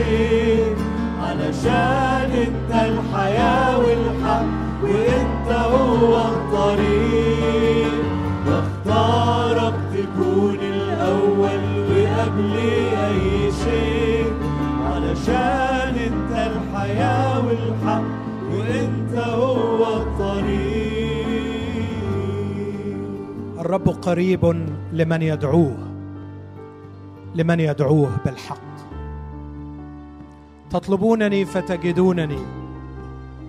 شيء. 0.00 0.76
علشان 1.22 2.30
انت 2.30 2.70
الحياة 2.70 3.78
والحق 3.78 4.44
وإنت 4.82 5.48
هو 5.52 6.16
الطريق. 6.16 7.94
بختارك 8.46 9.74
تكون 9.94 10.54
الأول 10.54 11.62
وقبل 11.90 12.54
أي 13.08 13.52
شيء. 13.52 14.32
علشان 14.84 15.94
انت 15.94 16.32
الحياة 16.52 17.46
والحق 17.46 18.02
وإنت 18.52 19.14
هو 19.18 19.96
الطريق. 19.96 20.90
الرب 23.60 23.88
قريب 23.88 24.66
لمن 24.92 25.22
يدعوه 25.22 25.76
لمن 27.34 27.60
يدعوه 27.60 28.10
بالحق. 28.24 28.69
تطلبونني 30.70 31.44
فتجدونني. 31.44 32.38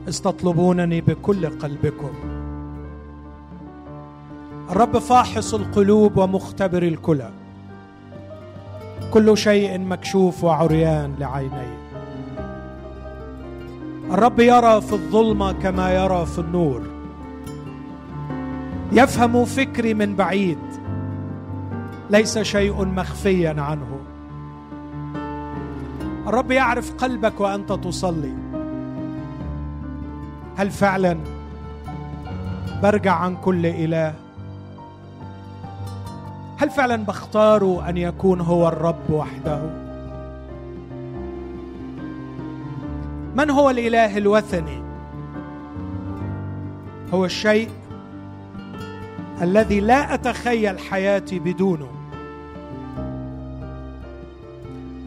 إذ 0.07 0.22
تطلبونني 0.22 1.02
بكل 1.02 1.45
قلبكم. 1.45 2.10
الرب 4.69 4.98
فاحص 4.98 5.53
القلوب 5.53 6.18
ومختبر 6.18 6.84
الكلى. 6.84 7.30
كل 9.14 9.38
شيء 9.38 9.80
مكشوف 9.80 10.43
وعريان 10.43 11.15
لعينيه. 11.19 11.77
الرب 14.11 14.39
يرى 14.39 14.81
في 14.81 14.93
الظلمة 14.93 15.52
كما 15.52 15.93
يرى 15.93 16.26
في 16.26 16.39
النور. 16.39 16.81
يفهم 18.91 19.45
فكري 19.45 19.93
من 19.93 20.15
بعيد. 20.15 20.60
ليس 22.10 22.39
شيء 22.39 22.85
مخفيا 22.85 23.56
عنه. 23.61 24.01
الرب 26.27 26.52
يعرف 26.52 26.93
قلبك 26.93 27.39
وأنت 27.39 27.72
تصلي. 27.72 28.34
هل 30.57 30.72
فعلا 30.72 31.18
برجع 32.84 33.14
عن 33.14 33.35
كل 33.35 33.65
إله؟ 33.65 34.14
هل 36.57 36.69
فعلا 36.69 37.06
بختار 37.06 37.89
أن 37.89 37.98
يكون 37.98 38.41
هو 38.41 38.68
الرب 38.68 39.10
وحده؟ 39.10 39.61
من 43.35 43.49
هو 43.49 43.69
الإله 43.69 44.18
الوثني؟ 44.18 44.84
هو 47.14 47.26
الشيء 47.26 47.69
الذي 49.41 49.80
لا 49.80 50.14
أتخيل 50.14 50.80
حياتي 50.80 51.39
بدونه. 51.39 52.01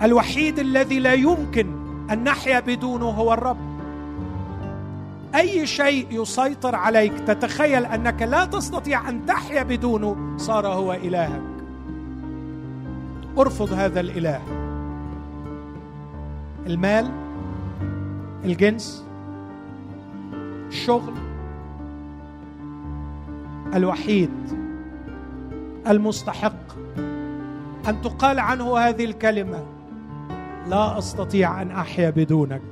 الوحيد 0.05 0.59
الذي 0.59 0.99
لا 0.99 1.13
يمكن 1.13 1.67
أن 2.11 2.25
نحيا 2.25 2.61
بدونه 2.61 3.07
هو 3.07 3.33
الرب. 3.33 3.75
أي 5.35 5.67
شيء 5.67 6.07
يسيطر 6.11 6.75
عليك 6.75 7.13
تتخيل 7.13 7.85
أنك 7.85 8.23
لا 8.23 8.45
تستطيع 8.45 9.09
أن 9.09 9.27
تحيا 9.27 9.63
بدونه 9.63 10.37
صار 10.37 10.67
هو 10.67 10.93
إلهك. 10.93 11.43
ارفض 13.39 13.73
هذا 13.73 14.01
الإله. 14.01 14.41
المال 16.67 17.11
الجنس 18.45 19.05
الشغل 20.69 21.15
الوحيد 23.75 24.31
المستحق. 25.89 26.75
أن 27.89 28.03
تقال 28.03 28.39
عنه 28.39 28.79
هذه 28.79 29.05
الكلمة. 29.05 29.74
لا 30.69 30.99
أستطيع 30.99 31.63
أن 31.63 31.71
أحيا 31.71 32.11
بدونك 32.11 32.63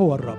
هو 0.00 0.14
الرب. 0.14 0.38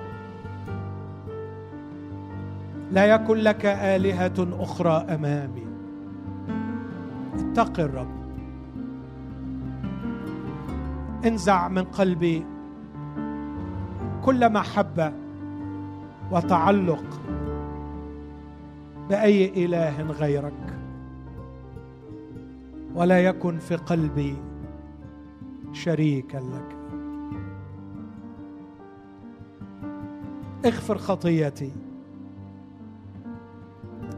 لا 2.92 3.06
يكن 3.06 3.36
لك 3.36 3.66
آلهة 3.66 4.62
أخرى 4.62 4.92
أمامي. 4.92 5.66
اتق 7.38 7.80
الرب. 7.80 8.24
انزع 11.26 11.68
من 11.68 11.84
قلبي 11.84 12.46
كل 14.24 14.52
محبة 14.52 15.12
وتعلق 16.32 17.04
بأي 19.08 19.64
إله 19.64 20.02
غيرك. 20.02 20.76
ولا 22.94 23.24
يكن 23.24 23.58
في 23.58 23.76
قلبي 23.76 24.36
شريكا 25.72 26.38
لك. 26.38 26.73
اغفر 30.64 30.98
خطيتي. 30.98 31.72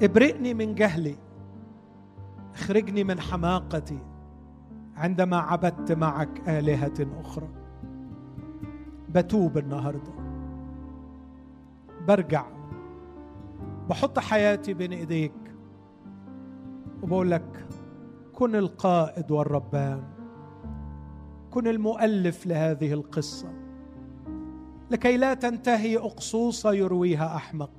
ابرئني 0.03 0.55
من 0.55 0.75
جهلي. 0.75 1.17
اخرجني 2.55 3.05
من 3.05 3.21
حماقتي. 3.21 3.99
عندما 4.97 5.37
عبدت 5.37 5.93
معك 5.93 6.49
آلهة 6.49 7.21
أخرى. 7.21 7.49
بتوب 9.09 9.59
النهارده. 9.59 10.13
برجع. 12.09 12.47
بحط 13.89 14.19
حياتي 14.19 14.75
بين 14.75 14.93
إيديك. 14.93 15.35
وبقول 17.03 17.31
لك 17.31 17.67
كن 18.33 18.57
القائد 18.57 19.31
والربان. 19.31 20.03
كن 21.51 21.67
المؤلف 21.67 22.47
لهذه 22.47 22.93
القصة. 22.93 23.66
لكي 24.91 25.17
لا 25.17 25.35
تنتهي 25.35 25.97
اقصوصه 25.97 26.73
يرويها 26.73 27.37
أحمق. 27.37 27.71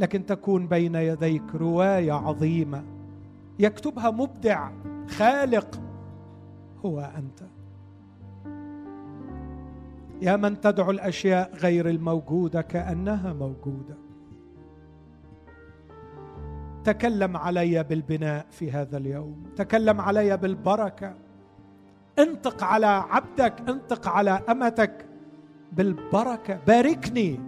لكن 0.00 0.26
تكون 0.26 0.66
بين 0.66 0.94
يديك 0.94 1.54
رواية 1.54 2.12
عظيمة 2.12 2.84
يكتبها 3.58 4.10
مبدع 4.10 4.70
خالق 5.08 5.80
هو 6.84 7.00
أنت. 7.00 7.48
يا 10.22 10.36
من 10.36 10.60
تدعو 10.60 10.90
الأشياء 10.90 11.54
غير 11.54 11.88
الموجودة 11.88 12.62
كأنها 12.62 13.32
موجودة. 13.32 13.94
تكلم 16.84 17.36
علي 17.36 17.82
بالبناء 17.82 18.46
في 18.50 18.72
هذا 18.72 18.96
اليوم. 18.96 19.42
تكلم 19.56 20.00
علي 20.00 20.36
بالبركة. 20.36 21.14
انطق 22.18 22.64
على 22.64 22.86
عبدك 22.86 23.54
انطق 23.68 24.08
على 24.08 24.30
أمتك. 24.30 25.06
بالبركة. 25.76 26.60
باركني. 26.66 27.40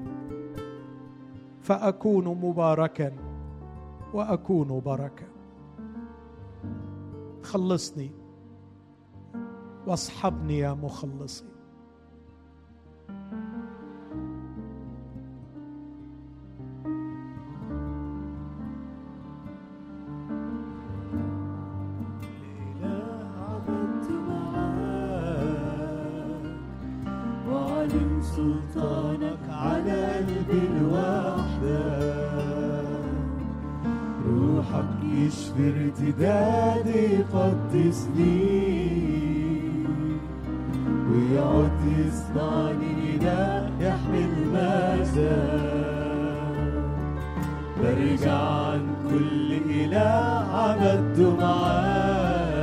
فأكون 1.61 2.24
مباركا 2.24 3.12
وأكون 4.15 4.81
بركة. 4.81 5.27
خلصني. 7.43 8.11
واصحبني 9.86 10.59
يا 10.59 10.73
مخلصي. 10.73 11.56
أعيش 35.27 35.43
في 35.57 35.65
ارتداد 35.69 36.89
قدسني 37.35 38.47
ويقعد 41.11 41.78
يصنعني 41.98 43.16
نداء 43.16 43.73
يحمل 43.81 44.32
مزاد 44.53 45.66
برجع 47.82 48.39
عن 48.39 48.82
كل 49.11 49.48
إله 49.70 50.47
عبدته 50.55 51.31
معاه. 51.40 52.57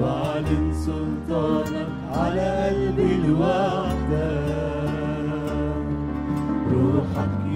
وأعلن 0.00 0.72
سلطانك 0.72 1.88
على 2.12 2.48
قلبي 2.68 3.14
الواحد 3.14 3.79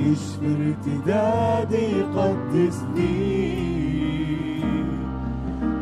في 0.05 0.47
ارتدادي 0.47 1.85
يقدسني 1.99 3.55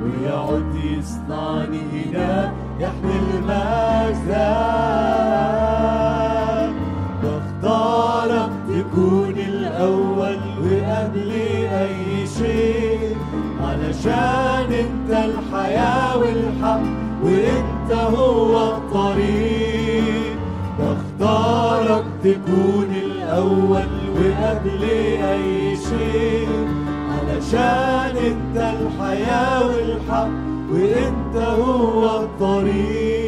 ويعود 0.02 0.74
يصنعني 0.74 1.80
هنا 1.92 2.52
يحمل 2.80 3.26
مجدك 3.42 4.42
بختارك 7.22 8.50
تكون 8.68 9.36
الأول 9.36 10.38
وقبل 10.62 11.30
أي 11.72 12.26
شيء. 12.38 13.16
علشان 13.62 14.72
أنت 14.72 15.10
الحياة 15.10 16.18
والحق 16.18 16.82
وأنت 17.24 17.92
هو 17.92 18.52
الطريق. 18.76 20.36
بختارك 20.78 22.04
تكون 22.24 22.90
الأول 23.02 24.01
وقبل 24.22 24.82
أي 25.32 25.76
شيء 25.76 26.48
علشان 27.12 28.16
انت 28.16 28.56
الحياة 28.56 29.66
والحق 29.66 30.30
وانت 30.70 31.36
هو 31.36 32.20
الطريق. 32.20 33.21